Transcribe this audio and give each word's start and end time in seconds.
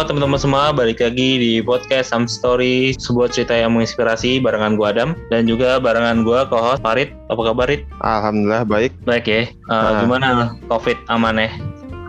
Halo 0.00 0.16
teman-teman 0.16 0.40
semua, 0.40 0.72
balik 0.72 1.04
lagi 1.04 1.36
di 1.36 1.52
podcast 1.60 2.08
Some 2.08 2.24
Story, 2.24 2.96
sebuah 2.96 3.36
cerita 3.36 3.52
yang 3.52 3.76
menginspirasi 3.76 4.40
barengan 4.40 4.72
gua 4.72 4.96
Adam 4.96 5.12
dan 5.28 5.44
juga 5.44 5.76
barengan 5.76 6.24
gua 6.24 6.48
co-host 6.48 6.80
Farid. 6.80 7.12
Apa 7.28 7.52
kabar, 7.52 7.68
Rid? 7.68 7.84
Alhamdulillah 8.00 8.64
baik, 8.64 8.96
Baik 9.04 9.28
ya. 9.28 9.42
Uh, 9.68 9.76
Ah. 9.76 10.00
Gimana 10.00 10.28
COVID 10.72 11.04
aman 11.12 11.44
ya? 11.44 11.52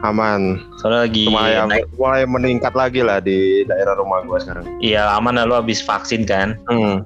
aman. 0.08 0.64
Soalnya 0.80 1.04
lagi 1.04 1.28
Mulai, 1.28 1.52
naik. 1.68 1.84
mulai 2.00 2.24
meningkat 2.24 2.72
lagi 2.80 3.04
lah 3.04 3.20
di 3.20 3.68
daerah 3.68 4.00
rumah 4.00 4.24
gua 4.24 4.40
sekarang. 4.40 4.64
Iya 4.80 5.12
aman 5.12 5.36
lah 5.36 5.52
lu 5.52 5.60
habis 5.60 5.84
vaksin 5.84 6.24
kan? 6.24 6.56
Hmm. 6.72 7.04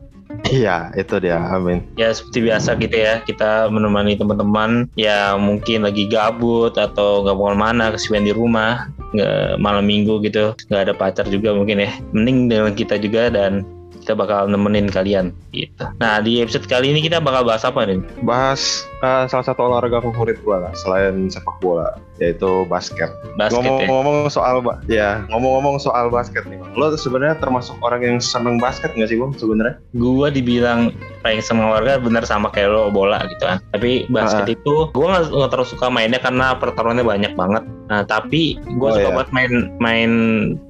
Iya, 0.49 0.93
itu 0.93 1.17
dia. 1.17 1.41
Amin. 1.49 1.81
Ya 1.97 2.13
seperti 2.13 2.45
biasa 2.45 2.77
gitu 2.77 2.95
ya, 2.95 3.21
kita 3.25 3.69
menemani 3.73 4.17
teman-teman 4.17 4.85
yang 4.93 5.41
mungkin 5.41 5.85
lagi 5.85 6.05
gabut 6.05 6.77
atau 6.77 7.25
nggak 7.25 7.37
mau 7.37 7.53
mana 7.57 7.93
kesibukan 7.93 8.25
di 8.29 8.33
rumah, 8.33 8.89
nggak 9.15 9.57
malam 9.57 9.85
minggu 9.85 10.21
gitu, 10.21 10.53
nggak 10.69 10.91
ada 10.91 10.93
pacar 10.93 11.25
juga 11.29 11.53
mungkin 11.57 11.81
ya. 11.81 11.91
Mending 12.13 12.49
dengan 12.51 12.73
kita 12.77 13.01
juga 13.01 13.33
dan 13.33 13.65
kita 14.05 14.13
bakal 14.13 14.45
nemenin 14.45 14.85
kalian 14.85 15.33
gitu. 15.49 15.89
Nah 15.97 16.21
di 16.21 16.37
episode 16.37 16.69
kali 16.69 16.93
ini 16.93 17.01
kita 17.01 17.17
bakal 17.17 17.41
bahas 17.41 17.65
apa 17.65 17.89
nih? 17.89 17.97
Bahas 18.21 18.85
eh, 19.05 19.23
salah 19.27 19.45
satu 19.45 19.61
olahraga 19.63 20.01
favorit 20.01 20.41
gua 20.41 20.57
lah 20.59 20.73
selain 20.73 21.29
sepak 21.29 21.53
bola, 21.59 21.93
yaitu 22.17 22.65
basket. 22.65 23.13
Basket 23.35 23.61
ya. 23.61 23.85
Ngomong-ngomong 23.85 24.17
soal 24.27 24.59
ba- 24.59 24.81
ya, 24.85 25.21
ngomong-ngomong 25.29 25.77
soal 25.77 26.09
basket 26.09 26.41
nih, 26.43 26.57
Bang. 26.57 26.73
Lo 26.73 26.89
sebenarnya 26.91 27.37
termasuk 27.37 27.77
orang 27.79 28.01
yang 28.01 28.17
seneng 28.17 28.57
basket 28.57 28.89
nggak 28.91 29.05
sih, 29.05 29.17
Bang, 29.17 29.31
sebenarnya? 29.31 29.77
Gua 29.93 30.27
dibilang 30.27 30.89
paling 31.21 31.39
sama 31.39 31.69
warga 31.71 31.97
bener 31.97 32.23
sama 32.23 32.49
kayak 32.49 32.67
lo 32.67 32.89
bola 32.89 33.21
gitu 33.25 33.43
kan. 33.43 33.61
Tapi 33.69 34.09
basket 34.09 34.49
itu 34.51 34.89
gua 34.91 35.21
nggak 35.21 35.47
terlalu 35.47 35.67
suka 35.67 35.87
mainnya 35.87 36.17
karena 36.17 36.53
pertarungannya 36.53 37.05
banyak 37.05 37.33
banget. 37.33 37.61
Nah 37.85 38.01
tapi 38.01 38.57
gua 38.75 38.89
Oh, 38.89 38.95
suka 38.95 39.03
iya. 39.03 39.15
banget 39.15 39.29
main 39.31 39.51
main 39.77 40.11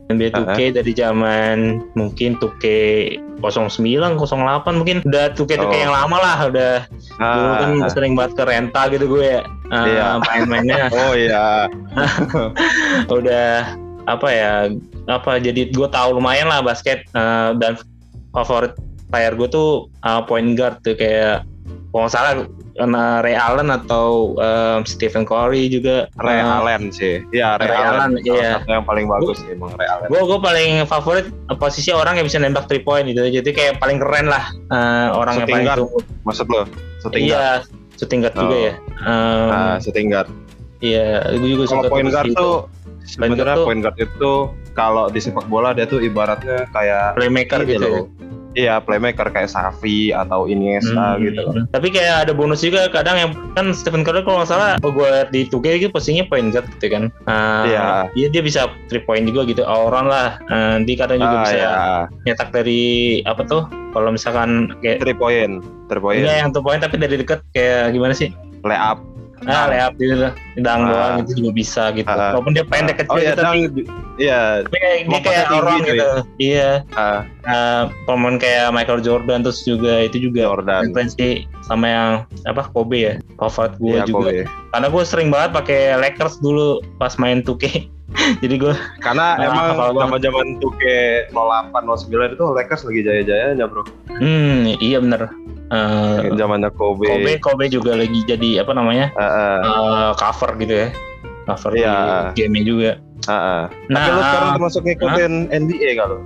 NBA 0.05 0.29
2K 0.33 0.59
dari 0.75 0.91
zaman 0.91 1.57
mungkin 1.93 2.37
2K 2.37 2.65
09, 3.41 4.15
08 4.17 4.17
mungkin 4.73 4.97
udah 5.01 5.25
2K 5.31 5.51
2K 5.55 5.65
Oh. 5.67 5.81
yang 5.81 5.93
lama 5.93 6.17
lah 6.17 6.37
udah 6.45 6.73
dulu 7.15 7.51
kan 7.53 7.69
Ah, 7.79 7.89
sering 7.89 8.13
banget 8.13 8.24
ke 8.33 8.43
renta 8.47 8.87
gitu 8.89 9.05
gue 9.05 9.23
ya 9.37 9.41
uh, 9.69 9.85
Iya. 9.85 10.07
main-mainnya 10.23 10.89
oh 10.97 11.13
iya. 11.13 11.69
udah 13.17 13.75
apa 14.05 14.27
ya 14.29 14.53
apa 15.09 15.41
jadi 15.41 15.69
gue 15.69 15.87
tahu 15.89 16.17
lumayan 16.17 16.49
lah 16.49 16.61
basket 16.61 17.05
uh, 17.17 17.53
dan 17.57 17.77
favorit 18.33 18.73
player 19.09 19.33
gue 19.37 19.49
tuh 19.49 19.89
uh, 20.05 20.21
point 20.25 20.57
guard 20.57 20.81
tuh 20.81 20.97
kayak 20.97 21.45
kalau 21.93 22.05
nggak 22.05 22.13
salah 22.13 22.33
karena 22.75 23.23
Ray 23.23 23.39
Allen 23.39 23.71
atau 23.71 24.35
um, 24.35 24.83
Stephen 24.83 25.23
Curry 25.23 25.71
juga 25.71 26.11
Ray 26.19 26.43
Uh, 26.43 26.59
Allen 26.59 26.91
sih. 26.91 27.23
Iya, 27.31 27.55
Ray, 27.55 27.71
Ray 27.71 27.79
Allen. 27.79 28.01
Allen, 28.03 28.13
iya. 28.27 28.59
satu 28.59 28.67
yang 28.75 28.83
paling 28.83 29.07
bagus 29.07 29.39
sih, 29.39 29.55
Bang 29.55 29.71
Ray 29.79 29.87
Allen. 29.87 30.11
gue 30.11 30.21
gue 30.27 30.39
paling 30.43 30.71
favorit 30.83 31.25
posisi 31.55 31.95
orang 31.95 32.19
yang 32.19 32.27
bisa 32.27 32.35
nembak 32.35 32.67
three 32.67 32.83
point 32.83 33.07
gitu 33.07 33.23
jadi 33.31 33.47
kayak 33.55 33.73
paling 33.79 34.03
keren 34.03 34.27
lah 34.27 34.51
uh, 34.75 35.15
orang 35.15 35.39
yang 35.39 35.47
Shooting 35.47 35.55
paling 35.55 35.87
guard, 35.87 36.03
Maksud 36.27 36.47
lo? 36.51 36.61
Shooting 36.99 37.23
iya 37.31 37.63
guard 37.63 37.63
juga 38.33 38.55
Oh. 38.55 38.61
ya 38.61 38.73
Um, 39.01 39.49
Ah, 39.49 39.75
shooting 39.79 40.09
guard. 40.09 40.29
iya 40.79 41.23
gue 41.31 41.47
juga 41.47 41.65
Kalau 41.65 41.81
suka 41.81 41.89
point 41.89 42.09
guard 42.09 42.27
tuh 42.31 42.55
sebenarnya 43.05 43.55
point 43.63 43.81
guard 43.81 43.97
itu 43.97 44.33
kalau 44.75 45.07
di 45.07 45.17
sepak 45.17 45.47
bola 45.47 45.71
dia 45.71 45.83
tuh 45.83 45.97
ibaratnya 45.99 46.67
kayak 46.69 47.15
playmaker 47.15 47.63
gitu 47.63 47.81
ya. 47.81 47.93
loh. 47.95 48.05
Iya, 48.55 48.79
playmaker 48.79 49.27
kayak 49.27 49.51
Xavi 49.51 50.15
atau 50.15 50.47
Iniesta 50.47 50.95
Hmm. 51.15 51.19
gitu 51.19 51.43
loh. 51.43 51.67
Tapi 51.69 51.91
kayak 51.91 52.23
ada 52.23 52.31
bonus 52.31 52.63
juga 52.63 52.87
kadang 52.87 53.15
yang 53.17 53.31
kan 53.51 53.75
Stephen 53.75 53.99
Curry 53.99 54.23
kalau 54.23 54.39
nggak 54.39 54.47
salah 54.47 54.79
oh, 54.79 54.91
gue 54.91 55.11
di 55.29 55.43
2K 55.43 55.75
gitu 55.77 55.91
posisinya 55.91 56.23
point 56.23 56.55
guard 56.55 56.63
gitu 56.71 56.87
kan. 56.87 57.11
Ah, 57.25 57.67
Iya. 57.67 57.83
Dia 58.15 58.27
dia 58.31 58.39
bisa 58.39 58.61
three 58.87 59.03
point 59.03 59.27
juga 59.27 59.43
gitu 59.43 59.59
all 59.61 59.91
around 59.91 60.07
lah. 60.07 60.39
Ah, 60.47 60.79
dia 60.79 60.95
kadang 60.95 61.19
juga 61.19 61.35
Ah, 61.35 61.43
bisa 61.43 61.55
ya. 61.57 61.71
nyetak 62.23 62.49
dari 62.51 62.83
apa 63.23 63.43
tuh? 63.43 63.67
Kalau 63.91 64.11
misalkan 64.11 64.71
kayak 64.79 64.99
Three 64.99 65.15
point, 65.15 65.59
three 65.87 65.99
point, 65.99 66.23
Enggak 66.23 66.37
yang 66.37 66.51
two 66.51 66.59
point 66.59 66.79
tapi 66.79 66.95
dari 66.95 67.15
deket 67.15 67.43
kayak 67.51 67.91
gimana 67.91 68.11
sih? 68.11 68.31
layup. 68.63 69.03
Ah, 69.43 69.67
layup 69.67 69.93
gitu 69.95 70.15
lah. 70.17 70.31
Dang 70.55 70.81
Ah. 70.81 70.87
doang 70.87 71.15
itu 71.21 71.31
juga 71.37 71.51
bisa 71.51 71.83
gitu. 71.91 72.07
Ah. 72.07 72.31
Walaupun 72.31 72.51
dia 72.51 72.63
pendek 72.63 72.95
kecil 72.97 73.11
Oh 73.11 73.19
iya, 73.19 73.29
gitu, 73.29 73.41
tapi, 73.41 73.59
iya, 74.17 74.39
tapi 74.63 74.77
kayak 74.77 74.99
dia 75.03 75.19
kayak 75.21 75.45
orang 75.51 75.75
tuh 75.75 75.85
gitu. 75.85 76.07
Iya. 76.39 76.69
ah, 76.93 77.21
Uh, 77.45 77.83
pemain 78.09 78.35
kayak 78.35 78.73
Michael 78.73 78.99
Jordan 78.99 79.45
terus 79.45 79.61
juga 79.61 80.01
itu 80.01 80.17
juga 80.19 80.49
Jordan. 80.49 80.89
sama 81.61 81.85
yang 81.85 82.09
apa 82.43 82.65
Kobe 82.67 82.97
ya 82.97 83.13
favorit 83.37 83.77
gue 83.77 83.93
Iya, 83.93 84.01
juga 84.03 84.17
Kobe. 84.25 84.41
karena 84.71 84.87
gue 84.89 85.03
sering 85.03 85.29
banget 85.29 85.49
pakai 85.53 85.79
Lakers 85.95 86.39
dulu 86.39 86.81
pas 86.95 87.13
main 87.15 87.41
2K 87.41 87.85
jadi 88.41 88.55
gue 88.55 88.73
Karena 88.97 89.35
Ah, 89.35 89.45
emang 89.45 89.65
banget. 89.93 90.25
zaman-zaman 90.25 90.47
2K 90.57 90.83
08 91.29 91.85
09 92.09 92.33
itu 92.33 92.45
Lakers 92.47 92.81
lagi 92.83 93.01
jaya-jayanya, 93.03 93.65
Bro. 93.67 93.83
hmm 94.15 94.79
iya 94.79 94.97
bener 94.97 95.29
Uh, 95.65 96.29
Zamannya 96.37 96.69
Kobe. 96.77 97.09
Kobe 97.09 97.31
Kobe 97.41 97.65
juga 97.73 97.97
lagi 97.97 98.21
jadi 98.29 98.61
apa 98.61 98.71
namanya 98.77 99.09
Ah, 99.17 99.25
ah, 99.25 99.57
uh, 99.65 100.09
cover 100.13 100.53
gitu 100.61 100.73
ya 100.85 100.89
cover 101.49 101.71
Iya. 101.73 101.95
di 102.33 102.45
game 102.45 102.61
juga 102.61 102.91
ah, 103.25 103.33
ah. 103.33 103.63
nah 103.89 104.05
Tapi 104.05 104.13
lu 104.13 104.21
sekarang 104.21 104.49
termasuk 104.61 104.81
ngikutin 104.85 105.33
NBA 105.49 105.91
kalau? 105.97 106.19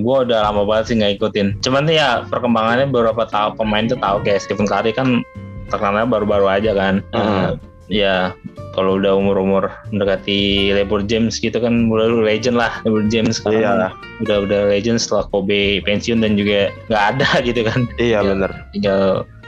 gue 0.00 0.16
udah 0.24 0.48
lama 0.48 0.64
banget 0.64 0.84
sih 0.88 0.94
nggak 0.96 1.20
ikutin 1.20 1.60
cuman 1.60 1.84
ya 1.84 2.24
perkembangannya 2.32 2.88
beberapa 2.88 3.28
tahu 3.28 3.60
pemain 3.60 3.84
tuh 3.84 4.00
tahu 4.00 4.24
kayak 4.24 4.40
Stephen 4.40 4.64
Curry 4.64 4.96
kan 4.96 5.20
terkenalnya 5.68 6.08
baru-baru 6.08 6.46
aja 6.48 6.72
kan 6.72 7.04
Uh, 7.12 7.20
Hmm. 7.20 7.73
Ya 7.86 8.32
kalau 8.72 8.98
udah 8.98 9.14
umur-umur 9.14 9.70
mendekati 9.92 10.72
LeBron 10.72 11.06
James 11.06 11.36
gitu 11.36 11.54
kan 11.56 11.86
mulai 11.86 12.08
lu 12.08 12.24
legend 12.24 12.56
lah 12.56 12.80
LeBron 12.82 13.06
James 13.06 13.38
sekarang 13.38 13.60
Iya. 13.60 13.88
udah 14.24 14.36
udah 14.44 14.60
legend 14.68 14.98
setelah 14.98 15.28
Kobe 15.28 15.78
pensiun 15.82 16.24
dan 16.24 16.34
juga 16.34 16.72
nggak 16.88 17.04
ada 17.14 17.28
gitu 17.46 17.60
kan 17.62 17.86
Iya, 17.96 18.18
Iya. 18.18 18.30
bener. 18.34 18.50
tinggal 18.72 19.02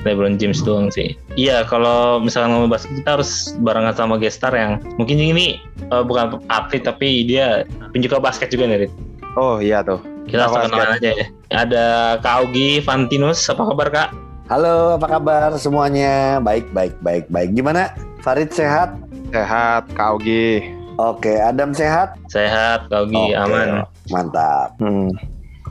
LeBron 0.05 0.37
James 0.37 0.61
doang 0.61 0.89
sih 0.89 1.17
iya 1.35 1.65
kalau 1.65 2.21
misalkan 2.21 2.53
ngomong 2.53 2.71
basket 2.71 2.93
kita 2.95 3.19
harus 3.19 3.31
barengan 3.59 3.97
sama 3.97 4.15
gestar 4.17 4.53
yang 4.53 4.79
mungkin 4.95 5.17
ini 5.17 5.59
eh, 5.89 6.05
bukan 6.05 6.39
atlet 6.47 6.85
tapi 6.85 7.25
dia 7.25 7.65
penyuka 7.91 8.21
basket 8.21 8.49
juga 8.49 8.69
nih 8.69 8.87
Rit. 8.87 8.93
Oh 9.35 9.59
iya 9.59 9.81
tuh. 9.81 9.99
kita 10.27 10.43
langsung 10.43 10.69
kenalan 10.69 10.99
aja 10.99 11.11
ya 11.15 11.27
ada 11.55 11.85
Kak 12.19 12.35
Augie 12.45 12.79
Fantinus 12.79 13.47
apa 13.49 13.63
kabar 13.65 13.89
Kak 13.91 14.11
Halo, 14.47 14.95
apa 14.95 15.11
kabar 15.11 15.51
semuanya? 15.59 16.39
Baik, 16.39 16.71
baik, 16.71 16.95
baik, 17.03 17.27
baik. 17.27 17.51
Gimana? 17.51 17.91
Farid 18.27 18.51
sehat? 18.51 18.99
Sehat, 19.31 19.87
Kak 19.95 20.19
Augie. 20.19 20.67
Oke, 20.99 21.39
Adam 21.39 21.71
sehat? 21.71 22.19
sehat 22.27 22.91
Kak 22.91 23.07
Oke, 23.07 23.39
aman 23.39 23.87
Mantap. 24.11 24.75
Hmm. 24.83 25.15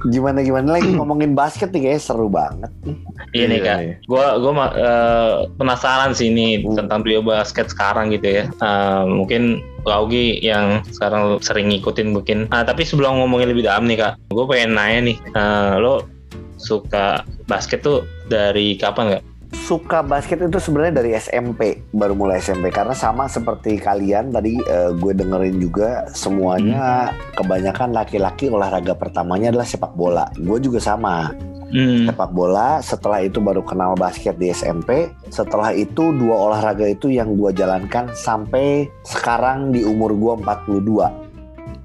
Gimana 0.07 0.39
gimana 0.39 0.79
lagi 0.79 0.88
ngomongin 0.88 1.35
basket 1.35 1.75
nih 1.75 1.91
kayaknya 1.91 1.99
seru 1.99 2.31
banget. 2.31 2.71
Iya 3.33 3.45
nih 3.51 3.59
Iya 3.59 3.67
kak, 3.67 3.77
nih. 3.81 3.93
gue 4.07 4.25
gua 4.40 4.53
ma- 4.53 4.72
eh, 4.72 5.31
penasaran 5.57 6.16
sih 6.16 6.31
ini 6.31 6.63
Hmm. 6.63 6.79
tentang 6.79 7.03
dunia 7.03 7.19
basket 7.19 7.67
sekarang 7.67 8.16
gitu 8.16 8.23
ya. 8.23 8.43
Eh, 8.47 9.03
mungkin 9.03 9.59
Kak 9.84 9.97
Augie 9.99 10.40
yang 10.40 10.79
sekarang 10.96 11.35
sering 11.43 11.67
ngikutin 11.67 12.16
mungkin. 12.16 12.47
Ah, 12.49 12.63
tapi 12.63 12.87
sebelum 12.87 13.19
ngomongin 13.19 13.51
lebih 13.51 13.67
dalam 13.67 13.84
nih 13.84 13.99
kak, 13.99 14.16
gue 14.31 14.46
pengen 14.47 14.79
nanya 14.79 15.11
nih, 15.11 15.17
eh, 15.35 15.73
lo 15.75 16.08
suka 16.55 17.19
basket 17.46 17.84
tuh 17.84 17.99
dari 18.25 18.79
kapan 18.79 19.11
nggak? 19.11 19.23
Suka 19.63 20.03
basket 20.03 20.43
itu 20.43 20.59
sebenarnya 20.59 20.99
dari 20.99 21.16
SMP, 21.16 21.79
baru 21.96 22.11
mulai 22.11 22.43
SMP 22.43 22.69
karena 22.75 22.91
sama 22.91 23.31
seperti 23.31 23.79
kalian 23.79 24.35
tadi 24.35 24.59
eh, 24.59 24.91
gue 24.91 25.13
dengerin 25.16 25.57
juga 25.57 26.03
semuanya 26.11 27.16
kebanyakan 27.40 27.96
laki-laki 27.96 28.52
olahraga 28.52 28.91
pertamanya 28.93 29.55
adalah 29.55 29.66
sepak 29.66 29.96
bola. 29.96 30.28
Gue 30.35 30.59
juga 30.59 30.84
sama. 30.84 31.31
Hmm. 31.66 32.05
sepak 32.05 32.29
bola 32.29 32.78
setelah 32.78 33.25
itu 33.25 33.41
baru 33.41 33.66
kenal 33.66 33.97
basket 33.97 34.37
di 34.37 34.53
SMP 34.53 35.09
setelah 35.34 35.73
itu 35.73 36.13
dua 36.13 36.47
olahraga 36.47 36.85
itu 36.85 37.09
yang 37.09 37.34
gua 37.34 37.49
jalankan 37.49 38.13
sampai 38.13 38.85
sekarang 39.01 39.73
di 39.73 39.81
umur 39.81 40.13
gua 40.13 40.37
42 40.37 41.24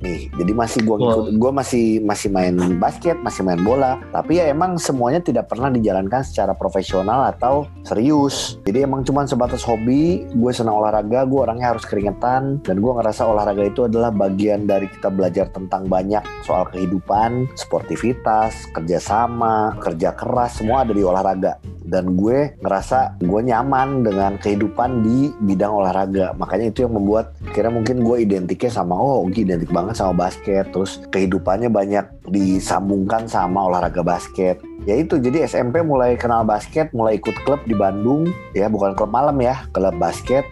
nih. 0.01 0.33
Jadi 0.37 0.53
masih 0.53 0.81
gue 0.85 0.97
ngikut, 0.97 1.27
gue 1.37 1.53
masih 1.53 1.87
masih 2.03 2.29
main 2.33 2.57
basket, 2.81 3.17
masih 3.21 3.45
main 3.45 3.61
bola. 3.61 4.01
Tapi 4.11 4.41
ya 4.41 4.51
emang 4.51 4.81
semuanya 4.81 5.21
tidak 5.21 5.49
pernah 5.49 5.69
dijalankan 5.69 6.25
secara 6.25 6.57
profesional 6.57 7.29
atau 7.31 7.69
serius. 7.85 8.59
Jadi 8.65 8.85
emang 8.85 9.05
cuma 9.07 9.25
sebatas 9.29 9.63
hobi. 9.65 10.25
Gue 10.35 10.53
senang 10.53 10.81
olahraga, 10.81 11.25
gue 11.29 11.41
orangnya 11.41 11.73
harus 11.77 11.85
keringetan 11.85 12.61
dan 12.65 12.77
gue 12.81 12.93
ngerasa 12.93 13.29
olahraga 13.29 13.65
itu 13.65 13.87
adalah 13.87 14.11
bagian 14.11 14.65
dari 14.65 14.89
kita 14.89 15.13
belajar 15.13 15.49
tentang 15.53 15.87
banyak 15.87 16.25
soal 16.45 16.67
kehidupan, 16.73 17.47
sportivitas, 17.55 18.69
kerjasama, 18.73 19.77
kerja 19.81 20.17
keras, 20.17 20.61
semua 20.61 20.83
ada 20.83 20.93
di 20.97 21.05
olahraga 21.05 21.61
dan 21.91 22.15
gue 22.15 22.55
ngerasa 22.63 23.19
gue 23.19 23.41
nyaman 23.51 24.07
dengan 24.07 24.39
kehidupan 24.39 25.03
di 25.03 25.35
bidang 25.43 25.75
olahraga. 25.75 26.33
Makanya 26.39 26.71
itu 26.71 26.87
yang 26.87 26.95
membuat 26.95 27.35
kira 27.51 27.67
mungkin 27.69 28.07
gue 28.07 28.23
identiknya 28.23 28.71
sama 28.71 28.95
oh 28.95 29.27
Ogi 29.27 29.43
identik 29.43 29.75
banget 29.75 29.99
sama 29.99 30.31
basket. 30.31 30.71
Terus 30.71 31.03
kehidupannya 31.11 31.69
banyak 31.69 32.31
disambungkan 32.31 33.27
sama 33.27 33.67
olahraga 33.67 34.07
basket 34.07 34.63
ya 34.89 34.95
itu 34.97 35.21
jadi 35.21 35.45
SMP 35.45 35.85
mulai 35.85 36.17
kenal 36.17 36.41
basket 36.45 36.89
mulai 36.97 37.21
ikut 37.21 37.37
klub 37.45 37.61
di 37.69 37.77
Bandung. 37.77 38.33
Ya 38.57 38.67
bukan 38.73 38.97
klub 38.97 39.13
malam 39.13 39.37
ya 39.41 39.65
klub 39.77 39.97
basket. 40.01 40.49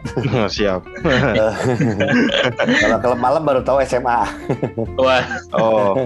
Siap. 0.55 0.85
Kalau 2.83 2.99
klub 3.01 3.21
malam 3.21 3.43
baru 3.45 3.61
tahu 3.65 3.81
SMA 3.85 4.21
Wah, 4.99 5.25
oh. 5.57 5.97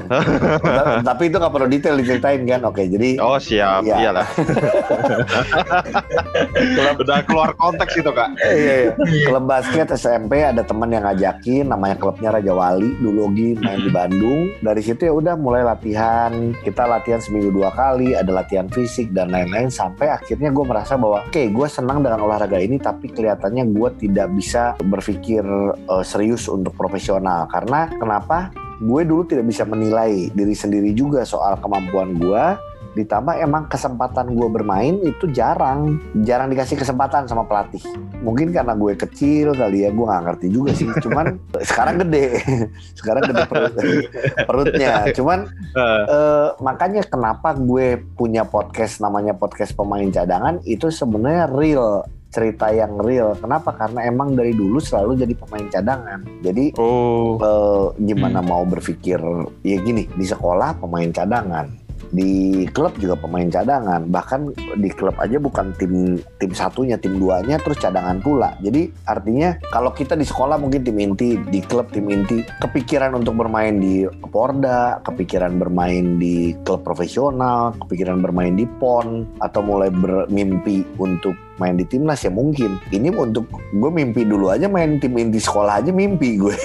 Tapi 1.09 1.23
itu 1.29 1.37
nggak 1.39 1.53
perlu 1.53 1.67
detail 1.67 1.99
diceritain 1.99 2.43
kan? 2.47 2.63
Oke 2.69 2.87
jadi 2.87 3.19
oh 3.19 3.39
siap. 3.41 3.83
Iya. 3.83 3.97
iyalah. 3.99 4.27
Udah 7.03 7.19
keluar 7.27 7.51
konteks 7.59 7.99
itu 7.99 8.11
kak. 8.15 8.31
Iya, 8.47 8.75
iya. 8.89 9.27
klub 9.27 9.45
basket 9.49 9.91
SMP 9.95 10.45
ada 10.45 10.63
teman 10.63 10.95
yang 10.95 11.03
ngajakin 11.03 11.67
namanya 11.67 11.97
klubnya 11.99 12.31
Raja 12.39 12.53
Wali 12.55 12.95
dulu 13.03 13.33
Ogi 13.33 13.59
main 13.59 13.83
di 13.83 13.91
Bandung. 13.91 14.55
Dari 14.63 14.83
situ 14.85 15.11
ya 15.11 15.13
udah 15.15 15.35
mulai 15.35 15.67
latihan. 15.67 16.55
Kita 16.63 16.87
latihan 16.87 17.19
seminggu 17.19 17.51
dua 17.51 17.73
kali 17.75 18.12
ada 18.17 18.31
latihan 18.32 18.69
fisik 18.69 19.12
dan 19.14 19.31
lain-lain 19.31 19.69
sampai 19.69 20.12
akhirnya 20.12 20.53
gue 20.53 20.64
merasa 20.64 20.97
bahwa 20.97 21.25
oke 21.26 21.43
gue 21.53 21.67
senang 21.69 22.05
dengan 22.05 22.25
olahraga 22.25 22.59
ini 22.59 22.81
tapi 22.81 23.11
kelihatannya 23.12 23.70
gue 23.73 23.88
tidak 24.03 24.29
bisa 24.35 24.75
berpikir 24.81 25.44
eh, 25.76 26.05
serius 26.05 26.49
untuk 26.49 26.75
profesional. 26.75 27.47
Karena 27.49 27.88
kenapa? 27.93 28.53
Gue 28.82 29.06
dulu 29.06 29.23
tidak 29.23 29.47
bisa 29.47 29.62
menilai 29.62 30.26
diri 30.35 30.56
sendiri 30.59 30.91
juga 30.91 31.23
soal 31.23 31.55
kemampuan 31.62 32.19
gue 32.19 32.44
ditambah 32.93 33.35
emang 33.41 33.69
kesempatan 33.73 34.37
gue 34.37 34.49
bermain 34.53 35.00
itu 35.03 35.29
jarang. 35.33 36.00
Jarang 36.25 36.53
dikasih 36.53 36.77
kesempatan 36.77 37.25
sama 37.27 37.49
pelatih. 37.49 37.81
Mungkin 38.21 38.53
karena 38.53 38.77
gue 38.77 38.93
kecil 38.97 39.56
kali 39.56 39.85
ya 39.85 39.91
gue 39.91 40.05
nggak 40.05 40.25
ngerti 40.29 40.47
juga 40.53 40.71
sih. 40.77 40.89
Cuman 41.00 41.41
sekarang 41.71 42.00
gede. 42.05 42.41
Sekarang 42.94 43.23
gede 43.27 43.43
perut, 43.49 43.73
perutnya. 44.49 45.09
Cuman 45.17 45.49
Eh, 45.73 46.05
eh, 46.05 46.49
makanya 46.61 47.00
kenapa 47.09 47.56
gue 47.56 47.97
punya 48.12 48.44
podcast 48.44 49.00
namanya 49.00 49.33
podcast 49.33 49.73
pemain 49.73 50.05
cadangan 50.12 50.61
itu 50.69 50.93
sebenarnya 50.93 51.49
real. 51.49 52.05
Cerita 52.33 52.73
yang 52.73 52.97
real. 52.97 53.37
Kenapa? 53.37 53.77
Karena 53.77 54.09
emang 54.09 54.33
dari 54.33 54.56
dulu 54.56 54.81
selalu 54.81 55.21
jadi 55.21 55.35
pemain 55.37 55.69
cadangan. 55.69 56.21
Jadi 56.41 56.73
oh. 56.81 57.37
eh, 57.37 57.87
gimana 58.09 58.41
mau 58.41 58.65
berpikir 58.65 59.21
ya 59.61 59.77
gini 59.81 60.09
di 60.09 60.25
sekolah 60.25 60.81
pemain 60.81 61.12
cadangan 61.12 61.81
di 62.12 62.64
klub 62.70 62.94
juga 63.00 63.17
pemain 63.17 63.49
cadangan. 63.49 64.06
Bahkan 64.06 64.41
di 64.79 64.91
klub 64.93 65.17
aja 65.19 65.41
bukan 65.41 65.73
tim 65.81 66.20
tim 66.38 66.53
satunya 66.53 67.00
tim 67.00 67.17
duanya 67.17 67.56
terus 67.59 67.81
cadangan 67.81 68.20
pula. 68.20 68.55
Jadi 68.61 68.93
artinya 69.09 69.56
kalau 69.73 69.91
kita 69.97 70.14
di 70.14 70.29
sekolah 70.29 70.61
mungkin 70.61 70.85
tim 70.85 71.00
inti 71.00 71.41
di 71.49 71.61
klub 71.64 71.88
tim 71.91 72.06
inti 72.12 72.44
kepikiran 72.61 73.17
untuk 73.17 73.41
bermain 73.41 73.81
di 73.81 74.05
Porda 74.29 75.00
kepikiran 75.03 75.56
bermain 75.56 76.20
di 76.20 76.53
klub 76.62 76.85
profesional 76.85 77.73
kepikiran 77.88 78.20
bermain 78.20 78.55
di 78.55 78.69
PON 78.79 79.25
atau 79.41 79.61
mulai 79.65 79.88
bermimpi 79.88 80.85
untuk 81.00 81.35
main 81.55 81.75
di 81.75 81.85
timnas 81.85 82.21
ya 82.21 82.29
mungkin 82.29 82.81
ini 82.89 83.09
untuk 83.09 83.45
gue 83.51 83.91
mimpi 83.91 84.23
dulu 84.23 84.49
aja 84.49 84.67
main 84.67 84.97
tim 84.97 85.13
inti 85.15 85.37
sekolah 85.37 85.79
aja 85.79 85.91
mimpi 85.91 86.37
gue 86.37 86.57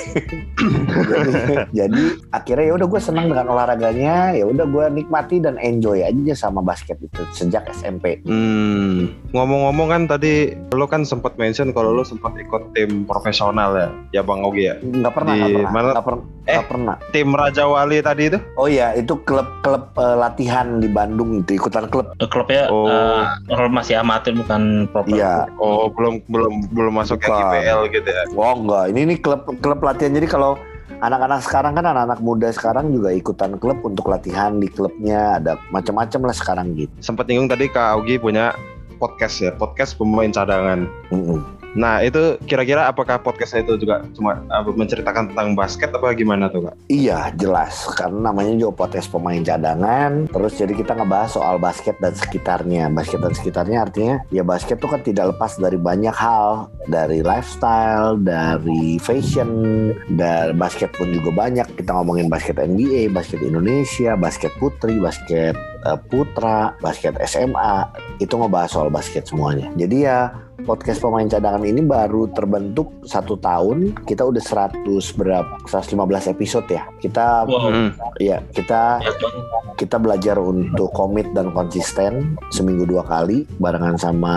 jadi, 1.03 1.31
jadi 1.79 2.03
akhirnya 2.31 2.65
ya 2.65 2.73
udah 2.75 2.87
gue 2.87 3.01
senang 3.01 3.27
dengan 3.27 3.47
olahraganya 3.47 4.33
ya 4.33 4.43
udah 4.43 4.65
gue 4.65 4.85
nikmati 4.93 5.37
dan 5.37 5.55
enjoy 5.57 6.01
aja 6.01 6.33
sama 6.37 6.61
basket 6.61 6.97
itu 6.99 7.21
sejak 7.31 7.67
SMP 7.71 8.19
Hmm, 8.23 9.11
ngomong-ngomong 9.31 9.87
kan 9.87 10.01
tadi 10.07 10.51
lo 10.69 10.85
kan 10.85 11.03
sempat 11.03 11.35
mention 11.35 11.71
kalau 11.71 11.91
lo 11.91 12.01
sempat 12.01 12.35
ikut 12.35 12.73
tim 12.73 13.03
profesional 13.03 13.71
ya, 13.73 13.87
ya 14.11 14.21
Bang 14.21 14.41
Ogi 14.41 14.67
ya. 14.67 14.75
nggak 14.77 15.13
pernah 15.13 15.33
Di 15.33 15.39
nggak 15.39 15.51
pernah 15.53 15.71
mana- 15.71 15.93
nggak 15.93 16.05
per- 16.05 16.25
Eh. 16.47 16.55
nggak 16.55 16.69
pernah 16.69 16.95
Tim 17.11 17.29
Raja 17.29 17.63
Wali 17.65 17.99
tadi 17.99 18.23
itu? 18.25 18.39
oh 18.55 18.67
iya 18.67 18.93
itu 18.93 19.19
klub 19.21 19.43
klub 19.59 19.91
eh, 19.93 20.15
latihan 20.15 20.79
di 20.79 20.87
Bandung 20.87 21.43
itu 21.43 21.55
ikutan 21.55 21.87
klub 21.87 22.15
klubnya 22.23 22.67
Oh. 22.67 22.87
eh, 22.87 23.23
klub 23.45 23.67
masih 23.69 23.97
amatir 23.97 24.31
bukan 24.33 24.76
pro 24.85 25.01
iya 25.07 25.49
Oh, 25.55 25.89
belum 25.89 26.21
belum 26.25 26.53
belum 26.69 26.93
masuk 26.93 27.17
Bukan. 27.17 27.33
IPL 27.57 27.79
gitu 27.89 28.05
ya. 28.07 28.23
oh 28.29 28.53
enggak 28.55 28.83
ini 28.91 28.99
ini 29.03 29.15
klub 29.15 29.41
klub 29.57 29.81
latihan 29.81 30.13
jadi 30.13 30.27
kalau 30.27 30.53
anak-anak 30.97 31.41
sekarang 31.41 31.73
kan 31.73 31.85
anak-anak 31.85 32.19
muda 32.19 32.49
sekarang 32.49 32.89
juga 32.89 33.09
ikutan 33.09 33.55
klub 33.55 33.81
untuk 33.81 34.05
latihan 34.05 34.57
di 34.57 34.67
klubnya 34.67 35.37
ada 35.37 35.57
macam-macam 35.69 36.19
lah 36.25 36.35
sekarang 36.35 36.67
gitu 36.73 36.93
Sempat 36.99 37.25
nyinggung 37.25 37.47
tadi 37.47 37.65
Kak 37.67 37.95
Augi 37.95 38.17
punya 38.17 38.53
podcast 38.97 39.37
ya, 39.39 39.51
podcast 39.51 39.93
pemain 39.93 40.27
cadangan. 40.27 40.89
Mm-mm. 41.09 41.37
Nah, 41.75 41.99
itu 42.05 42.39
kira-kira 42.47 42.87
apakah 42.87 43.19
podcastnya 43.19 43.65
itu 43.65 43.83
juga 43.83 44.05
cuma 44.15 44.39
menceritakan 44.71 45.33
tentang 45.33 45.57
basket 45.57 45.91
apa 45.91 46.13
gimana 46.15 46.47
tuh, 46.47 46.69
Kak? 46.69 46.75
Iya 46.87 47.33
jelas. 47.35 47.83
Karena 47.97 48.31
namanya 48.31 48.55
juga 48.55 48.87
podcast 48.87 49.11
pemain 49.11 49.41
cadangan. 49.43 50.29
Terus 50.31 50.53
jadi 50.55 50.73
kita 50.77 50.95
ngebahas 50.95 51.35
soal 51.35 51.55
basket 51.59 51.99
dan 51.99 52.13
sekitarnya. 52.15 52.87
Basket 52.93 53.19
dan 53.19 53.33
sekitarnya 53.35 53.77
artinya 53.83 54.15
ya 54.31 54.45
basket 54.45 54.79
tuh 54.79 54.91
kan 54.91 55.01
tidak 55.03 55.35
lepas 55.35 55.59
dari 55.59 55.75
banyak 55.75 56.13
hal. 56.13 56.71
Dari 56.87 57.19
lifestyle 57.19 58.15
dari 58.21 58.95
fashion 59.03 59.91
dan 60.15 60.55
basket 60.55 60.93
pun 60.95 61.11
juga 61.11 61.33
banyak. 61.35 61.67
Kita 61.75 61.91
ngomongin 61.91 62.31
basket 62.31 62.61
NBA 62.61 63.11
basket 63.11 63.43
Indonesia 63.43 64.15
basket 64.15 64.53
putri 64.61 64.99
basket 64.99 65.55
eh, 65.85 65.99
putra 66.07 66.75
basket 66.79 67.17
SMA 67.27 67.87
itu 68.23 68.33
ngebahas 68.33 68.71
soal 68.71 68.89
basket 68.89 69.27
semuanya. 69.27 69.69
Jadi 69.75 70.07
ya 70.07 70.46
podcast 70.63 70.97
pemain 70.97 71.25
cadangan 71.25 71.61
ini 71.61 71.79
baru 71.79 72.25
terbentuk 72.27 72.89
satu 73.03 73.37
tahun 73.37 73.93
kita 74.03 74.23
udah 74.23 74.41
100 74.41 74.87
berapa 75.13 75.51
115 75.63 75.93
episode 76.29 76.67
ya 76.67 76.83
kita 76.97 77.45
Wow. 77.45 77.69
Hmm. 77.69 77.89
ya 78.17 78.41
kita 78.49 78.99
Ya, 78.99 79.11
kita 79.75 79.97
belajar 79.97 80.37
untuk 80.37 80.89
komit 80.89 81.29
dan 81.31 81.51
konsisten 81.51 82.33
seminggu 82.49 82.83
dua 82.83 83.03
kali 83.03 83.45
barengan 83.57 83.93
sama 83.95 84.33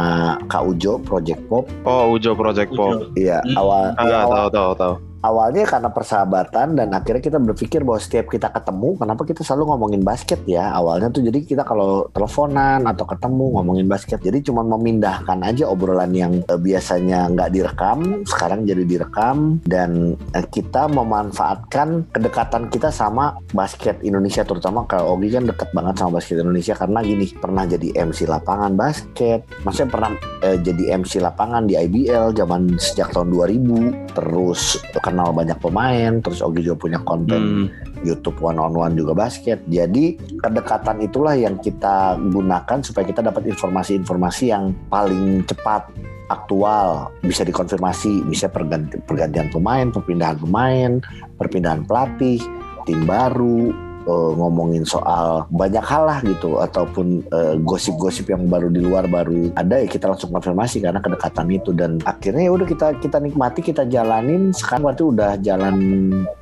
Kak 0.46 0.67
Ujo 0.67 1.00
Project 1.00 1.40
Pop 1.47 1.64
Oh, 1.83 2.12
Ujo 2.12 2.35
Project 2.35 2.73
Pop. 2.73 3.09
Iya 3.14 3.40
Hmm. 3.40 3.56
awal, 3.56 3.85
ya, 3.88 3.97
Ah, 3.97 4.25
awal 4.25 4.28
tahu 4.28 4.49
tahu 4.50 4.73
tahu. 4.75 4.94
Awalnya 5.20 5.68
karena 5.68 5.92
persahabatan 5.92 6.76
dan 6.76 6.88
akhirnya 6.96 7.22
kita 7.22 7.38
berpikir 7.40 7.84
bahwa 7.84 8.00
setiap 8.00 8.32
kita 8.32 8.48
ketemu 8.48 8.96
kenapa 8.96 9.22
kita 9.28 9.44
selalu 9.44 9.76
ngomongin 9.76 10.02
basket 10.04 10.40
ya? 10.48 10.72
Awalnya 10.72 11.12
tuh 11.12 11.24
jadi 11.24 11.38
kita 11.44 11.62
kalau 11.64 12.08
teleponan 12.12 12.84
atau 12.88 13.04
ketemu 13.04 13.60
ngomongin 13.60 13.86
basket 13.86 14.20
jadi 14.24 14.40
cuma 14.40 14.64
memindahkan 14.64 15.40
aja 15.44 15.68
obrolan 15.68 16.12
yang 16.16 16.40
eh, 16.44 16.60
biasanya 16.60 17.28
nggak 17.32 17.50
direkam 17.52 18.24
sekarang 18.24 18.64
jadi 18.64 18.82
direkam 18.84 19.60
dan 19.68 20.16
eh, 20.32 20.46
kita 20.48 20.88
memanfaatkan 20.88 22.08
kedekatan 22.12 22.72
kita 22.72 22.88
sama 22.88 23.36
basket 23.52 24.00
Indonesia 24.00 24.42
terutama 24.44 24.88
kalau 24.88 25.16
Ogi 25.16 25.32
kan 25.34 25.44
dekat 25.44 25.68
banget 25.76 26.00
sama 26.00 26.20
basket 26.20 26.40
Indonesia 26.40 26.74
karena 26.76 27.00
gini 27.04 27.26
pernah 27.36 27.64
jadi 27.68 27.88
MC 28.08 28.24
lapangan 28.24 28.72
basket 28.74 29.44
maksudnya 29.66 29.90
pernah 29.92 30.10
eh, 30.44 30.56
jadi 30.60 30.96
MC 30.96 31.20
lapangan 31.20 31.68
di 31.68 31.76
IBL 31.76 32.32
zaman 32.32 32.80
sejak 32.80 33.12
tahun 33.12 33.28
2000 33.34 34.16
terus 34.16 34.80
kenal 35.11 35.35
banyak 35.35 35.59
pemain 35.59 36.23
terus 36.23 36.38
Ogi 36.40 36.62
juga 36.62 36.87
punya 36.87 36.99
konten 37.02 37.43
Hmm. 37.43 37.67
YouTube 38.07 38.38
one 38.38 38.57
on 38.57 38.73
one 38.73 38.95
juga 38.95 39.12
basket 39.12 39.59
jadi 39.67 40.14
kedekatan 40.38 41.02
itulah 41.02 41.35
yang 41.35 41.59
kita 41.59 42.17
gunakan 42.17 42.79
supaya 42.81 43.05
kita 43.05 43.21
dapat 43.21 43.50
informasi-informasi 43.50 44.45
yang 44.55 44.71
paling 44.87 45.43
cepat 45.45 45.90
aktual 46.31 47.11
bisa 47.26 47.43
dikonfirmasi 47.43 48.23
bisa 48.31 48.47
perganti, 48.47 49.02
pergantian 49.02 49.50
pemain 49.50 49.90
perpindahan 49.90 50.38
pemain 50.38 51.02
perpindahan 51.37 51.83
pelatih 51.85 52.38
tim 52.87 53.02
baru 53.05 53.89
eh, 54.11 54.31
ngomongin 54.35 54.83
soal 54.83 55.47
banyak 55.55 55.83
hal 55.87 56.11
lah 56.11 56.19
gitu 56.26 56.59
ataupun 56.59 57.23
eh, 57.31 57.55
gosip-gosip 57.62 58.26
yang 58.26 58.50
baru 58.50 58.67
di 58.67 58.83
luar 58.83 59.07
baru 59.07 59.55
ada 59.55 59.79
ya 59.79 59.87
kita 59.87 60.11
langsung 60.11 60.35
konfirmasi 60.35 60.83
karena 60.83 60.99
kedekatan 60.99 61.47
itu 61.55 61.71
dan 61.71 62.02
akhirnya 62.02 62.50
ya 62.50 62.52
udah 62.52 62.67
kita 62.67 62.87
kita 62.99 63.23
nikmati 63.23 63.62
kita 63.62 63.87
jalanin 63.87 64.50
sekarang 64.50 64.90
berarti 64.90 65.05
udah 65.07 65.31
jalan 65.38 65.76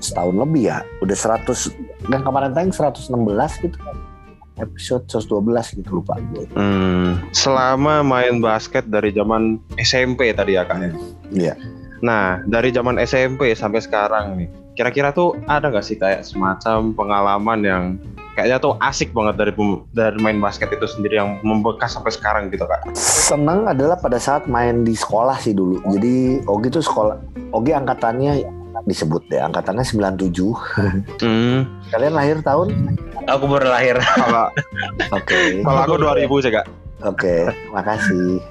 setahun 0.01 0.35
lebih 0.35 0.73
ya 0.73 0.79
udah 1.05 1.17
100 1.45 2.09
dan 2.09 2.21
kemarin 2.25 2.51
tayang 2.57 2.73
116 2.73 3.13
gitu 3.69 3.79
episode 4.59 5.07
112 5.07 5.79
gitu 5.79 5.91
lupa 6.03 6.19
gue 6.35 6.45
Hmm. 6.55 7.23
Selama 7.31 8.03
main 8.03 8.43
basket 8.43 8.87
dari 8.91 9.15
zaman 9.15 9.63
SMP 9.79 10.35
tadi 10.35 10.59
ya, 10.59 10.67
Kak. 10.67 10.79
ya? 10.83 10.91
Iya. 11.31 11.55
Nah, 12.03 12.43
dari 12.47 12.71
zaman 12.71 12.99
SMP 12.99 13.55
sampai 13.55 13.83
sekarang 13.83 14.39
nih, 14.39 14.49
kira-kira 14.78 15.11
tuh 15.11 15.35
ada 15.50 15.75
nggak 15.75 15.82
sih 15.82 15.99
kayak 15.99 16.23
semacam 16.23 16.94
pengalaman 16.94 17.58
yang 17.66 17.85
kayaknya 18.38 18.62
tuh 18.62 18.78
asik 18.78 19.11
banget 19.11 19.35
dari 19.35 19.50
dari 19.90 20.18
main 20.23 20.38
basket 20.38 20.70
itu 20.70 20.87
sendiri 20.87 21.18
yang 21.18 21.42
membekas 21.42 21.99
sampai 21.99 22.14
sekarang 22.14 22.47
gitu 22.54 22.62
kak 22.62 22.87
Senang 22.94 23.66
adalah 23.66 23.99
pada 23.99 24.23
saat 24.23 24.47
main 24.47 24.87
di 24.87 24.94
sekolah 24.94 25.35
sih 25.42 25.50
dulu. 25.50 25.82
Jadi 25.99 26.47
Ogi 26.47 26.70
tuh 26.70 26.87
sekolah, 26.87 27.18
Ogi 27.50 27.75
angkatannya 27.75 28.47
disebut 28.87 29.26
deh, 29.26 29.42
angkatannya 29.42 29.82
97. 29.82 30.47
hmm. 31.26 31.58
Kalian 31.90 32.14
lahir 32.14 32.38
tahun? 32.47 32.94
Aku 33.26 33.50
baru 33.50 33.75
lahir. 33.75 33.99
kalau 33.99 34.47
Oke. 35.11 35.66
kalau 35.66 35.80
aku 35.82 35.94
2000 35.99 36.44
sih 36.47 36.52
kak 36.54 36.66
Oke, 37.00 37.47
makasih. 37.71 38.43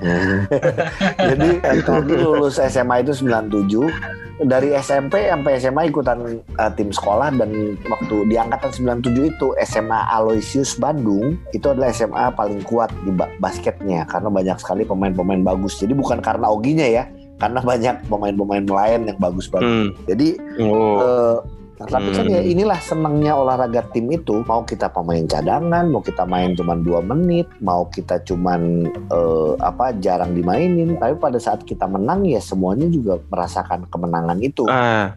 Jadi 1.29 1.49
Ogi 1.83 2.15
lulus 2.15 2.61
SMA 2.61 3.03
itu 3.03 3.11
97. 3.13 3.91
Dari 4.39 4.69
SMP 4.77 5.27
sampai 5.27 5.57
SMA 5.57 5.89
ikutan 5.89 6.21
eh, 6.37 6.71
tim 6.77 6.87
sekolah 6.87 7.33
dan 7.33 7.49
waktu 7.83 8.15
di 8.29 8.37
angkatan 8.37 9.01
97 9.01 9.33
itu 9.33 9.47
SMA 9.65 9.99
Aloysius 10.07 10.77
Bandung 10.77 11.41
itu 11.51 11.65
adalah 11.65 11.89
SMA 11.89 12.29
paling 12.31 12.61
kuat 12.61 12.93
di 13.01 13.09
ba- 13.09 13.33
basketnya 13.37 14.05
karena 14.05 14.29
banyak 14.29 14.57
sekali 14.57 14.85
pemain-pemain 14.85 15.41
bagus. 15.41 15.75
Jadi 15.75 15.91
bukan 15.91 16.21
karena 16.21 16.47
Oginya 16.47 16.85
ya, 16.85 17.09
karena 17.35 17.59
banyak 17.59 18.05
pemain-pemain 18.05 18.63
lain 18.63 18.99
yang 19.05 19.17
bagus-bagus. 19.17 19.65
hmm. 19.65 19.89
Jadi 20.05 20.27
oh 20.61 21.01
Eh, 21.01 21.37
nah, 21.77 21.87
tapi 21.87 22.09
kan 22.13 22.25
Hmm. 22.25 22.35
ya 22.35 22.41
inilah 22.41 22.79
senangnya 22.81 23.33
olahraga 23.37 23.85
tim 23.93 24.09
itu. 24.09 24.41
Mau 24.43 24.65
kita 24.65 24.89
pemain 24.89 25.23
cadangan 25.25 25.85
mau 25.87 26.01
kita 26.01 26.25
main 26.25 26.57
cuma 26.57 26.73
dua 26.73 27.05
menit 27.05 27.45
mau 27.61 27.85
kita 27.87 28.21
cuman 28.25 28.89
eh, 28.89 29.53
apa 29.61 29.93
jarang 30.01 30.33
dimainin. 30.33 30.97
Tapi 30.97 31.15
pada 31.21 31.37
saat 31.37 31.61
kita 31.61 31.85
menang 31.85 32.25
ya 32.25 32.41
semuanya 32.41 32.89
juga 32.89 33.21
merasakan 33.29 33.85
kemenangan 33.87 34.39
itu. 34.41 34.65
Ah 34.65 35.13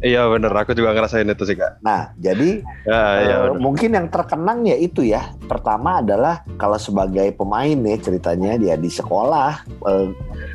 iya 0.00 0.26
bener 0.26 0.50
aku 0.50 0.72
juga 0.74 0.96
ngerasain 0.96 1.28
itu 1.28 1.44
sih 1.44 1.54
kak 1.54 1.78
nah 1.84 2.10
jadi 2.18 2.64
ya 2.88 3.00
iya 3.22 3.36
eh, 3.50 3.58
mungkin 3.60 3.94
yang 3.94 4.06
terkenang 4.10 4.66
ya 4.66 4.76
itu 4.78 5.04
ya 5.06 5.30
pertama 5.46 6.00
adalah 6.02 6.42
kalau 6.58 6.80
sebagai 6.80 7.30
pemain 7.36 7.76
ya 7.76 7.96
ceritanya 8.00 8.58
dia 8.58 8.74
di 8.74 8.90
sekolah 8.90 9.62
eh, 9.86 10.08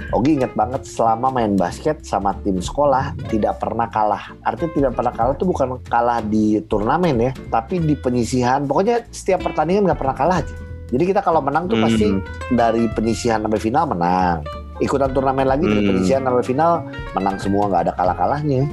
Ogi 0.09 0.41
inget 0.41 0.57
banget 0.57 0.89
selama 0.89 1.29
main 1.29 1.53
basket 1.53 2.01
sama 2.01 2.33
tim 2.41 2.57
sekolah 2.57 3.13
tidak 3.29 3.61
pernah 3.61 3.85
kalah. 3.93 4.33
Artinya 4.41 4.73
tidak 4.73 4.91
pernah 4.97 5.13
kalah 5.13 5.33
itu 5.37 5.45
bukan 5.45 5.77
kalah 5.85 6.17
di 6.25 6.57
turnamen 6.65 7.29
ya, 7.29 7.31
tapi 7.53 7.77
di 7.77 7.93
penyisihan. 7.93 8.65
Pokoknya 8.65 9.05
setiap 9.13 9.45
pertandingan 9.45 9.85
nggak 9.85 10.01
pernah 10.01 10.15
kalah 10.17 10.37
aja. 10.41 10.55
Jadi 10.89 11.03
kita 11.13 11.21
kalau 11.21 11.45
menang 11.45 11.69
tuh 11.69 11.77
Hmm. 11.77 11.85
pasti 11.85 12.07
dari 12.49 12.89
penyisihan 12.89 13.45
sampai 13.45 13.61
final 13.61 13.85
menang. 13.85 14.41
Ikutan 14.81 15.13
turnamen 15.13 15.45
lagi 15.45 15.69
dari 15.69 15.81
Hmm. 15.85 15.89
penyisihan 15.93 16.21
sampai 16.25 16.41
final 16.41 16.71
menang 17.13 17.35
semua 17.37 17.63
nggak 17.69 17.81
ada 17.85 17.93
kalah-kalahnya. 17.93 18.65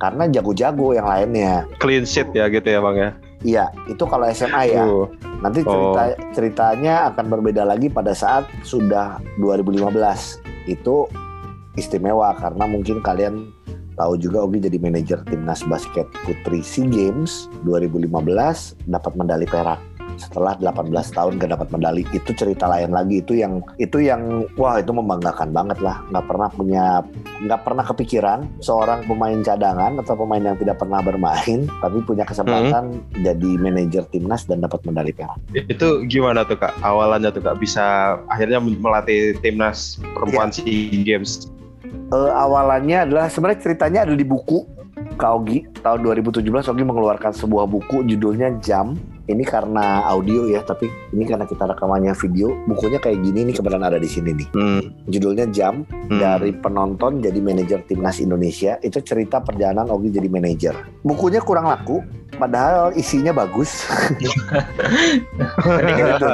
Karena 0.00 0.28
jago-jago 0.28 0.92
yang 0.94 1.06
lainnya. 1.06 1.64
clean 1.78 2.04
sheet 2.04 2.30
ya 2.34 2.50
gitu 2.50 2.66
ya 2.66 2.80
bang 2.82 2.96
ya 2.98 3.10
Iya, 3.44 3.68
itu 3.92 4.00
kalau 4.08 4.24
SMA 4.32 4.72
ya. 4.72 4.88
Uh, 4.88 5.04
Nanti 5.44 5.60
cerita 5.60 6.02
ceritanya 6.32 7.12
akan 7.12 7.28
berbeda 7.28 7.68
lagi 7.68 7.92
pada 7.92 8.16
saat 8.16 8.48
sudah 8.64 9.20
2015. 9.36 9.92
Itu 10.64 11.12
istimewa 11.76 12.32
karena 12.40 12.64
mungkin 12.64 13.04
kalian 13.04 13.52
tahu 14.00 14.16
juga 14.16 14.42
Ogi 14.42 14.64
jadi 14.64 14.80
manajer 14.80 15.20
timnas 15.28 15.60
basket 15.68 16.08
putri 16.24 16.64
SEA 16.64 16.88
Games 16.88 17.52
2015 17.68 18.08
dapat 18.88 19.12
medali 19.12 19.44
perak. 19.44 19.78
Setelah 20.16 20.56
18 20.60 20.90
tahun 21.14 21.32
gak 21.40 21.50
dapat 21.56 21.68
medali 21.74 22.02
itu 22.14 22.30
cerita 22.34 22.70
lain 22.70 22.94
lagi. 22.94 23.20
Itu 23.20 23.36
yang 23.36 23.62
itu 23.78 24.00
yang 24.00 24.48
wah 24.58 24.78
itu 24.78 24.90
membanggakan 24.90 25.50
banget 25.50 25.78
lah. 25.80 26.02
Nggak 26.10 26.26
pernah 26.26 26.48
punya 26.50 26.84
nggak 27.44 27.60
pernah 27.66 27.84
kepikiran 27.84 28.38
seorang 28.62 29.04
pemain 29.04 29.38
cadangan 29.42 30.00
atau 30.00 30.14
pemain 30.16 30.42
yang 30.42 30.56
tidak 30.56 30.80
pernah 30.80 31.00
bermain 31.04 31.66
tapi 31.82 31.98
punya 32.06 32.24
kesempatan 32.24 33.04
jadi 33.20 33.50
manajer 33.60 34.04
timnas 34.10 34.46
dan 34.48 34.64
dapat 34.64 34.80
medali 34.86 35.12
perak. 35.12 35.36
itu 35.54 36.06
gimana 36.08 36.46
tuh 36.46 36.56
kak? 36.56 36.72
Awalannya 36.80 37.30
tuh 37.34 37.42
kak? 37.44 37.58
Bisa 37.60 38.16
akhirnya 38.30 38.60
melatih 38.60 39.36
timnas 39.40 40.00
perempuan 40.14 40.50
SEA 40.54 41.02
Games? 41.04 41.50
Eh, 42.12 42.30
awalannya 42.30 43.10
adalah 43.10 43.26
sebenarnya 43.32 43.60
ceritanya 43.64 44.00
ada 44.06 44.14
di 44.14 44.26
buku 44.26 44.64
Kaogi. 45.16 45.64
Tahun 45.80 46.00
2017 46.02 46.42
Ogi 46.44 46.84
mengeluarkan 46.84 47.32
sebuah 47.32 47.70
buku 47.70 48.04
judulnya 48.06 48.58
Jam. 48.60 48.98
Ini 49.24 49.40
karena 49.42 50.04
audio 50.04 50.44
ya, 50.44 50.60
tapi 50.60 50.84
ini 51.16 51.24
karena 51.24 51.48
kita 51.48 51.64
rekamannya 51.64 52.12
video. 52.12 52.52
Bukunya 52.68 53.00
kayak 53.00 53.24
gini 53.24 53.48
nih 53.48 53.54
kebetulan 53.56 53.80
ada 53.80 53.96
di 53.96 54.04
sini 54.04 54.36
nih. 54.36 54.48
hmm. 54.52 54.80
Judulnya 55.08 55.48
Jam 55.48 55.88
Hmm. 56.04 56.20
dari 56.20 56.52
penonton 56.52 57.24
jadi 57.24 57.40
manajer 57.40 57.88
timnas 57.88 58.20
Indonesia. 58.20 58.76
Itu 58.80 59.00
cerita 59.00 59.40
perjalanan 59.40 59.88
Ogi 59.88 60.12
jadi 60.12 60.28
manajer. 60.28 60.76
Bukunya 61.00 61.40
kurang 61.40 61.64
laku, 61.64 62.04
padahal 62.36 62.92
isinya 62.92 63.32
bagus. 63.32 63.88
Nanti 65.64 65.92
kita, 65.96 66.12
Gitu. 66.20 66.28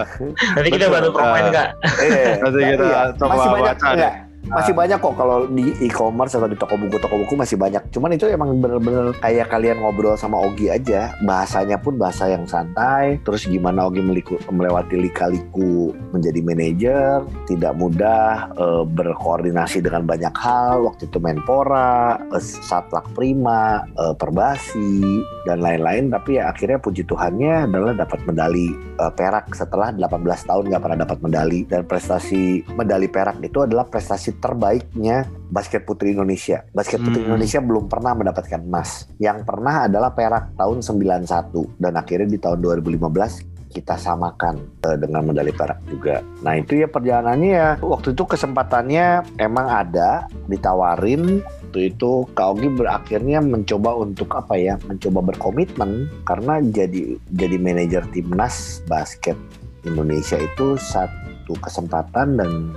nanti 0.58 0.68
kita 0.70 0.86
bantu 0.90 1.10
promoin 1.14 1.46
kak. 1.50 1.68
Eh, 2.02 2.34
Nanti 2.42 2.58
kita 2.74 2.84
iya. 2.84 3.00
coba 3.14 3.34
baca 3.54 3.86
enggak, 3.94 4.14
masih 4.48 4.72
banyak 4.72 4.98
kok 4.98 5.14
kalau 5.14 5.44
di 5.52 5.76
e-commerce 5.84 6.34
atau 6.34 6.48
di 6.48 6.56
toko 6.56 6.74
buku 6.80 6.96
toko 6.96 7.20
buku 7.20 7.34
masih 7.36 7.60
banyak. 7.60 7.84
Cuman 7.92 8.16
itu 8.16 8.24
emang 8.26 8.56
bener-bener 8.56 9.12
kayak 9.20 9.52
kalian 9.52 9.84
ngobrol 9.84 10.16
sama 10.16 10.40
Ogi 10.40 10.72
aja. 10.72 11.12
Bahasanya 11.22 11.76
pun 11.76 12.00
bahasa 12.00 12.26
yang 12.26 12.48
santai. 12.48 13.20
Terus 13.22 13.44
gimana 13.46 13.86
Ogi 13.86 14.00
meliku- 14.00 14.40
melewati 14.50 14.96
lika-liku 14.96 15.92
menjadi 16.10 16.40
manajer 16.40 17.22
tidak 17.46 17.72
mudah 17.76 18.50
eh, 18.56 18.84
berkoordinasi 18.88 19.84
dengan 19.84 20.08
banyak 20.08 20.34
hal. 20.34 20.88
Waktu 20.88 21.06
itu 21.06 21.18
Menpora 21.20 22.18
eh, 22.32 22.42
Satlak 22.42 23.12
Prima 23.14 23.86
eh, 23.86 24.14
Perbasi 24.16 25.22
dan 25.46 25.62
lain-lain. 25.62 26.10
Tapi 26.10 26.40
ya 26.40 26.50
akhirnya 26.50 26.82
puji 26.82 27.06
Tuhannya 27.06 27.70
adalah 27.70 27.94
dapat 27.94 28.24
medali 28.26 28.72
eh, 28.74 29.12
perak. 29.14 29.52
Setelah 29.54 29.94
18 29.94 30.48
tahun 30.48 30.64
nggak 30.74 30.82
pernah 30.82 30.98
dapat 31.06 31.18
medali. 31.22 31.60
Dan 31.70 31.86
prestasi 31.86 32.66
medali 32.74 33.06
perak 33.06 33.38
itu 33.44 33.62
adalah 33.62 33.86
prestasi 33.86 34.29
terbaiknya 34.36 35.26
basket 35.50 35.82
putri 35.82 36.14
Indonesia. 36.14 36.62
Basket 36.70 37.00
putri 37.02 37.24
Hmm. 37.24 37.34
Indonesia 37.34 37.60
belum 37.62 37.84
pernah 37.90 38.12
mendapatkan 38.14 38.60
emas. 38.62 39.10
Yang 39.18 39.48
pernah 39.48 39.90
adalah 39.90 40.10
perak 40.14 40.54
tahun 40.54 40.78
91 40.84 41.76
dan 41.80 41.92
akhirnya 41.96 42.28
di 42.30 42.38
tahun 42.38 42.58
2015 42.62 43.50
kita 43.70 43.94
samakan 43.94 44.82
eh, 44.82 44.98
dengan 44.98 45.22
medali 45.30 45.54
perak 45.54 45.78
juga. 45.86 46.18
Nah 46.42 46.58
itu 46.58 46.82
ya 46.82 46.90
perjalanannya 46.90 47.50
ya 47.50 47.68
waktu 47.78 48.12
itu 48.18 48.26
kesempatannya 48.26 49.38
emang 49.38 49.66
ada 49.70 50.26
ditawarin 50.50 51.40
waktu 51.70 51.94
itu 51.94 52.26
Kak 52.34 52.58
Ogi 52.58 52.66
berakhirnya 52.66 53.38
mencoba 53.38 53.94
untuk 53.94 54.34
apa 54.34 54.58
ya 54.58 54.74
mencoba 54.90 55.30
berkomitmen 55.30 56.10
karena 56.26 56.58
jadi 56.66 57.14
jadi 57.30 57.56
manajer 57.62 58.02
timnas 58.10 58.82
basket 58.90 59.38
Indonesia 59.86 60.34
itu 60.34 60.74
satu 60.74 61.54
kesempatan 61.62 62.42
dan 62.42 62.74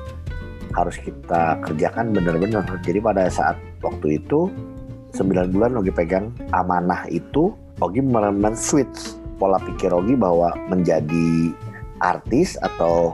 harus 0.73 0.97
kita 0.97 1.61
kerjakan 1.61 2.13
benar-benar. 2.13 2.65
Jadi 2.81 2.99
pada 2.99 3.29
saat 3.29 3.57
waktu 3.85 4.21
itu 4.21 4.49
9 5.13 5.53
bulan 5.53 5.77
Ogi 5.77 5.93
pegang 5.93 6.33
amanah 6.53 7.05
itu 7.09 7.53
Ogi 7.81 8.01
men 8.01 8.57
switch 8.57 9.17
pola 9.37 9.61
pikir 9.61 9.93
Ogi 9.93 10.17
bahwa 10.17 10.53
menjadi 10.69 11.53
artis 12.01 12.57
atau 12.61 13.13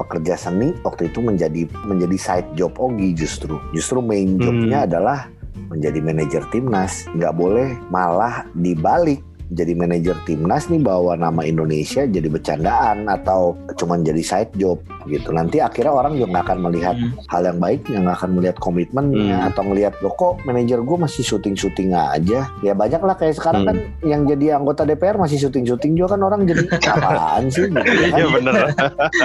pekerja 0.00 0.36
seni 0.36 0.72
waktu 0.84 1.12
itu 1.12 1.20
menjadi 1.20 1.68
menjadi 1.84 2.16
side 2.16 2.48
job 2.56 2.72
Ogi 2.80 3.12
justru. 3.12 3.60
Justru 3.76 4.00
main 4.00 4.40
jobnya 4.40 4.88
adalah 4.88 5.28
menjadi 5.68 5.98
manajer 6.00 6.42
timnas. 6.48 7.04
Nggak 7.12 7.34
boleh 7.36 7.76
malah 7.92 8.48
dibalik 8.56 9.20
jadi 9.48 9.72
manajer 9.72 10.16
timnas 10.22 10.66
nih 10.66 10.78
bawa 10.78 11.14
nama 11.14 11.40
Indonesia 11.40 12.02
jadi 12.02 12.26
bercandaan 12.26 13.06
atau 13.06 13.54
cuman 13.74 14.02
jadi 14.02 14.18
side 14.18 14.52
job 14.54 14.76
gitu 15.04 15.30
nanti 15.30 15.58
akhirnya 15.58 15.92
orang 15.92 16.14
juga 16.14 16.26
nggak 16.32 16.44
akan 16.44 16.58
melihat 16.62 16.94
Hmm. 16.96 17.14
hal 17.26 17.42
yang 17.44 17.58
baiknya 17.58 17.98
nggak 18.00 18.16
akan 18.16 18.30
melihat 18.32 18.56
komitmennya 18.56 19.36
Hmm. 19.36 19.48
atau 19.48 19.62
ngelihat 19.64 19.94
lo 20.00 20.10
kok 20.10 20.42
manajer 20.42 20.78
gue 20.78 20.96
masih 20.96 21.22
syuting 21.22 21.54
syuting 21.54 21.90
aja 21.92 22.50
ya 22.58 22.72
banyak 22.72 22.98
lah 22.98 23.14
kayak 23.14 23.34
sekarang 23.34 23.62
Hmm. 23.62 23.68
kan 23.68 23.76
yang 24.02 24.22
jadi 24.24 24.56
anggota 24.56 24.82
DPR 24.82 25.14
masih 25.16 25.38
syuting 25.38 25.62
syuting 25.64 25.94
juga 25.94 26.14
kan 26.14 26.22
orang 26.22 26.42
jadi 26.42 26.66
apaan 26.96 27.46
sih 27.46 27.66
gitu 27.66 27.78
ya 27.78 28.08
kan? 28.08 28.18
Iya 28.18 28.26
bener. 28.28 28.54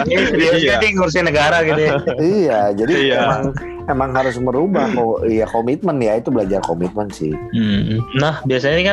Iya. 0.05 0.51
jadi 0.77 0.85
ngurusin 0.93 1.25
negara 1.25 1.57
gitu 1.63 1.81
ya. 1.81 1.93
iya 2.37 2.59
jadi 2.71 2.93
Iya. 2.93 3.19
emang 3.19 3.43
emang 3.87 4.09
harus 4.13 4.35
merubah 4.37 4.85
kok 4.87 5.25
iya 5.33 5.45
komitmen 5.45 5.97
ya 5.97 6.13
itu 6.15 6.29
belajar 6.29 6.61
komitmen 6.61 7.09
sih 7.09 7.33
Hmm. 7.51 7.99
Nah 8.15 8.39
biasanya 8.43 8.77
ini 8.77 8.85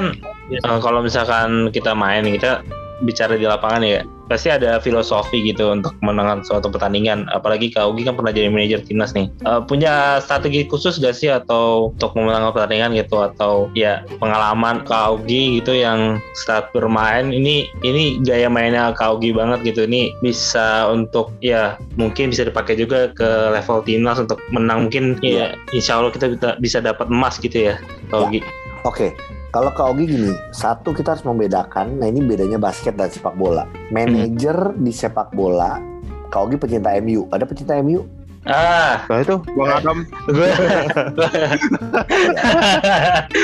kan 0.64 0.78
eh, 0.78 0.81
kalau 0.81 1.00
misalkan 1.05 1.69
kita 1.71 1.93
main 1.93 2.25
kita 2.25 2.64
bicara 3.02 3.38
di 3.38 3.47
lapangan 3.47 3.83
ya 3.87 4.02
pasti 4.28 4.52
ada 4.52 4.76
filosofi 4.78 5.40
gitu 5.40 5.73
untuk 5.73 5.97
menangkan 6.05 6.45
suatu 6.45 6.69
pertandingan. 6.69 7.26
Apalagi 7.33 7.73
Kak 7.73 7.88
Ugi 7.88 8.05
kan 8.05 8.14
pernah 8.14 8.31
jadi 8.31 8.52
manajer 8.52 8.85
timnas 8.85 9.17
nih. 9.17 9.33
Eh, 9.49 9.61
punya 9.64 10.21
strategi 10.21 10.69
khusus 10.69 11.00
gak 11.00 11.17
sih 11.17 11.33
atau 11.33 11.97
untuk 11.97 12.12
memenangkan 12.12 12.52
pertandingan 12.52 12.93
gitu? 12.95 13.25
Atau 13.25 13.73
ya 13.73 14.05
pengalaman 14.21 14.85
Kak 14.85 15.19
Ugi 15.25 15.59
gitu 15.59 15.73
yang 15.73 16.21
saat 16.45 16.69
bermain 16.76 17.33
ini 17.33 17.73
ini 17.81 18.21
gaya 18.21 18.52
mainnya 18.52 18.93
Kak 18.93 19.19
Ugi 19.19 19.33
banget 19.33 19.64
gitu. 19.64 19.88
Ini 19.88 20.12
bisa 20.21 20.93
untuk 20.93 21.33
ya 21.40 21.81
mungkin 21.97 22.31
bisa 22.31 22.45
dipakai 22.45 22.76
juga 22.76 23.09
ke 23.17 23.57
level 23.57 23.81
timnas 23.88 24.21
untuk 24.21 24.38
menang. 24.52 24.93
Mungkin 24.93 25.25
ya 25.25 25.57
insya 25.73 25.99
Allah 25.99 26.12
kita 26.12 26.37
bisa, 26.37 26.49
bisa 26.61 26.78
dapat 26.85 27.09
emas 27.09 27.40
gitu 27.40 27.73
ya 27.73 27.81
Kak 28.12 28.28
Ugi. 28.28 28.45
Oke, 28.87 29.11
Kalau 29.49 29.71
ke 29.71 29.81
Ogi 29.81 30.05
gini, 30.07 30.31
satu 30.50 30.93
kita 30.93 31.12
harus 31.12 31.25
membedakan. 31.25 31.97
Nah 31.97 32.07
ini 32.07 32.21
bedanya 32.21 32.57
basket 32.57 32.95
dan 32.95 33.09
sepak 33.09 33.33
bola. 33.35 33.64
Manajer 33.88 34.55
di 34.76 34.93
sepak 34.93 35.33
bola, 35.33 35.81
Kak 36.28 36.40
Ogi 36.43 36.57
pecinta 36.57 36.93
MU. 36.99 37.25
Ada 37.28 37.45
pecinta 37.45 37.73
MU? 37.78 38.05
Ah, 38.45 39.05
Nah 39.07 39.19
itu 39.19 39.35
Bang 39.50 39.73
Adam 39.75 39.97
gue 40.26 40.49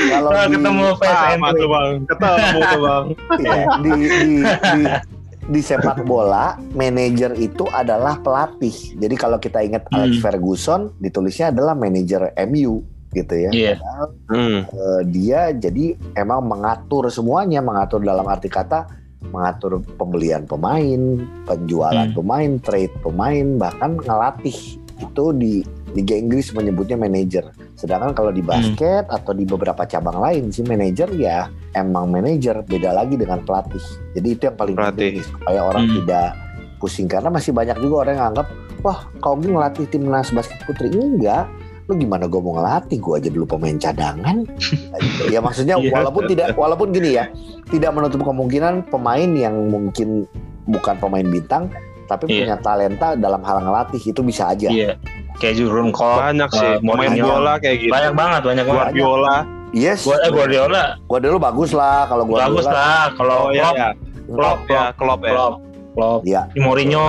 Kalau 0.06 0.30
di- 0.30 0.52
ketemu 0.54 0.84
sama 0.98 1.48
NU. 1.50 1.54
tuh 1.54 1.68
Bang. 1.68 1.90
Ketemu 2.06 2.38
tuh 2.62 2.80
Bang. 2.80 3.04
Iya, 3.34 3.54
di, 3.78 3.90
di, 3.90 4.06
di, 4.44 4.82
di 5.46 5.60
sepak 5.60 6.04
bola, 6.04 6.56
manajer 6.70 7.32
itu 7.34 7.64
adalah 7.66 8.16
pelatih. 8.18 8.72
Jadi 8.94 9.14
kalau 9.14 9.36
kita 9.36 9.60
ingat 9.60 9.88
Alex 9.90 10.14
Hmm. 10.14 10.22
Ferguson, 10.22 10.80
ditulisnya 10.98 11.48
adalah 11.48 11.72
manajer 11.74 12.20
MU 12.46 12.80
gitu 13.14 13.34
ya. 13.38 13.50
Iya. 13.54 13.72
Padahal, 13.78 14.08
Hmm. 14.28 14.60
eh, 14.66 15.02
dia 15.08 15.40
jadi 15.54 15.94
emang 16.18 16.44
mengatur 16.44 17.08
semuanya, 17.08 17.62
mengatur 17.62 18.02
dalam 18.02 18.26
arti 18.26 18.50
kata 18.50 19.06
mengatur 19.24 19.80
pembelian 19.96 20.44
pemain, 20.44 21.16
penjualan 21.48 22.12
Hmm. 22.12 22.16
pemain, 22.16 22.50
trade 22.60 22.92
pemain, 23.00 23.56
bahkan 23.56 23.96
ngelatih 23.96 24.76
itu 25.00 25.24
di 25.34 25.64
Liga 25.96 26.14
Inggris 26.14 26.52
menyebutnya 26.52 26.94
manajer. 26.94 27.50
Sedangkan 27.74 28.14
kalau 28.14 28.30
di 28.30 28.44
Hmm. 28.44 28.50
basket 28.52 29.08
atau 29.08 29.32
di 29.32 29.48
beberapa 29.48 29.86
cabang 29.86 30.20
lain 30.20 30.52
sih 30.52 30.62
manajer 30.62 31.08
ya 31.16 31.48
emang 31.72 32.12
manajer 32.12 32.62
beda 32.62 32.94
lagi 32.94 33.16
dengan 33.16 33.42
pelatih. 33.42 33.82
Jadi 34.14 34.28
itu 34.28 34.42
yang 34.46 34.56
paling 34.58 34.76
penting 34.76 35.22
supaya 35.22 35.60
orang 35.64 35.84
Hmm. 35.88 35.96
tidak 36.02 36.28
pusing 36.78 37.08
karena 37.08 37.30
masih 37.32 37.56
banyak 37.56 37.78
juga 37.80 37.94
orang 38.06 38.14
yang 38.20 38.28
anggap 38.34 38.46
wah 38.84 39.08
kau 39.24 39.34
ngelatih 39.40 39.88
timnas 39.88 40.28
basket 40.30 40.60
putri 40.68 40.92
enggak 40.92 41.48
lu 41.84 42.00
gimana 42.00 42.24
gue 42.24 42.40
mau 42.40 42.56
ngelatih 42.56 42.96
gue 42.96 43.14
aja 43.20 43.28
dulu 43.28 43.44
pemain 43.46 43.76
cadangan 43.76 44.36
ya 45.34 45.38
maksudnya 45.38 45.76
Iya. 45.76 45.92
walaupun 45.92 46.22
tidak 46.24 46.56
walaupun 46.56 46.88
gini 46.90 47.20
ya 47.20 47.28
tidak 47.68 47.92
menutup 47.92 48.24
kemungkinan 48.24 48.88
pemain 48.88 49.28
yang 49.28 49.68
mungkin 49.68 50.24
bukan 50.64 50.96
pemain 50.96 51.26
bintang 51.28 51.68
tapi 52.08 52.24
Iya. 52.28 52.36
punya 52.40 52.56
talenta 52.64 53.08
dalam 53.16 53.44
hal 53.44 53.60
ngelatih 53.60 54.00
itu 54.00 54.20
bisa 54.24 54.48
aja 54.48 54.72
Iya. 54.72 54.96
Kayak 55.34 55.54
Jurgen 55.58 55.90
Klopp. 55.90 56.22
Banyak 56.22 56.50
sih 56.54 56.62
eh, 56.62 56.78
pemain 56.78 57.10
bola 57.10 57.58
kayak 57.58 57.76
gitu. 57.82 57.90
Banyak 57.90 58.12
banget, 58.14 58.42
banyak 58.46 58.64
banget. 58.70 58.84
Guardiola. 58.94 59.36
yes 59.74 60.00
Gua 60.06 60.16
eh, 60.22 60.30
Guardiola 60.30 60.82
gua 61.10 61.18
dulu 61.18 61.36
bagus 61.42 61.70
lah 61.74 62.06
kalau 62.06 62.22
gua 62.22 62.46
bagus 62.46 62.66
lah. 62.70 63.10
Kalau 63.18 63.36
Oh 63.36 63.50
iya 63.50 63.66
Klopp, 63.66 63.76
ya. 63.76 63.90
Klopp 64.30 64.60
ya, 64.70 64.82
Klopp 64.94 65.20
ya. 65.20 65.32
Klopp, 65.34 65.54
Klopp, 65.98 66.20
Iya. 66.22 66.42
Mourinho. 66.56 67.08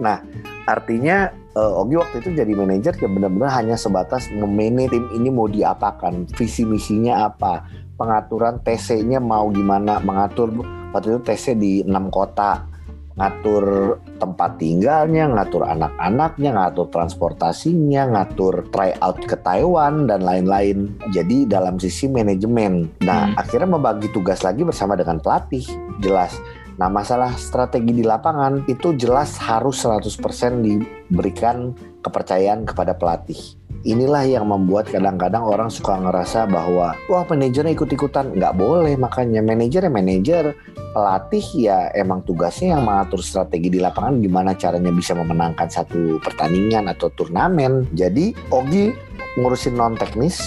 Nah. 0.00 0.18
Hmm. 0.18 0.18
artinya 0.64 1.32
eh, 1.58 1.80
Ogi 1.82 1.98
waktu 1.98 2.22
itu 2.22 2.30
jadi 2.38 2.52
manajer 2.54 2.94
ya 2.94 3.08
benar-benar 3.10 3.50
hanya 3.50 3.74
sebatas 3.74 4.30
memanage 4.30 4.94
tim 4.94 5.04
ini 5.18 5.28
mau 5.28 5.50
diapakan 5.50 6.30
visi 6.38 6.62
misinya 6.62 7.26
apa 7.26 7.66
pengaturan 7.98 8.62
TC-nya 8.62 9.18
mau 9.18 9.50
gimana 9.50 9.98
mengatur 9.98 10.54
waktu 10.94 11.18
itu 11.18 11.20
TC 11.26 11.44
di 11.58 11.72
enam 11.82 12.14
kota 12.14 12.78
ngatur 13.18 13.98
tempat 14.22 14.62
tinggalnya, 14.62 15.26
ngatur 15.26 15.66
anak-anaknya, 15.66 16.54
ngatur 16.54 16.86
transportasinya, 16.94 18.14
ngatur 18.14 18.70
tryout 18.70 19.18
ke 19.26 19.34
Taiwan 19.42 20.06
dan 20.06 20.22
lain-lain. 20.22 20.94
Jadi 21.10 21.42
dalam 21.50 21.82
sisi 21.82 22.06
manajemen. 22.06 22.86
Nah, 23.02 23.34
Hmm. 23.34 23.42
akhirnya 23.42 23.66
membagi 23.74 24.06
tugas 24.14 24.46
lagi 24.46 24.62
bersama 24.62 24.94
dengan 24.94 25.18
pelatih. 25.18 25.66
Jelas. 25.98 26.38
Nah, 26.78 26.86
masalah 26.86 27.34
strategi 27.34 27.90
di 27.90 28.04
lapangan 28.06 28.62
itu 28.70 28.94
jelas 28.94 29.34
harus 29.42 29.82
100% 29.82 30.62
diberikan 30.62 31.74
kepercayaan 32.06 32.62
kepada 32.62 32.94
pelatih. 32.94 33.58
Inilah 33.82 34.26
yang 34.26 34.46
membuat 34.46 34.90
kadang-kadang 34.90 35.42
orang 35.42 35.70
suka 35.70 35.98
ngerasa 35.98 36.50
bahwa 36.50 36.94
wah 37.10 37.24
manajernya 37.26 37.78
ikut-ikutan 37.78 38.34
nggak 38.34 38.54
boleh 38.58 38.98
makanya 38.98 39.38
manajer 39.38 39.86
ya 39.86 39.92
manajer 39.92 40.44
pelatih 40.90 41.46
ya 41.54 41.78
emang 41.94 42.26
tugasnya 42.26 42.74
yang 42.74 42.82
mengatur 42.82 43.22
strategi 43.22 43.70
di 43.70 43.78
lapangan 43.78 44.18
gimana 44.18 44.58
caranya 44.58 44.90
bisa 44.90 45.14
memenangkan 45.14 45.70
satu 45.70 46.18
pertandingan 46.18 46.90
atau 46.90 47.06
turnamen. 47.14 47.86
Jadi 47.94 48.34
Ogi 48.50 48.90
ngurusin 49.38 49.78
non 49.78 49.94
teknis, 49.94 50.42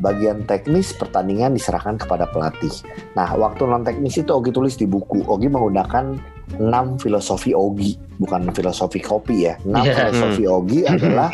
bagian 0.00 0.46
teknis 0.48 0.94
pertandingan 0.96 1.52
diserahkan 1.52 2.00
kepada 2.00 2.30
pelatih. 2.30 2.72
Nah, 3.18 3.34
waktu 3.36 3.66
non 3.66 3.84
teknis 3.84 4.16
itu 4.16 4.30
Ogi 4.32 4.54
tulis 4.54 4.78
di 4.78 4.88
buku. 4.88 5.26
Ogi 5.26 5.50
menggunakan 5.50 6.16
6 6.58 7.00
filosofi 7.00 7.56
Ogi, 7.56 7.96
bukan 8.20 8.50
filosofi 8.52 9.00
kopi 9.00 9.48
ya. 9.48 9.54
6 9.64 9.72
Iya. 9.72 9.94
filosofi 9.94 10.44
Ogi 10.44 10.80
adalah 10.84 11.28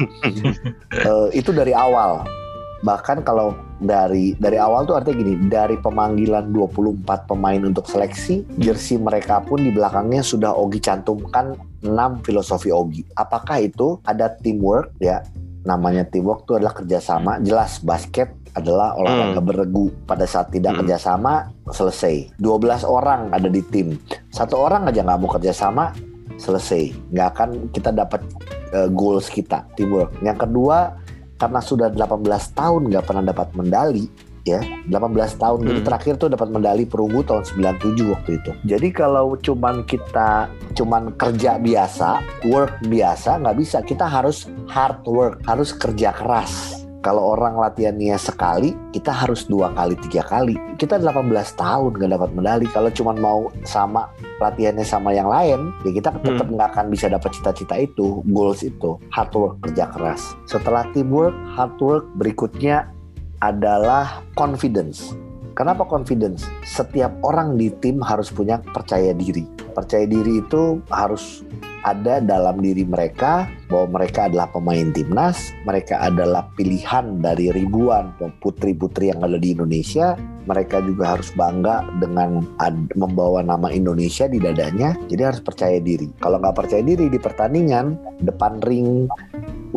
eh, 1.11 1.29
itu 1.35 1.51
dari 1.51 1.75
awal. 1.75 2.23
Bahkan 2.79 3.27
kalau 3.27 3.59
dari 3.83 4.39
dari 4.39 4.55
awal 4.55 4.87
tuh 4.87 4.95
artinya 4.95 5.19
gini, 5.19 5.35
dari 5.51 5.75
pemanggilan 5.83 6.55
24 6.55 7.27
pemain 7.27 7.59
untuk 7.67 7.91
seleksi, 7.91 8.47
jersey 8.55 9.03
mereka 9.03 9.43
pun 9.43 9.67
di 9.67 9.75
belakangnya 9.75 10.23
sudah 10.23 10.55
Ogi 10.55 10.79
cantumkan 10.79 11.59
6 11.83 12.23
filosofi 12.23 12.71
Ogi. 12.71 13.03
Apakah 13.19 13.59
itu 13.59 13.99
ada 14.07 14.31
teamwork 14.31 14.95
ya? 15.03 15.27
Namanya 15.67 16.07
teamwork 16.07 16.47
itu 16.47 16.55
adalah 16.55 16.71
kerjasama. 16.71 17.43
Jelas 17.43 17.83
basket 17.83 18.31
adalah 18.55 18.95
olahraga 18.95 19.41
beregu. 19.41 19.91
Pada 20.05 20.25
saat 20.25 20.49
tidak 20.49 20.77
Hmm. 20.77 20.81
kerjasama 20.85 21.51
selesai. 21.69 22.33
12 22.39 22.85
orang 22.85 23.29
ada 23.33 23.49
di 23.49 23.61
tim. 23.69 23.97
Satu 24.29 24.57
orang 24.57 24.87
aja 24.87 25.05
nggak 25.05 25.19
mau 25.19 25.31
kerjasama 25.31 25.93
selesai. 26.37 26.95
Nggak 27.11 27.29
akan 27.35 27.49
kita 27.73 27.91
dapat 27.91 28.23
uh, 28.73 28.89
goals 28.89 29.29
kita 29.29 29.67
teamwork. 29.75 30.15
Yang 30.23 30.49
kedua 30.49 30.97
karena 31.39 31.61
sudah 31.63 31.89
18 31.91 32.19
tahun 32.53 32.83
nggak 32.91 33.05
pernah 33.07 33.23
dapat 33.23 33.49
medali 33.55 34.11
ya 34.43 34.65
18 34.89 35.37
tahun 35.37 35.61
jadi 35.61 35.81
Hmm. 35.85 35.89
terakhir 35.93 36.15
tuh 36.17 36.33
dapat 36.33 36.49
medali 36.49 36.89
perunggu 36.89 37.21
tahun 37.21 37.45
97 37.45 38.09
waktu 38.09 38.41
itu 38.41 38.51
jadi 38.65 38.89
kalau 38.91 39.37
cuman 39.37 39.85
kita 39.85 40.49
cuman 40.73 41.13
kerja 41.21 41.61
biasa 41.61 42.25
work 42.49 42.81
biasa 42.89 43.45
nggak 43.45 43.57
bisa 43.61 43.85
kita 43.85 44.09
harus 44.09 44.49
hard 44.67 45.05
work 45.05 45.45
harus 45.45 45.77
kerja 45.77 46.17
keras 46.17 46.81
kalau 47.09 47.33
orang 47.33 47.57
latihannya 47.57 48.21
sekali 48.21 48.77
kita 48.93 49.09
harus 49.09 49.49
dua 49.49 49.73
kali 49.73 49.97
tiga 49.97 50.29
kali. 50.29 50.61
Kita 50.77 51.01
18 51.01 51.25
tahun 51.57 51.97
nggak 51.97 52.13
dapat 52.21 52.31
medali. 52.37 52.69
Kalau 52.69 52.93
cuman 52.93 53.17
mau 53.17 53.49
sama 53.65 54.13
latihannya 54.45 54.85
sama 54.85 55.17
yang 55.17 55.33
lain 55.33 55.73
ya 55.89 55.97
kita 55.97 56.13
tetap 56.21 56.45
nggak 56.45 56.69
akan 56.77 56.93
bisa 56.93 57.09
dapat 57.09 57.33
cita-cita 57.33 57.81
itu 57.81 58.21
goals 58.29 58.61
itu 58.61 59.01
hard 59.09 59.33
work 59.33 59.57
kerja 59.65 59.89
keras. 59.89 60.37
Setelah 60.45 60.85
teamwork 60.93 61.33
hard 61.57 61.81
work 61.81 62.05
berikutnya 62.21 62.93
adalah 63.41 64.21
confidence. 64.37 65.17
Kenapa 65.57 65.89
confidence? 65.89 66.45
Setiap 66.69 67.17
orang 67.25 67.57
di 67.57 67.73
tim 67.81 68.05
harus 68.05 68.29
punya 68.29 68.61
percaya 68.61 69.17
diri. 69.17 69.49
Percaya 69.73 70.05
diri 70.05 70.45
itu 70.45 70.85
harus 70.93 71.41
ada 71.85 72.19
dalam 72.19 72.59
diri 72.59 72.83
mereka 72.83 73.47
bahwa 73.69 74.01
mereka 74.01 74.27
adalah 74.27 74.49
pemain 74.51 74.91
timnas, 74.91 75.53
mereka 75.63 76.01
adalah 76.03 76.49
pilihan 76.57 77.21
dari 77.23 77.53
ribuan 77.53 78.15
putri-putri 78.43 79.13
yang 79.13 79.23
ada 79.23 79.39
di 79.39 79.55
Indonesia. 79.55 80.19
Mereka 80.49 80.81
juga 80.89 81.13
harus 81.19 81.29
bangga 81.37 81.85
dengan 82.01 82.41
membawa 82.97 83.45
nama 83.45 83.69
Indonesia 83.69 84.25
di 84.25 84.41
dadanya. 84.41 84.97
Jadi 85.13 85.23
harus 85.23 85.45
percaya 85.45 85.77
diri. 85.77 86.09
Kalau 86.19 86.41
nggak 86.41 86.57
percaya 86.57 86.81
diri 86.81 87.13
di 87.13 87.21
pertandingan, 87.21 88.01
depan 88.25 88.65
ring 88.65 89.07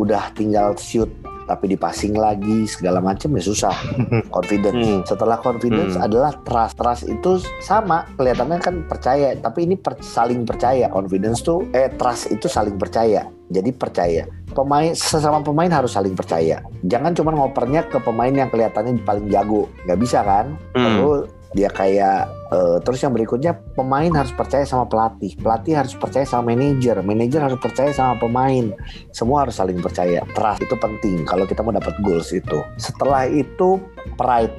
udah 0.00 0.32
tinggal 0.32 0.72
shoot 0.80 1.12
tapi 1.44 1.70
dipasing 1.70 2.14
lagi 2.14 2.64
segala 2.64 2.98
macam 2.98 3.32
ya 3.34 3.42
susah. 3.42 3.74
Confidence. 4.36 4.78
Hmm. 4.82 5.00
setelah 5.04 5.38
confidence 5.38 5.94
Hmm. 5.94 6.06
adalah 6.06 6.32
trust. 6.42 6.74
Trust 6.76 7.02
itu 7.04 7.30
sama 7.58 8.08
kelihatannya 8.14 8.58
kan 8.58 8.74
percaya. 8.84 9.34
Tapi 9.34 9.66
ini 9.66 9.76
per- 9.76 10.00
saling 10.00 10.42
percaya. 10.42 10.88
Confidence 10.88 11.42
tuh 11.42 11.66
eh 11.70 11.92
trust 11.92 12.30
itu 12.30 12.46
saling 12.46 12.76
percaya. 12.76 13.26
Jadi 13.48 13.70
percaya. 13.70 14.24
Pemain 14.52 14.92
sesama 14.92 15.40
pemain 15.40 15.68
harus 15.68 15.92
saling 15.92 16.12
percaya. 16.12 16.60
Jangan 16.82 17.12
cuma 17.12 17.32
ngopernya 17.32 17.84
ke 17.86 17.98
pemain 17.98 18.32
yang 18.32 18.48
kelihatannya 18.48 19.00
paling 19.02 19.28
jago. 19.28 19.68
Nggak 19.84 19.98
bisa 20.00 20.24
kan? 20.24 20.56
Hmm. 20.72 21.00
Lalu 21.00 21.10
dia 21.52 21.68
kayak 21.68 22.28
eh, 22.48 22.78
terus 22.80 23.00
yang 23.04 23.12
berikutnya 23.12 23.52
pemain 23.76 24.08
harus 24.12 24.32
percaya 24.32 24.64
sama 24.64 24.88
pelatih. 24.88 25.36
Pelatih 25.36 25.76
harus 25.76 25.92
percaya 25.96 26.24
sama 26.24 26.52
manajer 26.52 27.00
manajer 27.04 27.40
harus 27.44 27.60
percaya 27.60 27.92
sama 27.92 28.16
pemain. 28.16 28.72
Semua 29.12 29.44
harus 29.44 29.56
saling 29.60 29.80
percaya. 29.80 30.24
Trust 30.32 30.64
itu 30.64 30.76
penting 30.80 31.28
kalau 31.28 31.44
kita 31.44 31.60
mau 31.60 31.76
dapat 31.76 31.92
goals 32.00 32.32
itu. 32.32 32.60
Setelah 32.80 33.28
itu 33.28 33.80
pride. 34.16 34.54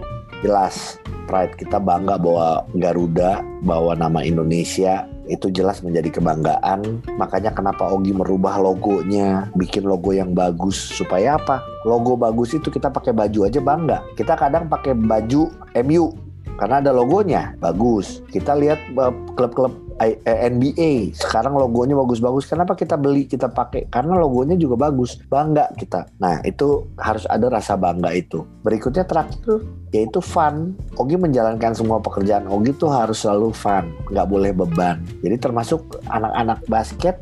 Jelas 0.46 1.02
pride. 1.26 1.56
Kita 1.58 1.82
bangga 1.82 2.20
bahwa 2.22 2.68
Garuda 2.78 3.42
bawa 3.66 3.98
nama 3.98 4.22
Indonesia. 4.22 5.10
Itu 5.24 5.48
jelas 5.50 5.80
menjadi 5.80 6.20
kebanggaan. 6.20 7.08
Makanya 7.16 7.56
kenapa 7.56 7.88
Ogi 7.88 8.12
merubah 8.12 8.60
logonya 8.60 9.48
bikin 9.56 9.88
logo 9.88 10.12
yang 10.12 10.36
bagus. 10.36 10.76
Supaya 10.76 11.40
apa? 11.40 11.64
Logo 11.88 12.20
bagus 12.20 12.52
itu 12.52 12.68
kita 12.68 12.92
pakai 12.92 13.16
baju 13.16 13.48
aja 13.48 13.64
bangga. 13.64 14.04
Kita 14.20 14.36
kadang 14.36 14.68
pakai 14.68 14.92
baju 14.92 15.48
MU 15.88 16.23
karena 16.58 16.80
ada 16.80 16.92
logonya 16.94 17.58
bagus. 17.58 18.22
Kita 18.30 18.54
lihat 18.58 18.80
uh, 18.98 19.14
klub-klub 19.36 19.74
I- 20.02 20.20
eh, 20.26 20.50
NBA 20.50 21.14
sekarang 21.14 21.54
logonya 21.54 21.94
bagus-bagus. 21.94 22.50
Kenapa 22.50 22.74
kita 22.74 22.98
beli 22.98 23.30
kita 23.30 23.50
pakai? 23.50 23.88
Karena 23.90 24.18
logonya 24.18 24.58
juga 24.58 24.90
bagus, 24.90 25.22
bangga 25.30 25.70
kita. 25.78 26.10
Nah 26.18 26.42
itu 26.44 26.90
harus 26.98 27.30
ada 27.30 27.46
rasa 27.50 27.78
bangga 27.78 28.10
itu. 28.14 28.42
Berikutnya 28.66 29.06
terakhir 29.06 29.62
yaitu 29.94 30.20
fun. 30.20 30.74
Ogi 30.98 31.16
menjalankan 31.18 31.78
semua 31.78 32.02
pekerjaan 32.02 32.50
Ogi 32.50 32.74
tuh 32.74 32.90
harus 32.90 33.22
selalu 33.22 33.54
fun, 33.54 33.86
nggak 34.10 34.28
boleh 34.28 34.52
beban. 34.52 35.02
Jadi 35.22 35.36
termasuk 35.38 36.02
anak-anak 36.10 36.66
basket 36.66 37.22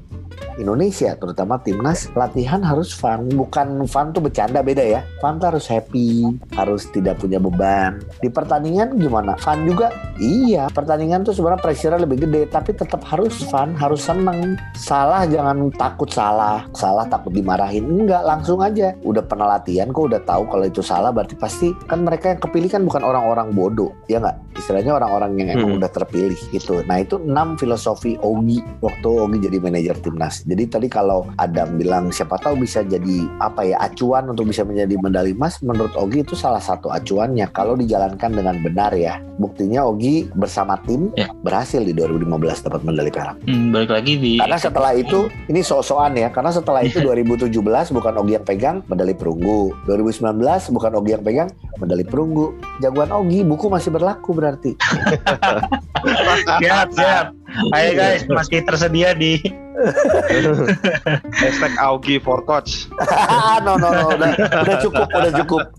Indonesia 0.59 1.15
terutama 1.17 1.57
timnas 1.61 2.11
latihan 2.13 2.61
harus 2.61 2.91
fun. 2.93 3.27
Bukan 3.31 3.87
fun 3.87 4.11
tuh 4.13 4.21
bercanda 4.21 4.61
beda 4.61 4.83
ya. 4.83 5.01
Fun 5.19 5.41
tuh 5.41 5.55
harus 5.55 5.65
happy 5.67 6.37
harus 6.55 6.87
tidak 6.91 7.19
punya 7.19 7.41
beban. 7.41 7.99
Di 8.21 8.29
pertandingan 8.29 8.95
gimana? 8.99 9.35
Fun 9.41 9.65
juga? 9.65 9.89
Iya. 10.21 10.69
Pertandingan 10.71 11.25
tuh 11.25 11.33
sebenarnya 11.35 11.61
pressure 11.63 11.97
lebih 11.97 12.27
gede 12.27 12.47
tapi 12.51 12.75
tetap 12.77 13.01
harus 13.07 13.33
fun 13.49 13.73
harus 13.75 14.05
seneng. 14.05 14.55
Salah 14.77 15.25
jangan 15.25 15.71
takut 15.75 16.07
salah. 16.11 16.67
Salah 16.77 17.07
takut 17.07 17.33
dimarahin. 17.33 17.83
Enggak 17.87 18.23
langsung 18.23 18.61
aja. 18.61 18.93
Udah 19.01 19.23
pernah 19.25 19.57
latihan 19.57 19.89
kok 19.89 20.07
udah 20.11 20.21
tahu 20.23 20.43
kalau 20.47 20.65
itu 20.67 20.81
salah 20.85 21.09
berarti 21.09 21.35
pasti 21.35 21.73
kan 21.89 22.05
mereka 22.05 22.31
yang 22.35 22.39
kepilih 22.39 22.69
kan 22.69 22.81
bukan 22.85 23.03
orang-orang 23.03 23.51
bodoh. 23.51 23.91
Ya 24.07 24.21
nggak 24.21 24.61
istilahnya 24.61 24.95
orang-orang 24.95 25.35
yang 25.41 25.49
emang 25.57 25.69
Hmm. 25.71 25.79
udah 25.81 25.91
terpilih 25.91 26.39
gitu. 26.51 26.83
Nah 26.85 26.99
itu 27.01 27.15
enam 27.19 27.55
filosofi 27.55 28.15
Ogi. 28.21 28.59
Waktu 28.83 29.07
Ogi 29.07 29.37
jadi 29.41 29.57
manajer 29.57 29.95
timnas 30.03 30.30
jadi 30.41 30.63
tadi 30.65 30.87
kalau 30.87 31.27
Adam 31.35 31.75
bilang 31.75 32.09
siapa 32.09 32.39
tahu 32.39 32.63
bisa 32.63 32.79
jadi 32.81 33.27
apa 33.37 33.61
ya 33.61 33.75
acuan 33.77 34.31
untuk 34.31 34.47
bisa 34.47 34.63
menjadi 34.63 34.95
medali 34.97 35.31
emas 35.31 35.59
menurut 35.59 35.91
Ogi 35.93 36.23
itu 36.23 36.33
salah 36.33 36.59
satu 36.59 36.87
acuannya 36.87 37.51
kalau 37.51 37.75
dijalankan 37.75 38.31
dengan 38.31 38.55
benar 38.59 38.95
ya. 38.95 39.19
Buktinya 39.35 39.83
Ogi 39.83 40.31
bersama 40.31 40.79
tim 40.81 41.11
Ya. 41.13 41.27
berhasil 41.41 41.81
di 41.81 41.91
2015 41.91 42.23
dapat 42.61 42.81
medali 42.81 43.09
perak. 43.09 43.35
Hmm, 43.43 43.73
balik 43.73 43.91
lagi 43.91 44.13
di 44.15 44.31
karena 44.37 44.55
setelah 44.55 44.91
itu 44.93 45.27
ini 45.45 45.59
so-soan 45.59 46.15
ya 46.15 46.29
karena 46.29 46.53
setelah 46.53 46.81
itu 46.81 47.01
2017 47.03 47.51
bukan 47.91 48.13
Ogi 48.17 48.37
yang 48.37 48.45
pegang 48.45 48.77
medali 48.87 49.11
perunggu. 49.11 49.75
2019 49.85 50.39
bukan 50.71 50.91
Ogi 50.95 51.11
yang 51.13 51.23
pegang 51.25 51.49
medali 51.75 52.05
perunggu. 52.05 52.55
Jagoan 52.79 53.11
Ogi 53.11 53.43
buku 53.43 53.65
masih 53.67 53.89
berlaku 53.89 54.31
berarti. 54.31 54.71
Siap 56.61 56.87
siap. 56.93 57.25
Ayo 57.75 57.89
guys 57.99 58.23
masih 58.27 58.63
tersedia 58.63 59.11
di 59.11 59.43
Hashtag 61.41 61.73
Augie 61.81 62.21
for 62.21 62.45
coach. 62.45 62.87
no 63.65 63.75
no 63.75 63.89
no 63.89 64.13
udah, 64.13 64.31
udah 64.37 64.77
cukup 64.79 65.07
udah 65.09 65.31
cukup 65.43 65.61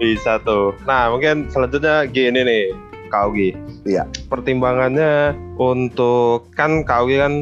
Bisa 0.00 0.38
tuh. 0.46 0.72
Nah 0.86 1.12
mungkin 1.12 1.50
selanjutnya 1.50 2.06
gini 2.08 2.40
nih 2.46 2.62
Kak 3.10 3.30
Augie. 3.30 3.52
Iya. 3.84 4.06
Pertimbangannya 4.30 5.34
untuk 5.58 6.48
kan 6.54 6.86
Kak 6.86 7.06
Augie 7.06 7.20
kan 7.20 7.34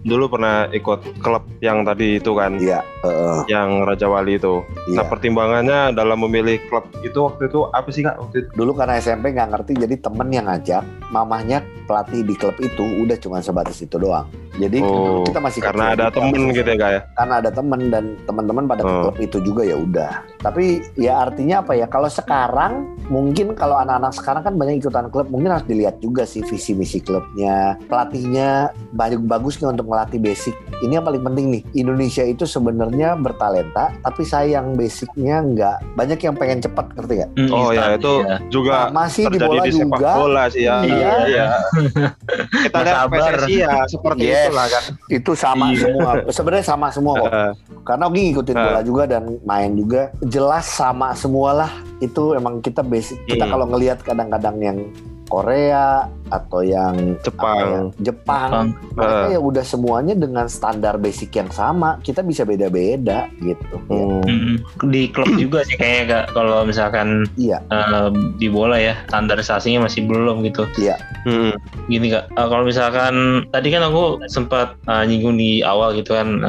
dulu 0.00 0.32
pernah 0.32 0.66
ikut 0.72 1.20
klub 1.20 1.44
yang 1.60 1.84
tadi 1.84 2.16
itu 2.16 2.32
kan, 2.32 2.56
iya 2.56 2.80
heeh, 3.04 3.44
yang 3.52 3.84
Raja 3.84 4.08
Wali 4.08 4.40
itu. 4.40 4.64
Nah 4.96 5.02
iya 5.02 5.02
pertimbangannya 5.04 5.92
dalam 5.92 6.24
memilih 6.24 6.56
klub 6.72 6.88
itu 7.04 7.18
waktu 7.20 7.48
itu 7.52 7.68
apa 7.70 7.88
sih 7.92 8.02
kak? 8.04 8.16
Waktu 8.16 8.36
itu? 8.44 8.48
dulu 8.56 8.72
karena 8.76 8.96
SMP 9.00 9.32
nggak 9.36 9.50
ngerti 9.56 9.72
jadi 9.76 9.94
temen 10.00 10.28
yang 10.32 10.46
ngajak 10.48 10.82
mamahnya 11.12 11.64
pelatih 11.84 12.24
di 12.24 12.34
klub 12.36 12.56
itu 12.58 12.84
udah 13.04 13.16
cuma 13.20 13.44
sebatas 13.44 13.80
itu 13.80 13.96
doang 14.00 14.28
jadi 14.60 14.78
Oh, 14.82 15.24
kita 15.24 15.38
masih 15.38 15.60
Karena 15.60 15.84
ada 15.90 16.06
kita 16.06 16.16
temen 16.16 16.40
masih- 16.42 16.54
gitu 16.54 16.68
ya 16.68 16.76
kak 16.76 16.90
ya. 16.90 17.00
karena 17.14 17.34
ada 17.36 17.50
temen 17.50 17.80
dan 17.88 18.04
teman-teman 18.22 18.64
pada 18.66 18.82
Oh. 18.82 18.92
klub 19.02 19.16
itu 19.18 19.38
juga 19.40 19.62
ya 19.62 19.76
udah 19.76 20.12
tapi 20.38 20.64
ya 20.94 21.22
artinya 21.22 21.60
apa 21.60 21.72
ya 21.74 21.86
kalau 21.86 22.06
sekarang 22.06 22.72
mungkin 23.06 23.52
kalau 23.52 23.76
anak-anak 23.76 24.12
sekarang 24.12 24.42
kan 24.42 24.54
banyak 24.54 24.78
ikutan 24.78 25.08
klub 25.08 25.26
mungkin 25.26 25.50
harus 25.50 25.64
dilihat 25.64 25.98
juga 25.98 26.22
sih 26.22 26.40
visi 26.42 26.72
misi 26.72 26.98
klubnya 26.98 27.76
pelatihnya 27.84 28.68
bagus 28.92 29.20
bagus 29.22 29.54
nggak 29.56 29.72
untuk 29.74 29.88
melatih 29.88 30.18
basic 30.18 30.54
ini 30.80 30.94
yang 30.94 31.02
paling 31.02 31.22
penting 31.22 31.46
nih 31.50 31.62
Indonesia 31.74 32.22
itu 32.22 32.44
sebenarnya 32.44 33.14
bertalenta 33.14 33.92
tapi 34.00 34.22
sayang 34.22 34.74
basicnya 34.74 35.40
nggak 35.40 35.76
banyak 35.94 36.18
yang 36.18 36.34
pengen 36.34 36.60
cepat 36.60 36.86
ngerti 36.92 37.14
nggak 37.16 37.30
Hmm, 37.32 37.50
Oh 37.50 37.70
ya 37.70 37.94
itu 37.94 38.12
ya. 38.20 38.36
juga 38.48 38.76
Nah, 38.82 38.92
masih 39.00 39.24
di 39.24 39.28
terjadi 39.32 39.48
bola 39.48 39.62
di, 39.62 39.70
sepak 39.70 39.86
juga 39.92 40.10
bola 40.14 40.44
sih 40.46 40.62
ya. 40.62 40.76
Iya. 40.82 41.12
Iya. 41.26 41.46
Kita 42.64 42.78
lihat. 42.80 43.06
PSSI 43.10 43.54
ya 43.56 43.72
seperti 43.86 44.24
Yes. 44.24 44.49
Itulah 44.50 44.66
kan. 44.68 44.82
itu 45.08 45.30
sama 45.32 45.64
Iya. 45.68 45.78
semua 45.80 46.10
sebenarnya 46.28 46.66
sama 46.66 46.86
semua 46.88 47.14
kok 47.16 47.32
karena 47.82 48.04
Ogi 48.04 48.20
ngikutin 48.26 48.54
Ah. 48.54 48.62
bola 48.64 48.80
juga 48.82 49.02
dan 49.06 49.22
main 49.42 49.70
juga 49.72 50.00
jelas 50.22 50.66
sama 50.66 51.14
semua 51.14 51.50
lah 51.56 51.70
itu 51.98 52.34
emang 52.34 52.58
kita 52.58 52.82
basic 52.82 53.16
kita 53.24 53.44
Hmm. 53.44 53.52
kalau 53.52 53.66
ngelihat 53.66 53.98
kadang-kadang 54.00 54.56
yang 54.58 54.78
Korea 55.26 56.10
atau 56.30 56.62
yang 56.62 56.94
apa 57.14 57.22
Jepang. 57.22 57.58
ya, 57.58 57.80
Jepang, 58.00 58.50
Jepang. 58.50 58.66
mereka 58.92 59.20
Ah. 59.20 59.28
ya 59.28 59.40
udah 59.40 59.64
semuanya 59.64 60.14
dengan 60.14 60.46
standar 60.46 60.94
basic 60.96 61.30
yang 61.32 61.50
sama 61.50 61.98
kita 62.00 62.22
bisa 62.22 62.42
beda-beda 62.42 63.26
gitu 63.36 63.76
ya. 63.76 63.76
Hmm. 63.90 64.22
Mm-mm. 64.22 64.56
di 64.86 65.08
klub 65.08 65.28
juga 65.34 65.62
sih 65.62 65.74
kayaknya 65.74 66.04
kak 66.06 66.24
kalau 66.32 66.62
misalkan 66.62 67.26
Iya. 67.34 67.58
eh, 67.66 68.08
di 68.36 68.46
bola 68.46 68.76
ya 68.76 68.94
standarisasinya 69.06 69.84
masih 69.84 70.06
belum 70.06 70.42
gitu 70.42 70.64
Hmm. 71.20 71.52
gini 71.86 72.08
kak 72.08 72.30
eh, 72.30 72.46
kalau 72.46 72.64
misalkan 72.64 73.14
tadi 73.48 73.68
kan 73.68 73.82
aku 73.82 74.02
sempat 74.26 74.78
eh, 74.82 75.04
nyinggung 75.04 75.34
di 75.34 75.60
awal 75.60 75.92
gitu 75.92 76.12
kan 76.12 76.42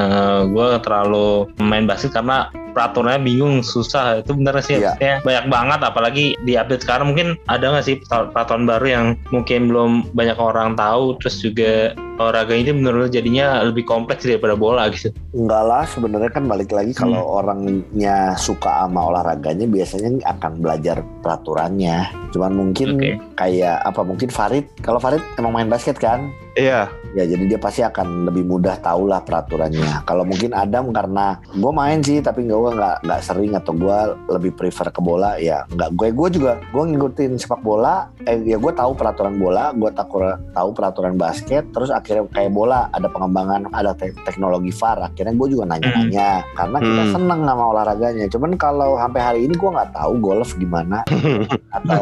gue 0.44 0.66
terlalu 0.80 1.26
main 1.58 1.84
basket 1.84 2.12
karena 2.12 2.46
peraturannya 2.72 3.20
bingung 3.20 3.60
susah 3.60 4.20
itu 4.20 4.32
bener 4.32 4.56
sih 4.58 4.80
Iya. 4.80 5.20
Banyak 5.20 5.46
banget 5.46 5.80
apalagi 5.82 6.24
di 6.40 6.56
update 6.56 6.82
sekarang 6.82 7.12
mungkin 7.12 7.36
ada 7.46 7.68
nggak 7.68 7.84
sih 7.84 7.96
peraturan 8.06 8.64
baru 8.64 8.86
yang 8.86 9.06
mungkin 9.28 9.68
belum 9.72 10.12
banyak 10.12 10.36
orang 10.36 10.76
tahu 10.76 11.16
terus 11.16 11.40
juga 11.40 11.96
olahraga 12.16 12.52
ini 12.52 12.70
menurut 12.70 13.08
jadinya 13.08 13.62
lebih 13.62 13.82
kompleks 13.82 14.22
daripada 14.22 14.52
bola 14.52 14.88
gitu 14.88 15.08
enggak 15.32 15.62
lah 15.62 15.84
sebenarnya 15.84 16.30
kan 16.30 16.44
balik 16.44 16.70
lagi 16.70 16.92
kalau 16.92 17.12
Hmm. 17.22 17.38
orangnya 17.38 18.16
suka 18.34 18.84
sama 18.84 19.08
olahraganya 19.08 19.64
biasanya 19.64 20.20
akan 20.26 20.52
belajar 20.58 21.00
peraturannya 21.20 22.06
cuman 22.30 22.52
mungkin 22.52 22.88
Oke. 22.96 23.10
kayak 23.34 23.80
apa 23.82 24.00
mungkin 24.02 24.28
Farid 24.28 24.64
kalau 24.80 24.96
Farid 24.96 25.20
emang 25.36 25.52
main 25.52 25.68
basket 25.68 25.96
kan 25.96 26.28
Iya. 26.52 26.84
Ya 27.16 27.24
jadi 27.24 27.44
dia 27.48 27.56
pasti 27.56 27.80
akan 27.80 28.28
lebih 28.28 28.44
mudah 28.44 28.76
tahu 28.76 29.08
lah 29.08 29.24
peraturannya. 29.24 30.04
Kalau 30.04 30.20
mungkin 30.20 30.52
Adam 30.52 30.92
karena 30.92 31.40
gue 31.48 31.72
main 31.72 32.04
sih 32.04 32.20
tapi 32.20 32.44
gue 32.44 32.52
nggak 32.72 33.08
nggak 33.08 33.20
sering 33.24 33.56
atau 33.56 33.72
gue 33.72 33.98
lebih 34.28 34.52
prefer 34.52 34.92
ke 34.92 35.00
bola 35.00 35.40
ya 35.40 35.64
nggak 35.72 35.96
gue 35.96 36.08
gue 36.12 36.28
juga 36.36 36.60
gue 36.68 36.84
ngikutin 36.92 37.40
sepak 37.40 37.64
bola. 37.64 38.12
Eh 38.28 38.36
ya 38.44 38.60
gue 38.60 38.68
tahu 38.68 38.92
peraturan 38.92 39.40
bola, 39.40 39.72
gue 39.72 39.90
tahu 39.92 40.28
tahu 40.52 40.68
peraturan 40.72 41.16
basket. 41.16 41.64
Terus 41.72 41.88
akhirnya 42.02 42.26
kayak 42.28 42.50
bola 42.50 42.90
ada 42.90 43.06
pengembangan 43.06 43.70
ada 43.70 43.94
te- 43.94 44.18
teknologi 44.20 44.74
VAR. 44.74 44.98
Akhirnya 45.04 45.32
gue 45.32 45.48
juga 45.48 45.64
nanya-nanya 45.64 46.28
karena 46.52 46.76
kita 46.76 47.02
Hmm. 47.02 47.12
seneng 47.12 47.40
sama 47.42 47.64
olahraganya. 47.70 48.26
Cuman 48.26 48.50
kalau 48.56 48.98
sampai 48.98 49.20
hari 49.22 49.40
ini 49.46 49.54
gue 49.54 49.70
nggak 49.70 49.94
tahu 49.94 50.12
golf 50.18 50.52
gimana 50.54 51.06
atau 51.76 52.00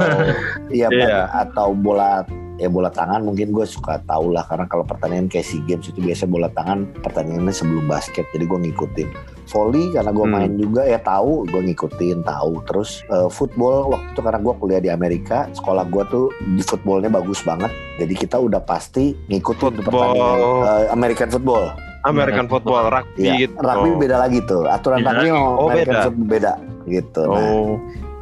ya 0.69 0.89
Iya. 0.89 1.29
atau 1.31 1.71
bola 1.71 2.25
ya 2.57 2.69
bola 2.69 2.89
tangan 2.89 3.21
mungkin 3.21 3.51
gue 3.51 3.65
suka 3.65 4.01
tahu 4.05 4.33
lah 4.33 4.45
karena 4.45 4.65
kalau 4.65 4.83
pertandingan 4.83 5.29
kayak 5.29 5.45
SEA 5.45 5.65
Games 5.65 5.87
itu 5.87 5.97
biasa 5.99 6.25
bola 6.25 6.49
tangan 6.51 6.89
pertandingannya 7.01 7.53
sebelum 7.53 7.85
basket 7.87 8.29
jadi 8.31 8.45
gue 8.45 8.59
ngikutin 8.61 9.09
volley 9.51 9.91
karena 9.91 10.09
gue 10.09 10.23
Hmm. 10.23 10.33
main 10.33 10.53
juga 10.55 10.83
ya 10.83 10.97
tahu 10.97 11.45
gue 11.45 11.61
ngikutin 11.65 12.23
tahu 12.23 12.53
terus 12.65 13.03
eh, 13.07 13.29
football 13.29 13.91
waktu 13.91 14.09
itu 14.09 14.21
karena 14.21 14.39
gue 14.39 14.55
kuliah 14.57 14.81
di 14.81 14.89
Amerika 14.89 15.51
sekolah 15.53 15.85
gue 15.85 16.05
tuh 16.07 16.27
di 16.49 16.63
footballnya 16.63 17.11
bagus 17.11 17.43
banget 17.43 17.69
jadi 17.97 18.15
kita 18.17 18.37
udah 18.37 18.61
pasti 18.61 19.13
ngikutin 19.27 19.71
tuh 19.73 19.83
Football. 19.83 20.15
pertandingan 20.15 20.39
eh, 20.65 20.87
American 20.91 21.29
football 21.29 21.65
American 22.03 22.47
football 22.47 22.89
rugby 22.89 23.21
Iya, 23.21 23.35
gitu. 23.43 23.55
rugby 23.59 23.91
beda 23.99 24.17
lagi 24.19 24.39
tuh 24.43 24.65
aturan 24.65 24.99
Beda 25.01 25.11
rugby 25.13 25.29
sama 25.29 25.43
Oh, 25.53 25.67
American 25.67 25.85
beda. 25.91 26.03
football 26.03 26.29
beda 26.29 26.53
gitu 26.87 27.23
nah 27.27 27.51
Oh. 27.53 27.75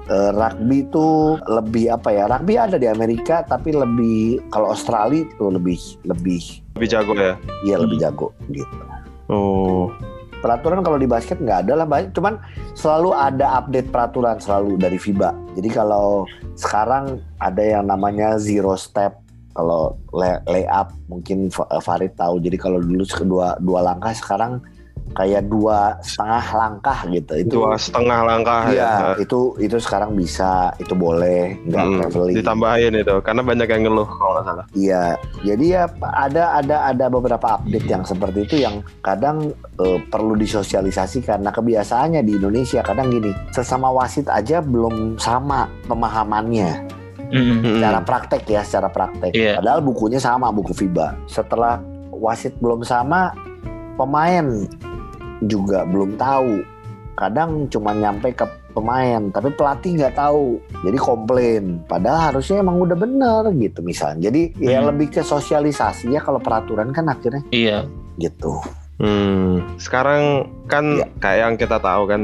eh, 0.08 0.30
rugby 0.32 0.76
itu 0.80 1.06
lebih 1.46 1.84
apa 1.92 2.08
ya? 2.08 2.24
Rugby 2.26 2.54
ada 2.56 2.74
di 2.74 2.86
Amerika 2.86 3.44
tapi 3.44 3.70
lebih 3.70 4.18
kalau 4.48 4.72
Australia 4.72 5.20
itu 5.22 5.44
lebih 5.46 5.76
lebih 6.02 6.40
Lebih 6.74 6.88
jago 6.88 7.12
ya. 7.12 7.36
iya 7.62 7.76
lebih 7.76 7.98
jago 7.98 8.32
gitu. 8.48 8.76
Oh. 9.26 9.92
Peraturan 10.38 10.86
kalau 10.86 10.98
di 10.98 11.10
basket 11.10 11.42
nggak 11.42 11.66
ada 11.66 11.82
lah 11.82 11.86
banyak, 11.86 12.14
cuman 12.14 12.38
selalu 12.78 13.10
ada 13.10 13.58
update 13.58 13.90
peraturan 13.90 14.38
selalu 14.38 14.78
dari 14.78 14.94
FIBA. 14.94 15.34
Jadi 15.58 15.68
kalau 15.74 16.24
sekarang 16.54 17.18
ada 17.42 17.62
yang 17.62 17.90
namanya 17.90 18.38
zero 18.38 18.78
step 18.78 19.18
kalau 19.58 19.98
lay, 20.14 20.38
layup 20.46 20.94
mungkin 21.10 21.50
Fa- 21.50 21.66
Farid 21.82 22.14
tahu. 22.14 22.38
Jadi 22.38 22.54
kalau 22.54 22.78
dulu 22.78 23.02
kedua 23.02 23.58
dua 23.58 23.82
langkah 23.82 24.14
sekarang 24.14 24.62
kayak 25.12 25.46
dua 25.46 25.98
setengah 26.00 26.44
langkah 26.52 26.98
gitu. 27.08 27.32
Itu 27.34 27.52
Dua 27.58 27.74
setengah 27.74 28.20
langkah 28.22 28.60
Iya, 28.68 28.78
ya. 28.78 28.92
itu 29.18 29.54
itu 29.58 29.76
sekarang 29.76 30.14
bisa, 30.14 30.70
itu 30.76 30.92
boleh, 30.92 31.58
nggak 31.64 31.84
Hmm, 31.84 31.96
traveling. 31.98 32.36
ditambahin 32.38 32.92
itu 32.94 33.14
karena 33.20 33.42
banyak 33.42 33.66
yang 33.66 33.82
ngeluh 33.84 34.08
kalau 34.08 34.30
nggak 34.34 34.46
salah. 34.46 34.64
Iya, 34.72 35.04
jadi 35.42 35.64
ya 35.66 35.82
ada 36.02 36.42
ada 36.56 36.76
ada 36.86 37.06
beberapa 37.08 37.58
update 37.58 37.86
yang 37.86 38.02
seperti 38.02 38.38
itu 38.44 38.56
yang 38.62 38.78
kadang 39.00 39.50
eh, 39.76 39.98
perlu 40.04 40.34
disosialisasi 40.34 41.22
karena 41.22 41.50
kebiasaannya 41.50 42.20
di 42.20 42.32
Indonesia 42.34 42.80
kadang 42.80 43.08
gini, 43.08 43.34
sesama 43.50 43.90
wasit 43.90 44.26
aja 44.26 44.58
belum 44.58 45.16
sama 45.16 45.66
pemahamannya. 45.86 46.94
Mm-mm. 47.28 47.76
secara 47.76 48.00
praktek 48.00 48.48
ya, 48.48 48.64
secara 48.64 48.88
praktek. 48.88 49.36
Iya. 49.36 49.60
Padahal 49.60 49.84
bukunya 49.84 50.16
sama, 50.16 50.48
buku 50.48 50.72
FIBA. 50.72 51.12
Setelah 51.28 51.76
wasit 52.08 52.56
belum 52.56 52.80
sama, 52.80 53.36
pemain 53.98 54.46
juga 55.42 55.82
belum 55.82 56.14
tahu. 56.14 56.62
Kadang 57.18 57.66
cuma 57.66 57.90
nyampe 57.90 58.30
ke 58.30 58.46
pemain, 58.70 59.18
tapi 59.34 59.50
pelatih 59.50 59.98
nggak 59.98 60.14
tahu. 60.14 60.62
Jadi 60.86 60.94
komplain. 60.96 61.82
Padahal 61.82 62.30
harusnya 62.30 62.62
emang 62.62 62.78
udah 62.78 62.94
bener 62.94 63.42
gitu 63.58 63.82
misalnya. 63.82 64.30
Jadi 64.30 64.54
ya 64.62 64.78
Hmm. 64.78 64.94
lebih 64.94 65.10
ke 65.10 65.26
sosialisasi 65.26 66.14
ya 66.14 66.22
kalau 66.22 66.38
peraturan 66.38 66.94
kan 66.94 67.10
akhirnya 67.10 67.42
Iya. 67.50 67.90
gitu. 68.22 68.62
Hmm, 68.98 69.62
sekarang 69.78 70.46
kan 70.66 71.02
Iya. 71.02 71.06
kayak 71.18 71.38
yang 71.42 71.54
kita 71.58 71.78
tahu 71.78 72.06
kan 72.06 72.22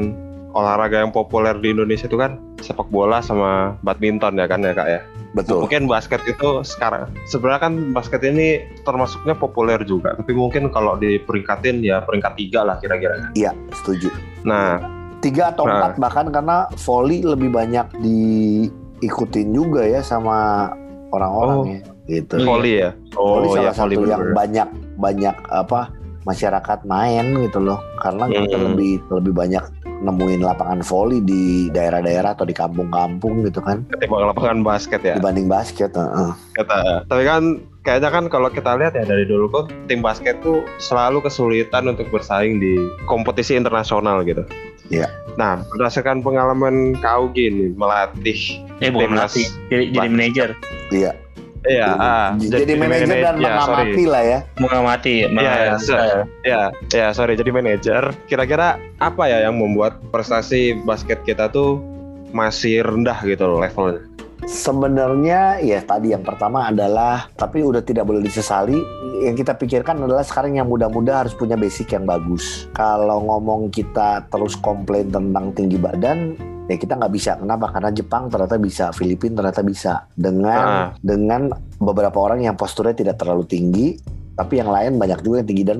olahraga 0.55 1.03
yang 1.03 1.11
populer 1.11 1.55
di 1.59 1.75
Indonesia 1.75 2.07
itu 2.07 2.15
kan 2.15 2.39
sepak 2.63 2.87
bola 2.87 3.19
sama 3.19 3.75
badminton 3.83 4.39
ya 4.39 4.47
kan 4.47 4.63
ya 4.63 4.71
kak 4.71 4.87
ya. 4.87 5.01
Betul. 5.35 5.67
Mungkin 5.67 5.85
basket 5.85 6.23
itu 6.25 6.63
sekarang 6.63 7.11
sebenarnya 7.27 7.61
kan 7.67 7.73
basket 7.91 8.23
ini 8.23 8.47
termasuknya 8.81 9.35
populer 9.35 9.83
juga, 9.83 10.15
tapi 10.15 10.31
mungkin 10.31 10.71
kalau 10.71 10.95
di 10.95 11.19
peringkatin 11.19 11.83
ya 11.83 11.99
peringkat 12.01 12.39
tiga 12.39 12.63
lah 12.63 12.79
kira-kira. 12.79 13.35
Iya, 13.35 13.51
setuju. 13.75 14.07
Nah, 14.47 14.79
Tiga 15.19 15.49
atau 15.49 15.65
Nah. 15.65 15.81
empat 15.81 15.93
bahkan 15.97 16.27
karena 16.29 16.69
volley 16.77 17.25
lebih 17.25 17.49
banyak 17.49 17.87
diikutin 17.97 19.47
juga 19.51 19.81
ya 19.81 19.99
sama 19.99 20.69
orang-orang 21.09 21.59
ya. 21.65 21.81
Gitu. 22.05 22.35
Volley 22.45 22.73
ya. 22.79 22.91
Volley 23.17 23.47
Oh 23.49 23.55
salah 23.57 23.65
ya 23.65 23.71
satu 23.73 23.89
volley 23.97 24.05
yang 24.05 24.21
bener. 24.21 24.35
banyak 24.37 24.67
banyak 24.95 25.35
apa 25.49 25.89
masyarakat 26.23 26.79
main 26.85 27.25
gitu 27.41 27.57
loh 27.57 27.81
karena 27.97 28.29
Hmm. 28.29 28.69
lebih 28.69 29.01
lebih 29.09 29.33
banyak 29.33 29.63
nemuin 30.03 30.41
lapangan 30.43 30.81
volley 30.83 31.23
di 31.23 31.71
daerah-daerah 31.71 32.35
atau 32.35 32.43
di 32.43 32.55
kampung-kampung 32.55 33.47
gitu 33.47 33.63
kan 33.63 33.85
ketimbang 33.91 34.31
lapangan 34.33 34.59
basket 34.65 35.01
ya. 35.05 35.15
dibanding 35.15 35.47
basket 35.47 35.91
heeh. 35.95 36.31
Kata, 36.55 37.07
tapi 37.07 37.23
kan 37.23 37.63
kayaknya 37.85 38.09
kan 38.11 38.23
kalau 38.27 38.49
kita 38.51 38.75
lihat 38.75 38.97
ya 38.97 39.05
dari 39.07 39.23
dulu 39.23 39.47
kok 39.51 39.65
tim 39.87 40.01
basket 40.03 40.39
tuh 40.41 40.65
selalu 40.81 41.23
kesulitan 41.23 41.87
untuk 41.87 42.09
bersaing 42.11 42.59
di 42.59 42.75
kompetisi 43.07 43.55
internasional 43.55 44.25
gitu. 44.27 44.43
Iya. 44.89 45.09
Nah, 45.35 45.65
berdasarkan 45.73 46.21
pengalaman 46.21 46.95
kau 47.01 47.27
gini 47.33 47.73
melatih, 47.73 48.61
Eh 48.79 48.93
bukan 48.93 49.11
Timnas. 49.11 49.33
melatih, 49.33 49.47
jadi 49.67 49.83
jadi 49.91 50.07
manajer, 50.13 50.49
iya 50.93 51.11
iya, 51.67 51.89
ah, 51.97 52.29
jadi, 52.37 52.73
manajer 52.77 53.07
dan 53.21 53.35
ya, 53.37 53.57
mengamati 53.57 53.91
sorry. 53.93 54.05
lah 54.05 54.23
ya 54.23 54.39
mengamati. 54.57 55.15
Iya, 55.25 55.53
iya, 55.53 55.73
so- 55.77 55.99
ya, 56.45 56.61
ya, 56.93 57.07
sorry, 57.11 57.33
jadi 57.35 57.51
manajer. 57.51 58.13
Kira-kira 58.29 58.77
apa 59.01 59.23
ya 59.27 59.45
yang 59.49 59.57
membuat 59.57 59.99
prestasi 60.09 60.77
basket 60.85 61.21
kita 61.25 61.49
tuh 61.49 61.81
masih 62.35 62.83
rendah 62.83 63.19
gitu 63.23 63.47
loh 63.47 63.59
levelnya? 63.63 64.03
Sebenarnya 64.45 65.57
ya 65.63 65.81
tadi 65.81 66.13
yang 66.13 66.21
pertama 66.21 66.69
adalah 66.69 67.31
tapi 67.33 67.65
udah 67.65 67.81
tidak 67.81 68.05
boleh 68.05 68.21
disesali. 68.21 68.77
Yang 69.25 69.41
kita 69.41 69.57
pikirkan 69.57 70.05
adalah 70.05 70.21
sekarang 70.21 70.59
yang 70.59 70.67
muda-muda 70.69 71.25
harus 71.25 71.33
punya 71.33 71.55
basic 71.57 71.95
yang 71.95 72.05
bagus. 72.05 72.69
Kalau 72.75 73.25
ngomong 73.25 73.73
kita 73.73 74.27
terus 74.29 74.53
komplain 74.59 75.09
tentang 75.09 75.55
tinggi 75.55 75.79
badan, 75.79 76.35
ya 76.65 76.75
kita 76.77 76.97
nggak 76.97 77.13
bisa. 77.13 77.37
Kenapa? 77.37 77.71
Karena 77.71 77.89
Jepang 77.93 78.29
ternyata 78.29 78.57
bisa, 78.57 78.85
Filipina 78.91 79.41
ternyata 79.41 79.61
bisa. 79.61 79.93
Dengan 80.13 80.93
dengan 80.99 81.51
beberapa 81.77 82.17
orang 82.21 82.45
yang 82.45 82.55
posturnya 82.57 82.95
tidak 82.97 83.21
terlalu 83.21 83.45
tinggi, 83.45 83.97
tapi 84.35 84.59
yang 84.59 84.69
lain 84.73 84.97
banyak 84.97 85.19
juga 85.21 85.41
yang 85.43 85.49
tinggi 85.49 85.65
dan 85.65 85.79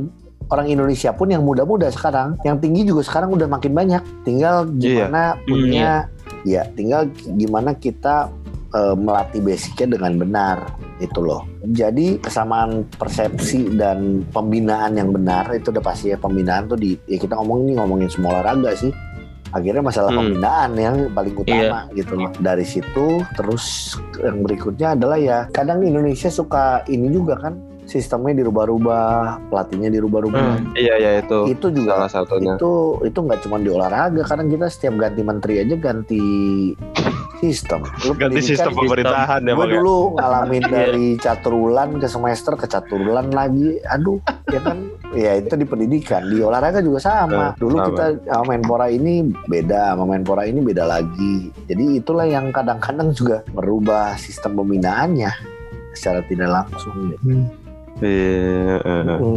orang 0.54 0.68
Indonesia 0.70 1.10
pun 1.14 1.28
yang 1.34 1.42
muda-muda 1.42 1.90
sekarang, 1.90 2.38
yang 2.46 2.62
tinggi 2.62 2.86
juga 2.86 3.02
sekarang 3.06 3.34
udah 3.34 3.48
makin 3.50 3.74
banyak. 3.74 4.02
Tinggal 4.24 4.70
gimana 4.78 5.38
punya, 5.46 6.06
ya 6.46 6.62
tinggal 6.78 7.10
gimana 7.34 7.74
kita 7.74 8.30
eh, 8.74 8.96
melatih 8.96 9.42
basicnya 9.42 9.98
dengan 9.98 10.14
benar 10.22 10.58
itu 11.02 11.20
loh. 11.20 11.44
Jadi 11.66 12.22
kesamaan 12.22 12.88
persepsi 12.96 13.74
dan 13.76 14.24
pembinaan 14.32 14.96
yang 14.96 15.12
benar 15.12 15.52
itu 15.52 15.74
udah 15.74 15.84
pasti 15.84 16.14
ya 16.14 16.18
pembinaan 16.20 16.72
tuh 16.72 16.80
di 16.80 16.96
ya 17.10 17.18
kita 17.20 17.36
ngomong 17.36 17.68
ini 17.68 17.72
ngomongin 17.82 18.08
semua 18.08 18.40
olahraga 18.40 18.72
sih. 18.78 18.94
Akhirnya 19.54 19.82
masalah 19.82 20.10
Hmm. 20.10 20.20
pembinaan 20.34 20.72
yang 20.76 20.96
paling 21.14 21.36
utama 21.36 21.86
gitu 21.94 22.14
loh. 22.16 22.32
Dari 22.38 22.66
situ 22.66 23.08
terus 23.34 23.96
yang 24.18 24.42
berikutnya 24.42 24.98
adalah 24.98 25.18
ya 25.18 25.38
kadang 25.50 25.82
Indonesia 25.82 26.28
suka 26.28 26.82
ini 26.88 27.08
juga 27.10 27.38
kan 27.40 27.54
sistemnya 27.86 28.34
dirubah-rubah, 28.36 29.40
pelatihnya 29.48 29.90
dirubah-rubah. 29.92 30.42
Hmm. 30.58 30.74
Iya, 30.74 30.94
ya 30.98 31.12
itu 31.22 31.40
Itu 31.48 31.70
juga 31.70 32.02
salah 32.02 32.12
satunya. 32.12 32.54
itu 32.56 32.72
itu 33.02 33.16
nggak 33.16 33.40
cuma 33.42 33.58
di 33.58 33.70
olahraga 33.70 34.22
kadang 34.22 34.50
kita 34.50 34.68
setiap 34.68 34.98
ganti 34.98 35.22
menteri 35.22 35.62
aja 35.62 35.76
ganti 35.76 36.24
sistem 37.38 37.84
Lu 38.02 38.16
Ganti 38.16 38.42
sistem 38.42 38.72
pemerintahan 38.72 39.44
ya, 39.44 39.54
gue 39.54 39.68
ya? 39.68 39.74
dulu 39.76 39.98
ngalamin 40.16 40.64
dari 40.66 41.08
caturulan 41.16 42.00
ke 42.00 42.08
semester 42.08 42.56
ke 42.56 42.66
caturulan 42.66 43.28
lagi 43.30 43.78
aduh 43.84 44.18
ya 44.48 44.60
kan 44.60 44.78
ya 45.12 45.36
itu 45.36 45.54
di 45.54 45.64
pendidikan 45.64 46.26
di 46.26 46.40
olahraga 46.40 46.80
juga 46.80 46.98
sama 46.98 47.52
Eh, 47.52 47.60
dulu 47.60 47.76
sama. 47.76 47.88
kita 47.88 48.06
sama 48.26 48.44
menpora 48.50 48.88
ini 48.88 49.14
beda 49.46 49.94
sama 49.94 50.04
menpora 50.08 50.44
ini 50.44 50.60
beda 50.60 50.84
lagi 50.84 51.52
jadi 51.68 52.00
itulah 52.00 52.26
yang 52.26 52.50
kadang-kadang 52.50 53.12
juga 53.12 53.44
merubah 53.52 54.16
sistem 54.16 54.56
pembinaannya 54.56 55.30
secara 55.92 56.24
tidak 56.24 56.50
langsung 56.50 57.14
gitu. 57.14 57.46
Iya, 58.04 58.82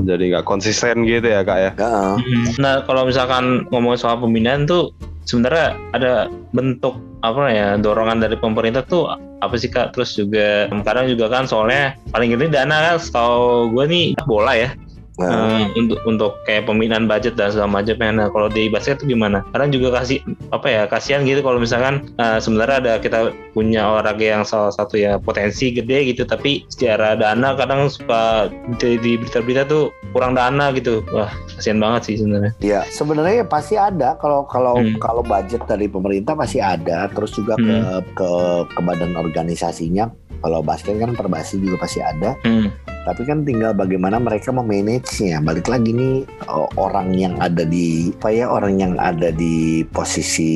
jadi 0.03 0.25
nggak 0.35 0.47
konsisten 0.47 1.07
gitu 1.07 1.31
ya 1.31 1.47
kak 1.47 1.59
ya? 1.59 1.71
Heeh. 1.79 2.15
Nah 2.59 2.83
kalau 2.83 3.07
misalkan 3.07 3.63
ngomongin 3.71 4.03
soal 4.03 4.19
pembinaan 4.19 4.67
tuh 4.67 4.91
sebenarnya 5.31 5.79
ada 5.95 6.27
bentuk 6.51 6.99
apa 7.23 7.51
ya 7.51 7.79
dorongan 7.79 8.19
dari 8.19 8.35
pemerintah 8.35 8.83
tuh 8.83 9.15
apa 9.15 9.55
sih 9.55 9.71
kak? 9.71 9.95
Terus 9.95 10.19
juga 10.19 10.67
kadang 10.83 11.07
juga 11.07 11.31
kan 11.31 11.47
soalnya 11.47 11.95
paling 12.11 12.35
gede 12.35 12.51
dana 12.51 12.95
kan 12.95 12.97
setahu 12.99 13.71
gue 13.79 13.85
nih 13.87 14.05
bola 14.27 14.59
ya 14.59 14.75
Nah, 15.19 15.67
eh, 15.67 15.75
untuk 15.75 15.99
untuk 16.07 16.33
kayak 16.47 16.71
pembinaan 16.71 17.11
budget 17.11 17.35
dan 17.35 17.51
segala 17.51 17.83
macamnya. 17.83 18.11
Nah 18.15 18.27
kalau 18.31 18.47
di 18.47 18.71
basket 18.71 19.03
tuh 19.03 19.11
gimana? 19.11 19.43
Kadang 19.51 19.75
juga 19.75 19.99
kasih 19.99 20.23
apa 20.55 20.67
ya 20.71 20.83
kasihan 20.87 21.27
gitu 21.27 21.43
kalau 21.43 21.59
misalkan 21.59 22.07
eh, 22.17 22.39
sebenarnya 22.39 22.77
ada 22.87 22.93
kita 23.03 23.35
punya 23.51 23.83
olahraga 23.91 24.23
yang 24.23 24.45
salah 24.47 24.71
satu 24.71 24.95
ya 24.95 25.19
potensi 25.19 25.75
gede 25.75 26.15
gitu 26.15 26.23
tapi 26.23 26.63
secara 26.71 27.19
dana 27.19 27.59
kadang 27.59 27.91
suka 27.91 28.47
di, 28.79 28.95
di 29.03 29.19
berita-berita 29.19 29.67
tuh 29.67 29.91
kurang 30.15 30.39
dana 30.39 30.71
gitu. 30.71 31.03
Wah 31.11 31.29
kasihan 31.59 31.83
banget 31.83 32.01
sih 32.07 32.15
sebenarnya. 32.23 32.53
Ya, 32.63 32.81
sebenarnya 32.89 33.43
ya 33.43 33.47
pasti 33.47 33.75
ada 33.75 34.15
kalau 34.17 34.47
kalau 34.47 34.79
Hmm. 34.79 34.95
kalau 35.03 35.27
budget 35.27 35.67
dari 35.67 35.91
pemerintah 35.91 36.39
pasti 36.39 36.63
ada, 36.63 37.11
terus 37.11 37.35
juga 37.35 37.59
ke 37.59 37.67
Hmm. 37.67 38.07
ke 38.15 38.31
ke 38.71 38.81
badan 38.87 39.19
organisasinya. 39.19 40.07
Kalau 40.39 40.61
basket 40.63 40.97
kan 40.99 41.15
perbasi 41.15 41.59
juga 41.59 41.85
pasti 41.87 42.01
ada, 42.01 42.39
Hmm. 42.47 42.71
tapi 43.05 43.25
kan 43.25 43.43
tinggal 43.43 43.73
bagaimana 43.75 44.21
mereka 44.21 44.55
memanage-nya. 44.55 45.41
Balik 45.41 45.67
lagi 45.67 45.91
nih 45.97 46.29
orang 46.77 47.15
yang 47.17 47.35
ada 47.41 47.65
di 47.65 48.13
apa 48.21 48.29
ya 48.31 48.47
orang 48.47 48.79
yang 48.79 48.95
ada 49.01 49.33
di 49.33 49.83
posisi 49.91 50.53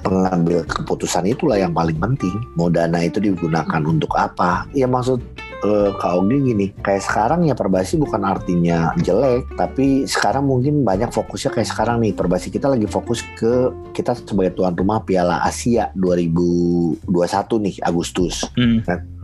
pengambil 0.00 0.62
keputusan 0.64 1.26
itulah 1.26 1.58
yang 1.58 1.74
paling 1.74 1.98
penting. 1.98 2.32
Mau 2.56 2.70
dana 2.70 3.02
itu 3.02 3.18
digunakan 3.20 3.82
untuk 3.84 4.14
apa? 4.16 4.64
Ya 4.72 4.86
maksud 4.86 5.20
eh, 5.64 5.90
Kak 5.96 6.12
Ogi 6.20 6.52
gini, 6.52 6.66
kayak 6.80 7.02
sekarang 7.04 7.46
ya 7.46 7.54
Perbasi 7.54 8.00
bukan 8.00 8.22
artinya 8.24 8.92
jelek, 9.00 9.52
tapi 9.54 10.08
sekarang 10.08 10.48
mungkin 10.48 10.82
banyak 10.82 11.12
fokusnya 11.12 11.50
kayak 11.54 11.68
sekarang 11.68 11.96
nih 12.02 12.12
Perbasi 12.16 12.48
kita 12.48 12.68
lagi 12.68 12.86
fokus 12.88 13.24
ke 13.36 13.70
kita 13.92 14.16
sebagai 14.16 14.56
tuan 14.56 14.74
rumah 14.74 15.02
Piala 15.04 15.44
Asia 15.44 15.92
2021 15.96 17.06
nih 17.64 17.74
Agustus. 17.84 18.48
Hmm. 18.56 18.80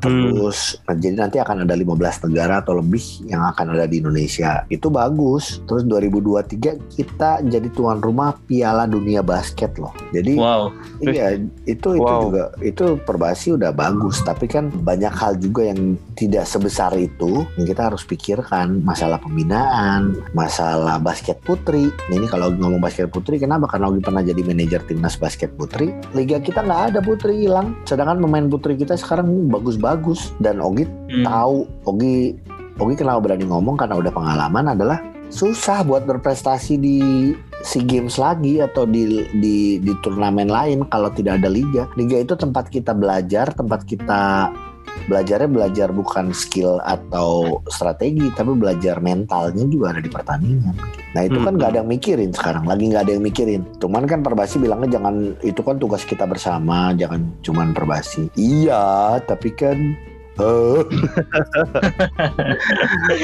Terus 0.06 0.58
nah, 0.84 0.94
jadi 0.96 1.16
nanti 1.16 1.36
akan 1.40 1.66
ada 1.66 1.74
15 1.74 2.24
negara 2.30 2.60
atau 2.62 2.78
lebih 2.78 3.26
yang 3.26 3.42
akan 3.50 3.74
ada 3.74 3.86
di 3.88 4.02
Indonesia. 4.02 4.64
Itu 4.70 4.92
bagus. 4.92 5.60
Terus 5.66 5.82
2023 5.88 6.96
kita 6.96 7.42
jadi 7.46 7.68
tuan 7.72 7.98
rumah 7.98 8.36
Piala 8.46 8.84
Dunia 8.86 9.20
Basket 9.24 9.74
loh. 9.80 9.92
Jadi 10.12 10.36
Wow. 10.36 10.70
Iya, 11.00 11.40
itu 11.64 11.86
itu 11.96 12.02
Wow. 12.02 12.22
juga 12.28 12.42
itu 12.60 12.84
perbasi 13.02 13.56
udah 13.56 13.70
bagus, 13.72 14.20
tapi 14.22 14.50
kan 14.50 14.68
banyak 14.68 15.12
hal 15.12 15.38
juga 15.40 15.70
yang 15.70 15.96
tidak 16.18 16.44
sebesar 16.48 16.92
itu 16.96 17.44
yang 17.56 17.66
kita 17.68 17.88
harus 17.92 18.02
pikirkan 18.04 18.82
masalah 18.82 19.20
pembinaan, 19.20 20.16
masalah 20.32 20.98
basket 21.00 21.38
putri. 21.44 21.88
Nah, 22.08 22.14
ini 22.16 22.26
kalau 22.26 22.52
ngomong 22.52 22.80
basket 22.80 23.08
putri, 23.12 23.40
kenapa? 23.40 23.68
Karena 23.70 23.88
Ogi 23.92 24.02
pernah 24.02 24.22
jadi 24.24 24.40
manajer 24.42 24.82
timnas 24.88 25.16
basket 25.16 25.52
putri. 25.54 25.92
Liga 26.16 26.40
kita 26.40 26.64
nggak 26.64 26.82
ada 26.92 27.00
putri 27.00 27.46
hilang, 27.46 27.76
sedangkan 27.86 28.18
pemain 28.20 28.46
putri 28.48 28.74
kita 28.76 28.96
sekarang 28.98 29.48
bagus-bagus 29.96 30.36
dan 30.38 30.60
Ogi 30.60 30.84
Hmm. 30.84 31.24
tahu 31.24 31.56
Ogi 31.88 32.36
Ogi 32.76 32.94
kenapa 32.94 33.24
berani 33.24 33.48
ngomong 33.48 33.80
karena 33.80 33.96
udah 33.96 34.12
pengalaman 34.12 34.76
adalah 34.76 35.00
susah 35.32 35.80
buat 35.82 36.04
berprestasi 36.04 36.76
di 36.76 36.98
SEA 37.64 37.82
Games 37.82 38.20
lagi 38.20 38.60
atau 38.60 38.84
di 38.84 39.24
di 39.40 39.80
di 39.80 39.92
turnamen 40.04 40.46
lain 40.46 40.84
kalau 40.92 41.08
tidak 41.10 41.40
ada 41.40 41.48
liga. 41.48 41.88
Liga 41.96 42.20
itu 42.20 42.36
tempat 42.36 42.68
kita 42.68 42.92
belajar, 42.92 43.50
tempat 43.56 43.82
kita 43.88 44.52
belajarnya 45.06 45.46
belajar 45.46 45.88
bukan 45.90 46.32
skill 46.32 46.80
atau 46.82 47.60
strategi 47.68 48.26
tapi 48.32 48.52
belajar 48.52 48.98
mentalnya 48.98 49.62
juga 49.68 49.92
ada 49.92 50.00
di 50.00 50.08
pertandingan. 50.08 50.74
Nah 51.12 51.22
itu 51.22 51.36
kan 51.38 51.54
nggak 51.54 51.68
ada 51.72 51.78
yang 51.80 51.88
mikirin 51.88 52.30
sekarang, 52.30 52.64
lagi 52.64 52.88
nggak 52.88 53.02
ada 53.06 53.12
yang 53.16 53.24
mikirin. 53.24 53.60
Cuman 53.78 54.04
kan 54.04 54.20
Perbasi 54.20 54.56
bilangnya 54.56 54.98
jangan 54.98 55.36
itu 55.40 55.60
kan 55.60 55.76
tugas 55.76 56.02
kita 56.02 56.24
bersama, 56.24 56.90
jangan 56.92 57.24
cuman 57.40 57.72
Perbasi. 57.72 58.28
Iya, 58.34 59.16
tapi 59.24 59.48
kan 59.52 59.76
eh, 60.36 60.80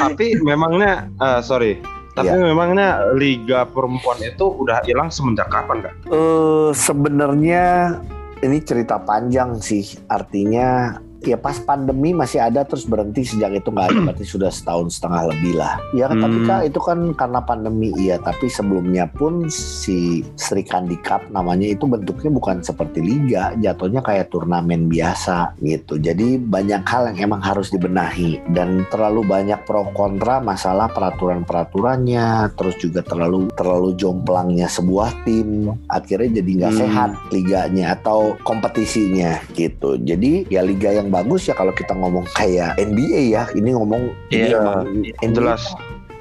Tapi 0.01 0.27
memangnya 0.41 1.09
eh, 1.15 1.41
sorry, 1.43 1.79
tapi 2.13 2.29
Iya. 2.29 2.41
memangnya 2.41 2.89
liga 3.13 3.65
perempuan 3.65 4.21
itu 4.21 4.45
udah 4.45 4.85
hilang 4.85 5.09
semenjak 5.09 5.49
kapan 5.49 5.85
kak? 5.85 5.95
eh, 6.09 6.71
sebenarnya 6.73 7.97
ini 8.41 8.59
cerita 8.61 8.99
panjang 8.99 9.59
sih. 9.59 9.85
Artinya 10.09 10.97
ya 11.25 11.39
pas 11.39 11.59
pandemi 11.59 12.11
masih 12.13 12.43
ada 12.43 12.67
terus 12.67 12.83
berhenti 12.85 13.23
sejak 13.23 13.55
itu 13.57 13.69
nggak 13.71 13.87
ada. 13.93 14.01
Berarti 14.11 14.25
sudah 14.27 14.51
setahun 14.51 14.99
setengah 14.99 15.31
lebih 15.31 15.55
lah. 15.57 15.79
Ya 15.95 16.11
kan 16.11 16.19
tapi 16.19 16.39
Hmm. 16.43 16.49
kak 16.49 16.63
itu 16.67 16.81
kan 16.83 16.99
karena 17.15 17.41
pandemi 17.41 17.89
iya. 17.97 18.17
Tapi 18.19 18.47
sebelumnya 18.49 19.07
pun 19.07 19.47
si 19.53 20.27
Sri 20.35 20.65
Kandi 20.65 20.99
Cup 21.01 21.29
namanya 21.31 21.69
itu 21.69 21.87
bentuknya 21.87 22.31
bukan 22.33 22.57
seperti 22.65 22.99
liga 22.99 23.55
jatuhnya 23.55 24.03
kayak 24.03 24.33
turnamen 24.33 24.89
biasa 24.89 25.55
gitu. 25.61 26.01
Jadi 26.01 26.41
banyak 26.41 26.83
hal 26.83 27.13
yang 27.15 27.31
emang 27.31 27.43
harus 27.45 27.71
dibenahi. 27.71 28.43
Dan 28.51 28.83
terlalu 28.91 29.23
banyak 29.23 29.63
pro 29.63 29.87
kontra 29.93 30.41
masalah 30.41 30.89
peraturan 30.89 31.45
peraturannya 31.45 32.51
terus 32.57 32.75
juga 32.81 33.05
terlalu 33.05 33.53
terlalu 33.55 33.95
jomplangnya 33.95 34.67
sebuah 34.67 35.23
tim 35.23 35.71
akhirnya 35.87 36.41
jadi 36.41 36.51
nggak 36.59 36.73
Hmm. 36.73 36.81
sehat 36.83 37.11
liganya 37.29 37.93
atau 37.93 38.35
kompetisinya 38.43 39.37
gitu. 39.53 40.01
Jadi 40.01 40.49
ya 40.49 40.65
liga 40.65 40.89
yang 40.89 41.12
bagus 41.13 41.45
ya 41.45 41.53
kalau 41.53 41.71
kita 41.71 41.93
ngomong 41.93 42.25
kayak 42.33 42.73
NBA 42.75 43.31
ya 43.31 43.45
ini 43.53 43.71
ngomong 43.71 44.03
ini 44.29 44.49
Iya, 44.49 44.81
NBA 44.83 45.29
Jelas. 45.31 45.63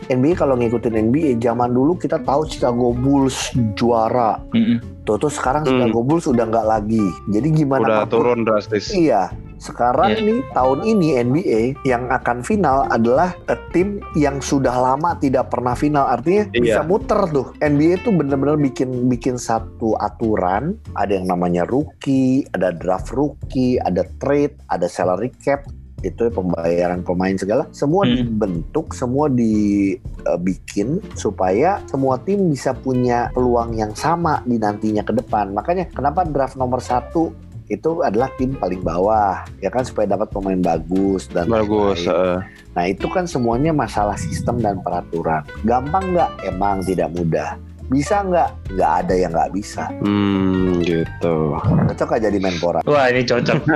NBA 0.04 0.36
kalau 0.36 0.60
ngikutin 0.60 0.92
NBA 1.00 1.40
zaman 1.40 1.72
dulu 1.72 1.96
kita 1.96 2.20
tahu 2.20 2.44
Chicago 2.44 2.92
Bulls 2.92 3.54
juara 3.74 4.44
Mm-mm. 4.52 4.84
tuh 5.02 5.16
tuh 5.16 5.32
sekarang 5.32 5.64
Hmm. 5.64 5.80
Chicago 5.80 6.04
Bulls 6.04 6.28
udah 6.28 6.44
nggak 6.44 6.68
lagi 6.68 7.00
jadi 7.30 7.48
gimana 7.50 7.86
Udah 7.86 8.04
turun 8.06 8.44
drastis. 8.44 8.92
Iya, 8.92 9.32
sekarang 9.62 10.18
Iya. 10.18 10.26
nih 10.26 10.40
tahun 10.58 10.80
ini 10.82 11.08
NBA 11.22 11.62
yang 11.86 12.10
akan 12.10 12.42
final 12.42 12.90
adalah 12.90 13.38
eh, 13.46 13.60
tim 13.70 14.02
yang 14.18 14.42
sudah 14.42 14.74
lama 14.74 15.14
tidak 15.22 15.54
pernah 15.54 15.78
final. 15.78 16.10
Artinya 16.10 16.50
Iya. 16.50 16.58
bisa 16.58 16.82
muter 16.82 17.22
tuh. 17.30 17.54
NBA 17.62 18.02
tuh 18.02 18.18
bener-bener 18.18 18.58
bikin 18.58 19.06
bikin 19.06 19.38
satu 19.38 19.94
aturan. 20.02 20.82
Ada 20.98 21.22
yang 21.22 21.30
namanya 21.30 21.70
rookie, 21.70 22.42
ada 22.52 22.74
draft 22.74 23.14
rookie, 23.14 23.78
ada 23.78 24.02
trade, 24.18 24.58
ada 24.66 24.90
salary 24.90 25.30
cap 25.38 25.62
itu 26.02 26.34
pembayaran 26.34 27.06
pemain 27.06 27.38
segala 27.38 27.70
semua 27.70 28.10
Hmm. 28.10 28.26
dibentuk 28.26 28.90
semua 28.90 29.30
dibikin 29.30 30.98
supaya 31.14 31.78
semua 31.86 32.18
tim 32.18 32.50
bisa 32.50 32.74
punya 32.74 33.30
peluang 33.32 33.78
yang 33.78 33.94
sama 33.94 34.42
di 34.42 34.58
nantinya 34.58 35.06
ke 35.06 35.14
depan 35.14 35.54
makanya 35.54 35.86
kenapa 35.94 36.26
draft 36.26 36.58
nomor 36.58 36.82
satu 36.82 37.30
itu 37.72 38.04
adalah 38.04 38.28
tim 38.36 38.52
paling 38.60 38.84
bawah 38.84 39.48
ya 39.64 39.72
kan 39.72 39.88
supaya 39.88 40.12
dapat 40.12 40.28
pemain 40.28 40.60
bagus 40.60 41.32
dan 41.32 41.48
Bagus. 41.48 42.04
lain-lain. 42.04 42.36
eh. 42.36 42.40
Nah 42.76 42.84
itu 42.92 43.08
kan 43.08 43.24
semuanya 43.24 43.72
masalah 43.72 44.20
sistem 44.20 44.60
dan 44.60 44.84
peraturan. 44.84 45.48
Gampang 45.64 46.12
nggak? 46.12 46.30
Emang 46.44 46.84
tidak 46.84 47.16
mudah. 47.16 47.56
Bisa 47.92 48.24
nggak? 48.24 48.72
Nggak 48.72 48.92
ada 49.04 49.14
yang 49.20 49.32
nggak 49.36 49.52
bisa. 49.52 49.84
Hmm, 50.00 50.80
gitu. 50.80 51.60
Cocok 51.60 52.16
aja 52.16 52.32
jadi 52.32 52.40
menpora. 52.40 52.80
Wah 52.88 53.12
ini 53.12 53.28
cocok. 53.28 53.60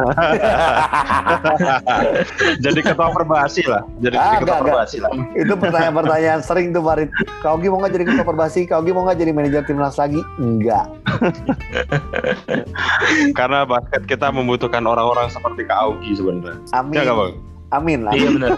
Jadi 2.63 2.80
ketua 2.80 3.12
perbasi 3.12 3.62
lah. 3.67 3.84
Jadi 3.99 4.15
Ah, 4.15 4.39
ketua 4.39 4.39
enggak, 4.39 4.56
enggak. 4.56 4.71
perbasi 4.71 4.97
lah. 5.04 5.12
itu 5.36 5.54
pertanyaan-pertanyaan 5.54 6.41
sering 6.41 6.71
tuh 6.71 6.80
Farid. 6.80 7.12
Kau 7.43 7.60
mau 7.60 7.78
nggak 7.84 7.91
jadi 7.91 8.06
ketua 8.08 8.25
perbasi? 8.25 8.60
Kau 8.63 8.80
mau 8.82 9.04
nggak 9.04 9.19
jadi 9.19 9.32
manajer 9.36 9.62
timnas 9.67 9.99
lagi? 9.99 10.23
Enggak. 10.39 10.88
Karena 13.38 13.67
basket 13.67 14.08
kita 14.08 14.32
membutuhkan 14.32 14.88
orang-orang 14.88 15.28
seperti 15.28 15.67
Kak 15.67 15.75
Augie 15.75 16.15
sebenarnya. 16.15 16.56
Amin. 16.71 16.95
Ya 16.95 17.12
bang? 17.12 17.36
Amin. 17.73 18.06
Iya 18.06 18.30
amin. 18.30 18.34
benar. 18.38 18.49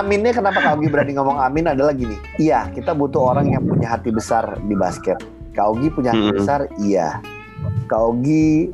Aminnya 0.00 0.32
kenapa 0.32 0.58
Kak 0.58 0.80
Ogi 0.80 0.88
berani 0.88 1.12
ngomong 1.12 1.36
amin 1.36 1.68
adalah 1.68 1.92
gini. 1.92 2.16
Iya, 2.40 2.72
kita 2.72 2.96
butuh 2.96 3.36
orang 3.36 3.52
yang 3.52 3.62
punya 3.64 3.92
hati 3.92 4.08
besar 4.08 4.56
di 4.64 4.74
basket. 4.74 5.20
Kak 5.52 5.66
Ogi 5.76 5.88
punya 5.92 6.16
hati 6.16 6.26
Mm-mm. 6.32 6.38
besar? 6.40 6.60
Iya. 6.80 7.20
Kak 7.86 8.00
Ogi 8.00 8.72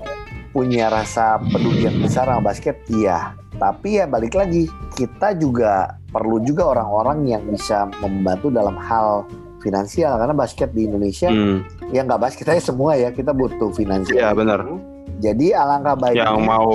punya 0.51 0.91
rasa 0.91 1.39
peduli 1.51 1.87
yang 1.87 1.99
besar 2.01 2.31
sama 2.31 2.43
basket? 2.43 2.79
Iya. 2.87 3.35
Tapi 3.61 4.01
ya 4.01 4.09
balik 4.09 4.39
lagi, 4.39 4.65
kita 4.97 5.37
juga 5.37 6.01
perlu 6.09 6.41
juga 6.41 6.73
orang-orang 6.73 7.29
yang 7.29 7.43
bisa 7.45 7.87
membantu 8.01 8.49
dalam 8.49 8.75
hal 8.81 9.29
finansial 9.61 10.17
karena 10.17 10.33
basket 10.33 10.73
di 10.73 10.89
Indonesia 10.89 11.29
Hmm. 11.29 11.61
ya 11.93 12.01
nggak 12.01 12.17
basket 12.17 12.49
aja 12.49 12.73
semua 12.73 12.97
ya 12.97 13.13
kita 13.13 13.37
butuh 13.37 13.69
finansial. 13.77 14.17
Iya 14.17 14.33
benar. 14.33 14.65
Jadi 15.21 15.53
alangkah 15.53 16.01
baiknya 16.01 16.33
Yang 16.33 16.41
mau 16.41 16.73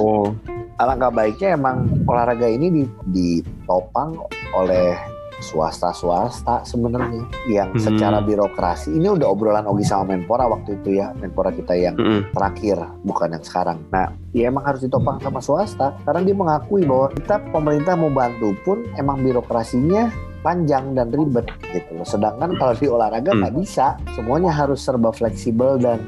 alangkah 0.76 1.10
baiknya 1.10 1.56
emang 1.56 1.78
olahraga 2.04 2.46
ini 2.46 2.68
di- 2.70 2.92
ditopang 3.08 4.20
oleh 4.52 4.96
swasta-swasta 5.38 6.64
sebenarnya 6.64 7.28
yang 7.46 7.76
Hmm. 7.76 7.80
secara 7.82 8.20
birokrasi 8.20 8.92
ini 8.92 9.08
udah 9.10 9.28
obrolan 9.28 9.68
Ogi 9.68 9.84
sama 9.84 10.16
Menpora 10.16 10.48
waktu 10.48 10.80
itu 10.80 10.96
ya 10.96 11.12
Menpora 11.14 11.52
kita 11.52 11.76
yang 11.76 11.94
Mm-mm. 11.94 12.32
terakhir 12.32 12.80
bukan 13.04 13.36
yang 13.36 13.44
sekarang. 13.44 13.84
Nah, 13.90 14.16
ya 14.32 14.48
emang 14.48 14.64
harus 14.64 14.82
ditopang 14.82 15.20
sama 15.20 15.40
swasta 15.40 15.96
karena 16.04 16.24
dia 16.24 16.36
mengakui 16.36 16.84
bahwa 16.84 17.12
kita 17.12 17.36
pemerintah 17.52 17.94
mau 17.94 18.10
bantu 18.10 18.56
pun 18.64 18.88
emang 18.96 19.20
birokrasinya 19.20 20.08
panjang 20.40 20.94
dan 20.94 21.10
ribet 21.10 21.44
gitu 21.68 21.92
loh. 21.94 22.06
Sedangkan 22.06 22.56
kalau 22.56 22.72
di 22.72 22.88
olahraga 22.88 23.34
Hmm. 23.34 23.44
nggak 23.44 23.56
bisa, 23.58 23.86
semuanya 24.14 24.52
harus 24.52 24.80
serba 24.80 25.10
fleksibel 25.10 25.76
dan 25.76 26.00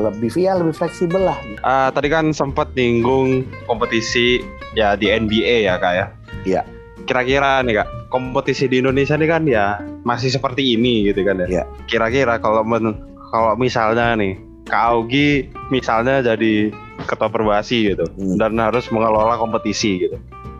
lebih 0.00 0.32
ya 0.32 0.56
lebih 0.56 0.72
fleksibel 0.72 1.20
lah. 1.22 1.36
Ah, 1.60 1.88
tadi 1.88 2.08
kan 2.08 2.32
sempat 2.32 2.72
nyinggung 2.72 3.44
kompetisi 3.64 4.40
ya 4.72 4.94
di 4.94 5.06
NBA 5.06 5.66
ya 5.66 5.76
kak 5.76 5.92
ya. 5.92 6.06
Iya. 6.42 6.62
Kira-kira 7.04 7.60
nih 7.60 7.82
kak, 7.82 7.88
kompetisi 8.08 8.64
di 8.64 8.78
Indonesia 8.78 9.14
nih 9.14 9.28
kan 9.28 9.42
ya 9.44 9.66
masih 10.02 10.30
seperti 10.30 10.74
ini 10.74 11.06
gitu 11.06 11.20
kan 11.22 11.42
ya. 11.42 11.46
Iya. 11.46 11.64
Kira-kira 11.84 12.38
kalau 12.38 12.62
men- 12.62 12.96
kalau 13.30 13.54
misalnya 13.54 14.16
nih 14.16 14.34
Kak 14.66 14.94
Augie 14.94 15.50
misalnya 15.68 16.22
jadi 16.22 16.70
ketua 17.02 17.26
perbasi 17.26 17.90
gitu 17.90 18.06
Hmm. 18.14 18.38
dan 18.38 18.54
harus 18.56 18.86
mengelola 18.88 19.34
kompetisi 19.34 19.98
gitu. 19.98 20.14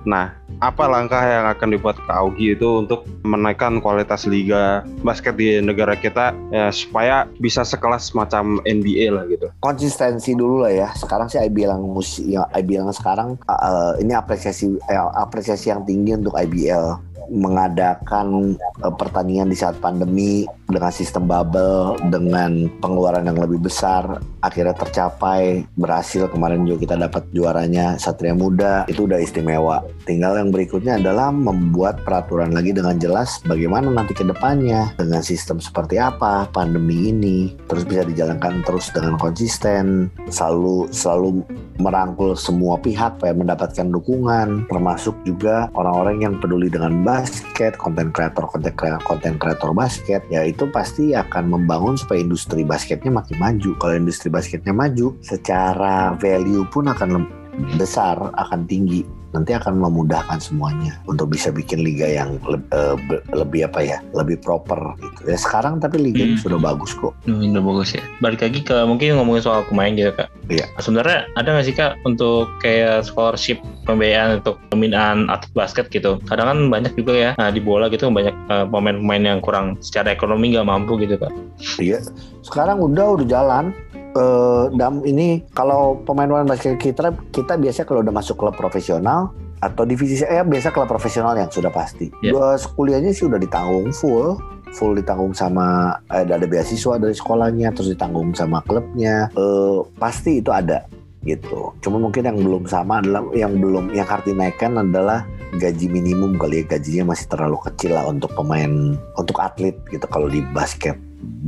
Nah, 0.09 0.33
apa 0.61 0.85
langkah 0.89 1.21
yang 1.21 1.49
akan 1.49 1.69
dibuat 1.73 1.97
Kak 2.05 2.17
Augie 2.17 2.57
itu 2.57 2.85
untuk 2.85 3.09
menaikkan 3.25 3.81
kualitas 3.81 4.29
liga 4.29 4.85
basket 5.01 5.37
di 5.37 5.61
negara 5.61 5.97
kita 5.97 6.33
ya 6.53 6.69
supaya 6.73 7.25
bisa 7.41 7.65
sekelas 7.65 8.13
macam 8.13 8.61
NBA 8.69 9.13
lah 9.13 9.25
gitu. 9.29 9.49
konsistensi 9.61 10.37
dulu 10.37 10.65
lah 10.69 10.73
ya. 10.73 10.89
Sekarang 10.97 11.29
sih 11.29 11.41
I 11.41 11.49
bilang 11.53 11.85
musi, 11.85 12.37
ya, 12.37 12.45
I 12.53 12.65
bilang 12.65 12.93
sekarang 12.93 13.41
uh, 13.49 13.97
ini 14.01 14.13
apresiasi 14.13 14.77
eh, 14.89 15.01
apresiasi 15.17 15.73
yang 15.73 15.85
tinggi 15.85 16.17
untuk 16.17 16.37
IBL 16.37 17.10
mengadakan 17.31 18.59
uh, 18.83 18.93
pertandingan 18.93 19.49
di 19.49 19.57
saat 19.57 19.79
pandemi 19.79 20.45
dengan 20.67 20.91
sistem 20.95 21.27
bubble 21.27 21.99
dengan 22.11 22.71
pengeluaran 22.79 23.27
yang 23.27 23.39
lebih 23.39 23.67
besar 23.67 24.23
akhirnya 24.43 24.75
tercapai 24.75 25.67
berhasil. 25.75 26.27
Kemarin 26.31 26.67
juga 26.67 26.87
kita 26.87 26.95
dapat 26.99 27.23
juaranya 27.35 27.99
Satria 27.99 28.35
Muda 28.35 28.87
itu 28.91 29.07
udah 29.07 29.19
istimewa. 29.23 29.83
Tinggal 30.07 30.43
yang 30.43 30.51
berikutnya 30.51 30.99
adalah 30.99 31.31
membuat 31.35 32.03
peraturan 32.03 32.55
lagi 32.55 32.75
dengan 32.75 32.99
jelas 32.99 33.43
bagaimana 33.47 33.91
nanti 33.91 34.15
ke 34.15 34.27
depannya 34.27 34.91
dengan 34.99 35.23
sistem 35.23 35.59
seperti 35.63 35.99
apa 35.99 36.47
pandemi 36.51 37.11
ini. 37.11 37.55
Terus 37.71 37.87
bisa 37.87 38.03
dijalankan 38.07 38.63
terus 38.67 38.91
dengan 38.91 39.15
konsisten 39.19 40.11
selalu 40.31 40.91
selalu 40.91 41.43
merangkul 41.81 42.37
semua 42.37 42.77
pihak 42.77 43.19
supaya 43.19 43.35
mendapatkan 43.35 43.89
dukungan. 43.89 44.69
Termasuk 44.69 45.17
juga 45.25 45.69
orang-orang 45.75 46.23
yang 46.23 46.35
peduli 46.39 46.69
dengan 46.69 47.03
basket 47.21 47.77
konten 47.77 48.09
kreator 48.17 48.49
konten 48.49 48.73
kreator 48.73 49.05
konten 49.05 49.37
kreator 49.37 49.77
basket 49.77 50.25
ya 50.33 50.41
itu 50.41 50.65
pasti 50.73 51.13
akan 51.13 51.53
membangun 51.53 52.01
supaya 52.01 52.25
industri 52.25 52.65
basketnya 52.65 53.13
makin 53.13 53.37
maju. 53.37 53.77
Kalau 53.77 53.93
industri 53.93 54.33
basketnya 54.33 54.73
maju 54.73 55.13
secara 55.21 56.17
value 56.17 56.65
pun 56.73 56.89
akan 56.89 57.29
besar 57.77 58.17
akan 58.41 58.65
tinggi 58.65 59.05
nanti 59.31 59.53
akan 59.53 59.79
memudahkan 59.79 60.39
semuanya 60.39 60.99
untuk 61.05 61.31
bisa 61.31 61.49
bikin 61.49 61.81
liga 61.81 62.05
yang 62.05 62.37
le- 62.43 62.63
eh, 62.69 62.97
be- 63.01 63.23
lebih 63.33 63.65
apa 63.65 63.81
ya 63.81 63.99
lebih 64.13 64.39
proper 64.39 64.95
gitu 64.97 65.21
ya 65.27 65.39
sekarang 65.39 65.79
tapi 65.79 65.99
liganya 65.99 66.29
Hmm. 66.33 66.43
sudah 66.43 66.59
bagus 66.59 66.93
kok 66.93 67.15
Hmm, 67.23 67.53
udah 67.53 67.63
bagus 67.65 67.91
ya. 67.93 68.03
Balik 68.19 68.41
lagi 68.41 68.61
ke 68.61 68.77
mungkin 68.83 69.15
ngomongin 69.15 69.43
soal 69.43 69.63
pemain 69.65 69.93
gitu 69.93 70.11
kak. 70.11 70.29
Iya. 70.47 70.67
Sebenarnya 70.79 71.29
ada 71.35 71.49
nggak 71.49 71.65
sih 71.65 71.75
kak 71.75 71.99
untuk 72.03 72.49
kayak 72.59 73.03
scholarship 73.03 73.59
pembiayaan 73.85 74.39
untuk 74.39 74.57
pembinaan 74.69 75.27
atlet 75.27 75.53
basket 75.53 75.87
gitu? 75.89 76.19
Kadang 76.25 76.47
kan 76.47 76.59
banyak 76.69 76.93
juga 76.95 77.13
ya 77.13 77.31
nah, 77.35 77.49
di 77.49 77.59
bola 77.59 77.87
gitu 77.87 78.09
banyak 78.09 78.33
eh, 78.33 78.67
pemain-pemain 78.67 79.23
yang 79.27 79.41
kurang 79.41 79.79
secara 79.81 80.11
ekonomi 80.11 80.51
nggak 80.51 80.65
mampu 80.65 80.97
gitu 80.99 81.15
kak. 81.17 81.31
Iya, 81.77 82.01
sekarang 82.41 82.81
udah 82.81 83.17
udah 83.17 83.27
jalan. 83.27 83.65
Eh, 84.11 84.65
dam 84.75 85.07
ini 85.07 85.47
kalau 85.55 86.03
pemain-pemain 86.03 86.43
basket 86.43 86.83
kita 86.83 87.15
kita 87.31 87.55
biasanya 87.55 87.87
kalau 87.87 88.01
udah 88.03 88.15
masuk 88.15 88.35
klub 88.43 88.59
profesional 88.59 89.31
atau 89.63 89.87
divisi 89.87 90.27
ya 90.27 90.43
biasa 90.43 90.75
klub 90.75 90.91
profesional 90.91 91.39
yang 91.39 91.47
sudah 91.47 91.71
pasti. 91.71 92.11
Iya. 92.19 92.35
Dua 92.35 92.49
kuliahnya 92.75 93.15
sih 93.15 93.31
udah 93.31 93.39
ditanggung 93.39 93.95
full, 93.95 94.35
full 94.75 94.99
ditanggung 94.99 95.31
sama 95.31 95.95
eh, 96.11 96.27
ada 96.27 96.43
beasiswa 96.43 96.99
dari 96.99 97.15
sekolahnya, 97.15 97.71
terus 97.71 97.95
ditanggung 97.95 98.35
sama 98.35 98.59
klubnya. 98.67 99.31
Eh, 99.31 99.79
pasti 99.95 100.43
itu 100.43 100.51
ada 100.51 100.91
gitu. 101.23 101.71
Cuma 101.79 102.03
mungkin 102.03 102.27
yang 102.27 102.39
belum 102.41 102.67
sama 102.67 102.99
adalah 102.99 103.23
yang 103.31 103.63
belum 103.63 103.95
yang 103.95 104.09
harus 104.11 104.27
dinaikkan 104.27 104.75
adalah 104.75 105.23
gaji 105.55 105.87
minimum 105.87 106.35
kali 106.39 106.63
ya 106.63 106.79
gajinya 106.79 107.15
masih 107.15 107.27
terlalu 107.31 107.59
kecil 107.67 107.95
lah 107.95 108.07
untuk 108.07 108.31
pemain 108.39 108.95
untuk 109.19 109.39
atlet 109.43 109.75
gitu 109.91 110.07
kalau 110.07 110.31
di 110.31 110.43
basket 110.55 110.95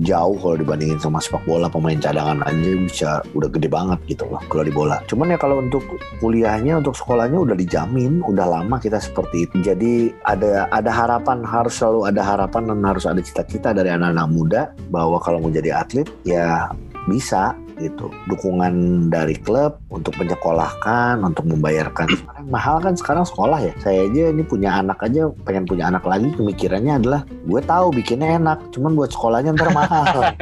jauh 0.03 0.37
kalau 0.37 0.57
dibandingin 0.59 1.01
sama 1.01 1.21
sepak 1.21 1.45
bola 1.49 1.69
pemain 1.69 1.97
cadangan 1.97 2.45
aja 2.45 2.71
bisa 2.77 3.11
udah 3.33 3.49
gede 3.49 3.69
banget 3.69 3.99
gitu 4.09 4.25
loh 4.29 4.41
kalau 4.49 4.65
di 4.65 4.73
bola. 4.73 5.01
Cuman 5.09 5.33
ya 5.33 5.39
kalau 5.41 5.61
untuk 5.61 5.85
kuliahnya 6.21 6.81
untuk 6.81 6.97
sekolahnya 6.97 7.39
udah 7.41 7.57
dijamin, 7.57 8.21
udah 8.25 8.47
lama 8.61 8.77
kita 8.81 9.01
seperti 9.01 9.49
itu. 9.49 9.57
Jadi 9.65 10.13
ada 10.25 10.69
ada 10.69 10.91
harapan 10.93 11.45
harus 11.45 11.77
selalu 11.77 12.09
ada 12.09 12.23
harapan 12.25 12.73
dan 12.73 12.81
harus 12.85 13.05
ada 13.09 13.21
cita-cita 13.21 13.73
dari 13.73 13.93
anak-anak 13.93 14.29
muda 14.29 14.63
bahwa 14.93 15.17
kalau 15.21 15.41
mau 15.41 15.53
jadi 15.53 15.85
atlet 15.85 16.09
ya 16.25 16.73
bisa 17.07 17.57
gitu. 17.79 18.11
Dukungan 18.27 19.07
dari 19.13 19.39
klub 19.39 19.79
untuk 19.93 20.17
menyekolahkan, 20.19 21.23
untuk 21.23 21.47
membayarkan. 21.47 22.11
Sekarang 22.11 22.47
mahal 22.51 22.77
kan 22.83 22.95
sekarang 22.99 23.25
sekolah 23.29 23.59
ya. 23.63 23.73
Saya 23.85 24.09
aja 24.11 24.33
ini 24.35 24.43
punya 24.43 24.75
anak 24.81 24.99
aja 25.05 25.31
pengen 25.47 25.69
punya 25.69 25.93
anak 25.93 26.03
lagi 26.03 26.33
pemikirannya 26.35 26.99
adalah 26.99 27.21
gue 27.29 27.61
tahu 27.63 27.87
bikinnya 27.95 28.41
enak, 28.41 28.59
cuman 28.75 28.97
buat 28.97 29.15
sekolahnya 29.15 29.55
ntar 29.55 29.71
mahal. 29.71 30.35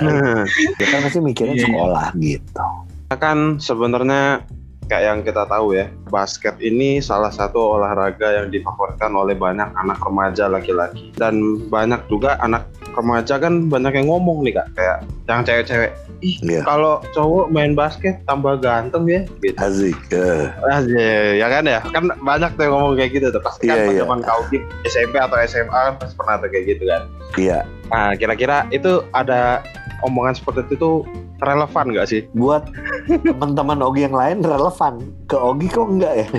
ya 0.80 0.86
kan 0.90 1.00
masih 1.04 1.20
mikirin 1.22 1.50
Iya, 1.50 1.56
iya. 1.56 1.66
sekolah 1.66 2.06
gitu. 2.20 2.64
kan 3.10 3.58
sebenarnya 3.58 4.46
kayak 4.86 5.02
yang 5.02 5.20
kita 5.26 5.42
tahu 5.46 5.74
ya, 5.74 5.90
basket 6.10 6.58
ini 6.62 7.02
salah 7.02 7.30
satu 7.30 7.78
olahraga 7.78 8.42
yang 8.42 8.50
difavoritkan 8.50 9.10
oleh 9.14 9.34
banyak 9.38 9.66
anak 9.74 9.98
remaja 10.02 10.46
laki-laki 10.46 11.10
dan 11.18 11.58
banyak 11.70 11.98
juga 12.10 12.38
anak 12.42 12.66
remaja 12.92 13.34
kan 13.36 13.66
banyak 13.66 13.92
yang 13.94 14.08
ngomong 14.08 14.42
nih 14.42 14.56
kak, 14.56 14.68
kayak 14.74 14.98
yang 15.26 15.40
cewek-cewek, 15.46 15.90
ih 16.20 16.36
Iya. 16.42 16.62
kalau 16.62 16.98
cowok 17.12 17.48
main 17.48 17.72
basket 17.72 18.18
tambah 18.24 18.58
ganteng 18.58 19.06
ya, 19.06 19.20
gitu. 19.40 19.56
Asik. 19.56 19.98
eh. 20.10 20.50
Aja, 20.66 21.06
ya 21.38 21.46
kan 21.46 21.64
ya, 21.64 21.80
kan 21.86 22.04
banyak 22.18 22.50
tuh 22.54 22.62
yang 22.66 22.74
ngomong 22.74 22.94
kayak 22.98 23.10
gitu 23.14 23.26
tuh. 23.30 23.40
Pasti 23.40 23.70
kan 23.70 23.76
Iya, 23.78 23.84
iya. 23.90 24.00
zaman 24.02 24.20
kau 24.20 24.42
di 24.50 24.58
SMP 24.84 25.16
atau 25.16 25.38
SMA 25.40 25.70
kan 25.72 25.94
pasti 25.96 26.14
pernah 26.18 26.34
tuh 26.38 26.48
kayak 26.50 26.64
gitu 26.66 26.84
kan. 26.84 27.02
Iya. 27.38 27.58
Nah, 27.90 28.10
kira-kira 28.14 28.66
itu 28.70 29.02
ada 29.10 29.62
omongan 30.06 30.34
seperti 30.36 30.60
itu 30.70 30.74
tuh 30.78 30.96
relevan 31.40 31.86
nggak 31.92 32.08
sih? 32.08 32.22
Buat 32.36 32.68
teman-teman 33.08 33.80
Ogi 33.84 34.06
yang 34.06 34.16
lain 34.16 34.44
relevan. 34.44 35.00
Ke 35.26 35.36
Ogi 35.36 35.68
kok 35.68 35.88
enggak 35.88 36.14
ya? 36.24 36.28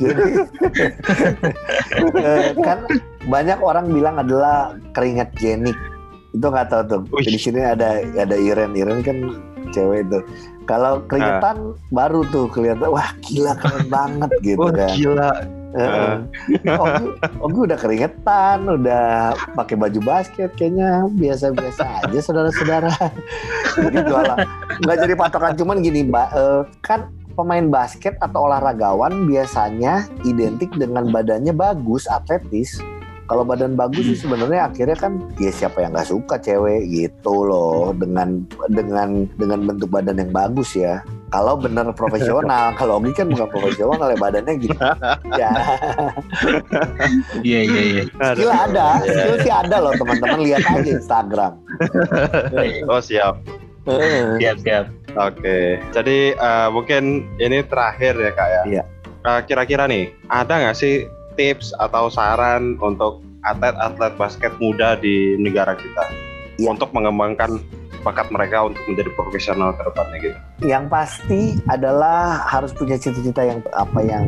Jadi 0.00 0.22
eh, 2.20 2.50
kan 2.62 2.78
banyak 3.28 3.58
orang 3.60 3.92
bilang 3.92 4.16
adalah 4.20 4.76
keringat 4.96 5.32
jenik. 5.40 5.76
Itu 6.32 6.46
nggak 6.48 6.68
tahu 6.72 6.82
tuh. 6.88 7.00
Wih. 7.12 7.26
Di 7.26 7.40
sini 7.40 7.60
ada 7.64 8.04
ada 8.04 8.36
Iren. 8.36 8.76
Iren 8.76 9.00
kan 9.04 9.16
cewek 9.72 10.08
itu. 10.08 10.20
Kalau 10.66 10.98
keringetan 11.06 11.78
baru 11.94 12.26
tuh 12.34 12.50
kelihatan 12.50 12.90
wah 12.90 13.06
gila 13.22 13.54
keren 13.58 13.86
banget 13.86 14.30
gitu 14.42 14.66
kan. 14.74 14.90
gila. 14.98 15.30
Heeh. 15.74 16.14
Ogi, 16.82 17.06
Ogi 17.42 17.58
udah 17.66 17.78
keringetan, 17.78 18.58
udah 18.68 19.34
pakai 19.58 19.74
baju 19.74 20.00
basket, 20.04 20.54
kayaknya 20.54 21.10
biasa-biasa 21.10 22.06
aja 22.06 22.18
saudara-saudara. 22.22 22.92
jadi 23.84 23.98
jualan, 24.06 24.38
nggak 24.86 24.96
jadi 25.02 25.14
patokan 25.18 25.54
cuman 25.58 25.82
gini, 25.82 26.06
mbak, 26.06 26.28
eh, 26.36 26.62
kan 26.86 27.10
pemain 27.36 27.68
basket 27.68 28.16
atau 28.24 28.48
olahragawan 28.48 29.28
biasanya 29.28 30.08
identik 30.24 30.72
dengan 30.72 31.12
badannya 31.12 31.52
bagus, 31.52 32.08
atletis. 32.08 32.80
Kalau 33.26 33.42
badan 33.42 33.74
bagus 33.74 34.06
sih 34.06 34.22
sebenarnya 34.22 34.70
akhirnya 34.70 34.94
kan 34.94 35.18
ya 35.42 35.50
siapa 35.50 35.82
yang 35.82 35.98
nggak 35.98 36.14
suka 36.14 36.38
cewek 36.38 36.86
gitu 36.86 37.34
loh 37.42 37.90
dengan 37.90 38.46
dengan 38.70 39.26
dengan 39.34 39.66
bentuk 39.66 39.90
badan 39.90 40.22
yang 40.22 40.30
bagus 40.30 40.78
ya. 40.78 41.02
Kalau 41.26 41.58
bener 41.58 41.90
profesional, 41.90 42.70
kalau 42.78 43.02
Ogi 43.02 43.10
kan 43.10 43.26
bukan 43.26 43.48
profesional 43.50 44.06
ya 44.14 44.18
badannya 44.18 44.54
gitu. 44.62 44.76
Ya. 45.40 45.50
Iya 47.42 47.60
iya 47.66 47.82
iya. 47.82 48.02
Skill 48.06 48.52
ada, 48.52 48.86
skill 49.02 49.36
sih 49.42 49.52
ada 49.52 49.76
loh 49.82 49.92
teman-teman 49.98 50.40
lihat 50.46 50.62
aja 50.64 50.86
Instagram. 50.86 51.52
Oh 52.90 53.02
siap. 53.02 53.42
Siap 54.38 54.56
siap. 54.62 54.86
Oke. 55.18 55.82
Jadi 55.90 56.32
eh, 56.32 56.68
mungkin 56.70 57.26
ini 57.42 57.66
terakhir 57.66 58.14
ya 58.16 58.30
kak 58.32 58.48
ya. 58.48 58.62
Iya. 58.66 58.82
Eh, 59.26 59.40
kira-kira 59.50 59.90
nih, 59.90 60.14
ada 60.30 60.62
nggak 60.62 60.78
sih 60.78 61.10
tips 61.34 61.74
atau 61.82 62.06
saran 62.06 62.78
untuk 62.78 63.20
atlet-atlet 63.42 64.14
basket 64.14 64.54
muda 64.58 64.94
di 64.98 65.34
negara 65.38 65.74
kita 65.74 66.04
Iya. 66.56 66.72
untuk 66.72 66.88
mengembangkan 66.96 67.60
bakat 68.00 68.30
mereka 68.30 68.70
untuk 68.70 68.80
menjadi 68.86 69.10
profesional 69.18 69.74
ke 69.74 69.82
depannya 69.82 70.18
gitu? 70.22 70.38
Yang 70.64 70.84
pasti 70.88 71.40
adalah 71.68 72.48
harus 72.48 72.72
punya 72.72 72.96
cita-cita 72.96 73.44
yang 73.44 73.60
apa 73.76 74.00
yang 74.00 74.24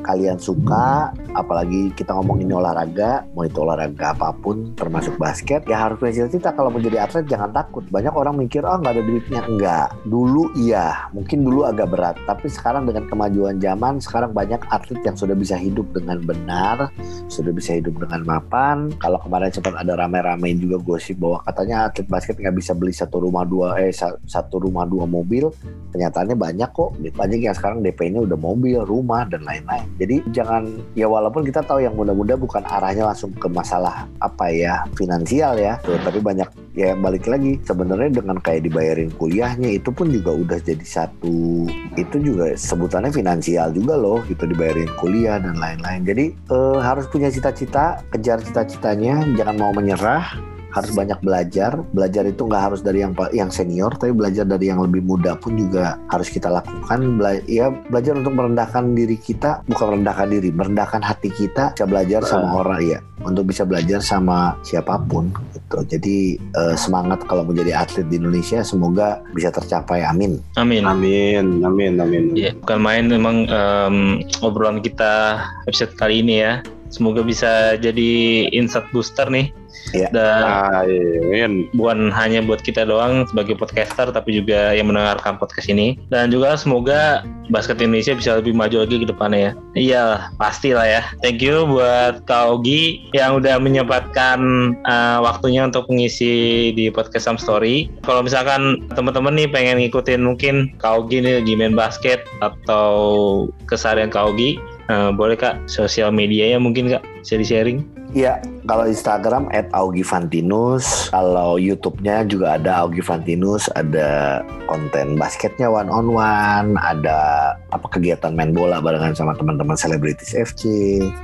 kalian 0.00 0.40
suka, 0.40 1.12
apalagi 1.36 1.92
kita 1.92 2.16
ngomongin 2.16 2.48
olahraga, 2.54 3.28
mau 3.36 3.44
itu 3.44 3.60
olahraga 3.60 4.16
apa 4.16 4.32
pun, 4.32 4.72
termasuk 4.72 5.20
basket, 5.20 5.68
ya 5.68 5.84
harus 5.84 6.00
punya 6.00 6.24
cita-cita. 6.24 6.56
Kalau 6.56 6.72
menjadi 6.72 7.04
atlet 7.04 7.28
jangan 7.28 7.52
takut. 7.52 7.84
Banyak 7.92 8.16
orang 8.16 8.40
mikir, 8.40 8.64
oh 8.64 8.80
nggak 8.80 8.94
ada 8.96 9.04
duitnya. 9.04 9.40
Enggak. 9.44 9.88
Dulu 10.08 10.56
iya, 10.56 11.12
mungkin 11.12 11.44
dulu 11.44 11.68
agak 11.68 11.92
berat. 11.92 12.16
Tapi 12.24 12.48
sekarang 12.48 12.88
dengan 12.88 13.04
kemajuan 13.12 13.60
zaman, 13.60 14.00
sekarang 14.00 14.32
banyak 14.32 14.64
atlet 14.72 15.04
yang 15.04 15.18
sudah 15.18 15.36
bisa 15.36 15.60
hidup 15.60 15.84
dengan 15.92 16.24
benar, 16.24 16.88
sudah 17.28 17.52
bisa 17.52 17.76
hidup 17.76 18.00
dengan 18.00 18.24
mapan. 18.24 18.96
Kalau 18.96 19.20
kemarin 19.20 19.52
sempat 19.52 19.76
ada 19.76 19.92
rame-rame 19.92 20.56
juga 20.56 20.80
gosip 20.80 21.20
bahwa 21.20 21.44
katanya 21.44 21.92
atlet 21.92 22.08
basket 22.08 22.40
nggak 22.40 22.56
bisa 22.56 22.72
beli 22.72 22.96
satu 22.96 23.20
rumah 23.20 23.44
dua 23.44 23.76
eh 23.76 23.92
sa- 23.92 24.16
satu 24.24 24.56
rumah 24.64 24.88
dua 24.88 25.04
mobil. 25.04 25.52
Kenyataannya 25.96 26.36
banyak 26.36 26.70
kok. 26.76 26.92
Banyak 27.16 27.40
yang 27.40 27.56
sekarang 27.56 27.80
DP-nya 27.80 28.20
udah 28.28 28.36
mobil, 28.36 28.84
rumah 28.84 29.24
dan 29.24 29.40
lain-lain. 29.48 29.88
Jadi 29.96 30.16
jangan 30.34 30.68
ya 30.92 31.08
walaupun 31.08 31.46
kita 31.46 31.64
tahu 31.64 31.80
yang 31.80 31.96
muda-muda 31.96 32.36
bukan 32.36 32.60
arahnya 32.68 33.08
langsung 33.08 33.32
ke 33.32 33.48
masalah 33.48 34.04
apa 34.20 34.52
ya 34.52 34.84
finansial 34.92 35.56
ya, 35.56 35.80
tuh, 35.80 35.96
tapi 36.04 36.20
banyak 36.20 36.48
ya 36.76 36.92
balik 36.92 37.24
lagi 37.24 37.56
sebenarnya 37.64 38.20
dengan 38.20 38.36
kayak 38.36 38.68
dibayarin 38.68 39.08
kuliahnya 39.16 39.80
itu 39.80 39.88
pun 39.88 40.12
juga 40.12 40.36
udah 40.36 40.60
jadi 40.60 40.84
satu 40.84 41.64
itu 41.96 42.16
juga 42.20 42.52
sebutannya 42.52 43.08
finansial 43.08 43.72
juga 43.72 43.96
loh 43.96 44.20
gitu 44.28 44.44
dibayarin 44.44 44.92
kuliah 45.00 45.40
dan 45.40 45.56
lain-lain. 45.56 46.04
Jadi 46.04 46.24
eh, 46.36 46.78
harus 46.84 47.08
punya 47.08 47.32
cita-cita, 47.32 48.04
kejar 48.12 48.44
cita-citanya, 48.44 49.24
jangan 49.32 49.56
mau 49.56 49.72
menyerah 49.72 50.55
harus 50.76 50.92
banyak 50.92 51.18
belajar. 51.24 51.80
Belajar 51.96 52.28
itu 52.28 52.44
nggak 52.44 52.62
harus 52.68 52.80
dari 52.84 53.00
yang 53.00 53.16
yang 53.32 53.48
senior, 53.48 53.96
tapi 53.96 54.12
belajar 54.12 54.44
dari 54.44 54.68
yang 54.68 54.84
lebih 54.84 55.00
muda 55.00 55.34
pun 55.40 55.56
juga 55.56 55.96
harus 56.12 56.28
kita 56.28 56.52
lakukan. 56.52 57.16
Bela 57.16 57.40
ya 57.48 57.72
belajar 57.88 58.20
untuk 58.20 58.36
merendahkan 58.36 58.92
diri 58.92 59.16
kita, 59.16 59.64
bukan 59.64 59.96
merendahkan 59.96 60.28
diri, 60.28 60.48
merendahkan 60.52 61.00
hati 61.00 61.32
kita. 61.32 61.72
Bisa 61.72 61.88
belajar 61.88 62.20
sama 62.28 62.60
orang 62.60 62.80
ya, 62.84 62.98
untuk 63.24 63.48
bisa 63.48 63.64
belajar 63.64 64.04
sama 64.04 64.54
siapa 64.60 65.00
pun. 65.08 65.32
Gitu. 65.56 65.78
Jadi 65.96 66.16
eh, 66.36 66.76
semangat 66.76 67.24
kalau 67.24 67.48
menjadi 67.48 67.82
atlet 67.82 68.06
di 68.12 68.20
Indonesia, 68.20 68.60
semoga 68.60 69.24
bisa 69.32 69.48
tercapai. 69.48 70.04
Amin. 70.04 70.38
Amin. 70.60 70.84
Amin, 70.84 71.64
amin, 71.64 71.92
amin. 71.98 72.24
Iya, 72.36 72.52
bukan 72.60 72.78
main 72.82 73.04
memang 73.08 73.48
em, 73.48 73.96
obrolan 74.44 74.84
kita 74.84 75.40
episode 75.64 75.96
kali 75.96 76.20
ini 76.20 76.44
ya. 76.44 76.60
Semoga 76.88 77.20
bisa 77.22 77.74
jadi 77.78 78.46
insight 78.50 78.86
booster 78.94 79.26
nih. 79.28 79.50
Iya. 79.94 80.08
Dan 80.10 80.42
Amin. 80.42 81.52
bukan 81.76 82.10
hanya 82.10 82.42
buat 82.42 82.64
kita 82.64 82.88
doang 82.88 83.28
sebagai 83.30 83.54
podcaster 83.54 84.10
tapi 84.10 84.42
juga 84.42 84.74
yang 84.74 84.90
mendengarkan 84.90 85.38
podcast 85.38 85.70
ini 85.70 85.94
dan 86.10 86.32
juga 86.32 86.58
semoga 86.58 87.22
basket 87.50 87.78
Indonesia 87.78 88.14
bisa 88.18 88.38
lebih 88.42 88.54
maju 88.56 88.82
lagi 88.82 88.96
ke 89.02 89.06
depannya 89.06 89.38
ya 89.38 89.52
iya 89.78 90.04
pasti 90.40 90.74
lah 90.74 90.86
ya 90.86 91.02
thank 91.22 91.38
you 91.38 91.62
buat 91.68 92.26
Kak 92.26 92.58
Ogi 92.58 93.06
yang 93.14 93.38
udah 93.38 93.62
menyempatkan 93.62 94.38
uh, 94.82 95.18
waktunya 95.22 95.62
untuk 95.62 95.86
mengisi 95.86 96.70
di 96.74 96.90
podcast 96.90 97.30
Sam 97.30 97.38
Story 97.38 97.86
kalau 98.02 98.26
misalkan 98.26 98.82
teman-teman 98.98 99.38
nih 99.38 99.48
pengen 99.50 99.78
ngikutin 99.78 100.20
mungkin 100.26 100.74
Kak 100.82 101.06
Ogi 101.06 101.22
nih 101.22 101.42
lagi 101.42 101.52
main 101.54 101.78
basket 101.78 102.26
atau 102.42 103.46
keseharian 103.70 104.10
Kak 104.10 104.34
Ogi 104.34 104.58
uh, 104.90 105.10
boleh 105.14 105.38
kak. 105.38 105.66
Sosial 105.70 106.10
medianya 106.10 106.58
mungkin 106.58 106.90
kak. 106.90 107.02
Bisa 107.22 107.34
di 107.38 107.46
sharing. 107.46 107.78
Iya, 108.14 108.40
kalau 108.66 108.84
Instagram 108.84 109.46
at 109.50 109.70
Augie 109.72 110.02
Fantinus, 110.02 111.08
kalau 111.08 111.56
YouTube-nya 111.56 112.26
juga 112.26 112.58
ada 112.58 112.82
Augie 112.82 113.00
Fantinus, 113.00 113.70
ada 113.72 114.42
konten 114.66 115.14
basketnya 115.14 115.70
one 115.70 115.86
on 115.86 116.10
one, 116.10 116.74
ada 116.76 117.54
apa 117.70 117.86
kegiatan 117.88 118.34
main 118.34 118.50
bola 118.50 118.78
barengan 118.78 119.14
sama 119.14 119.32
teman-teman 119.32 119.78
selebritis 119.78 120.34
FC, 120.34 120.66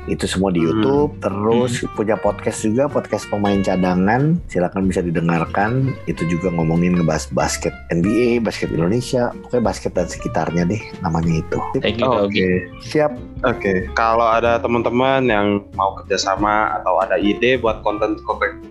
itu 0.07 0.25
semua 0.25 0.49
di 0.49 0.63
Hmm. 0.63 0.69
YouTube. 0.71 1.11
Terus 1.19 1.73
punya 1.93 2.15
podcast 2.15 2.63
juga, 2.63 2.87
podcast 2.87 3.27
pemain 3.27 3.59
cadangan, 3.59 4.39
silakan 4.47 4.87
bisa 4.87 5.03
didengarkan. 5.03 5.91
Itu 6.07 6.23
juga 6.27 6.55
ngomongin 6.55 6.95
ngebahas 6.95 7.27
basket 7.35 7.75
NBA, 7.91 8.39
basket 8.39 8.71
Indonesia, 8.71 9.35
pokoknya 9.43 9.63
basket 9.63 9.93
dan 9.93 10.07
sekitarnya 10.07 10.63
deh, 10.65 10.83
namanya 11.03 11.43
itu. 11.43 11.59
thank 11.83 11.99
you 11.99 12.07
Oke. 12.07 12.31
Ogi 12.31 12.51
Siap. 12.87 13.13
Oke, 13.43 13.91
kalau 13.99 14.23
ada 14.23 14.63
teman-teman 14.63 15.27
yang 15.27 15.47
mau 15.75 15.99
kerjasama 15.99 16.79
atau 16.79 17.03
ada 17.03 17.19
ide 17.33 17.59
buat 17.59 17.81
konten 17.83 18.21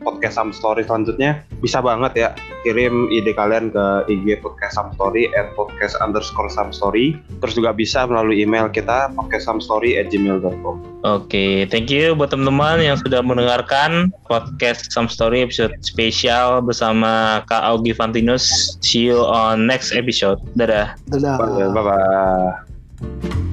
podcast 0.01 0.35
Sam 0.37 0.53
Story 0.53 0.85
selanjutnya, 0.85 1.41
bisa 1.61 1.81
banget 1.81 2.13
ya 2.17 2.29
kirim 2.61 3.09
ide 3.09 3.33
kalian 3.33 3.73
ke 3.73 3.85
IG 4.09 4.41
podcast 4.45 4.77
Sam 4.77 4.93
Story 4.93 5.29
at 5.33 5.53
podcast 5.57 5.97
underscore 5.99 6.49
Sam 6.53 6.69
Story. 6.69 7.17
Terus 7.41 7.53
juga 7.57 7.73
bisa 7.73 8.05
melalui 8.05 8.41
email 8.45 8.69
kita 8.69 9.09
podcastsamstory 9.17 9.97
at 9.97 10.13
gmail.com. 10.13 11.01
Oke, 11.01 11.65
thank 11.73 11.89
you 11.89 12.13
buat 12.13 12.29
teman-teman 12.29 12.81
yang 12.81 12.97
sudah 13.01 13.25
mendengarkan 13.25 14.13
podcast 14.29 14.93
Some 14.93 15.09
Story 15.09 15.41
episode 15.41 15.73
spesial 15.81 16.61
bersama 16.61 17.41
Kak 17.49 17.65
Augie 17.65 17.97
Fantinus. 17.97 18.77
See 18.85 19.09
you 19.09 19.25
on 19.25 19.65
next 19.65 19.91
episode. 19.97 20.37
Dadah. 20.53 20.93
Dadah. 21.09 21.35
Bye 21.73 21.83
bye. 21.83 23.50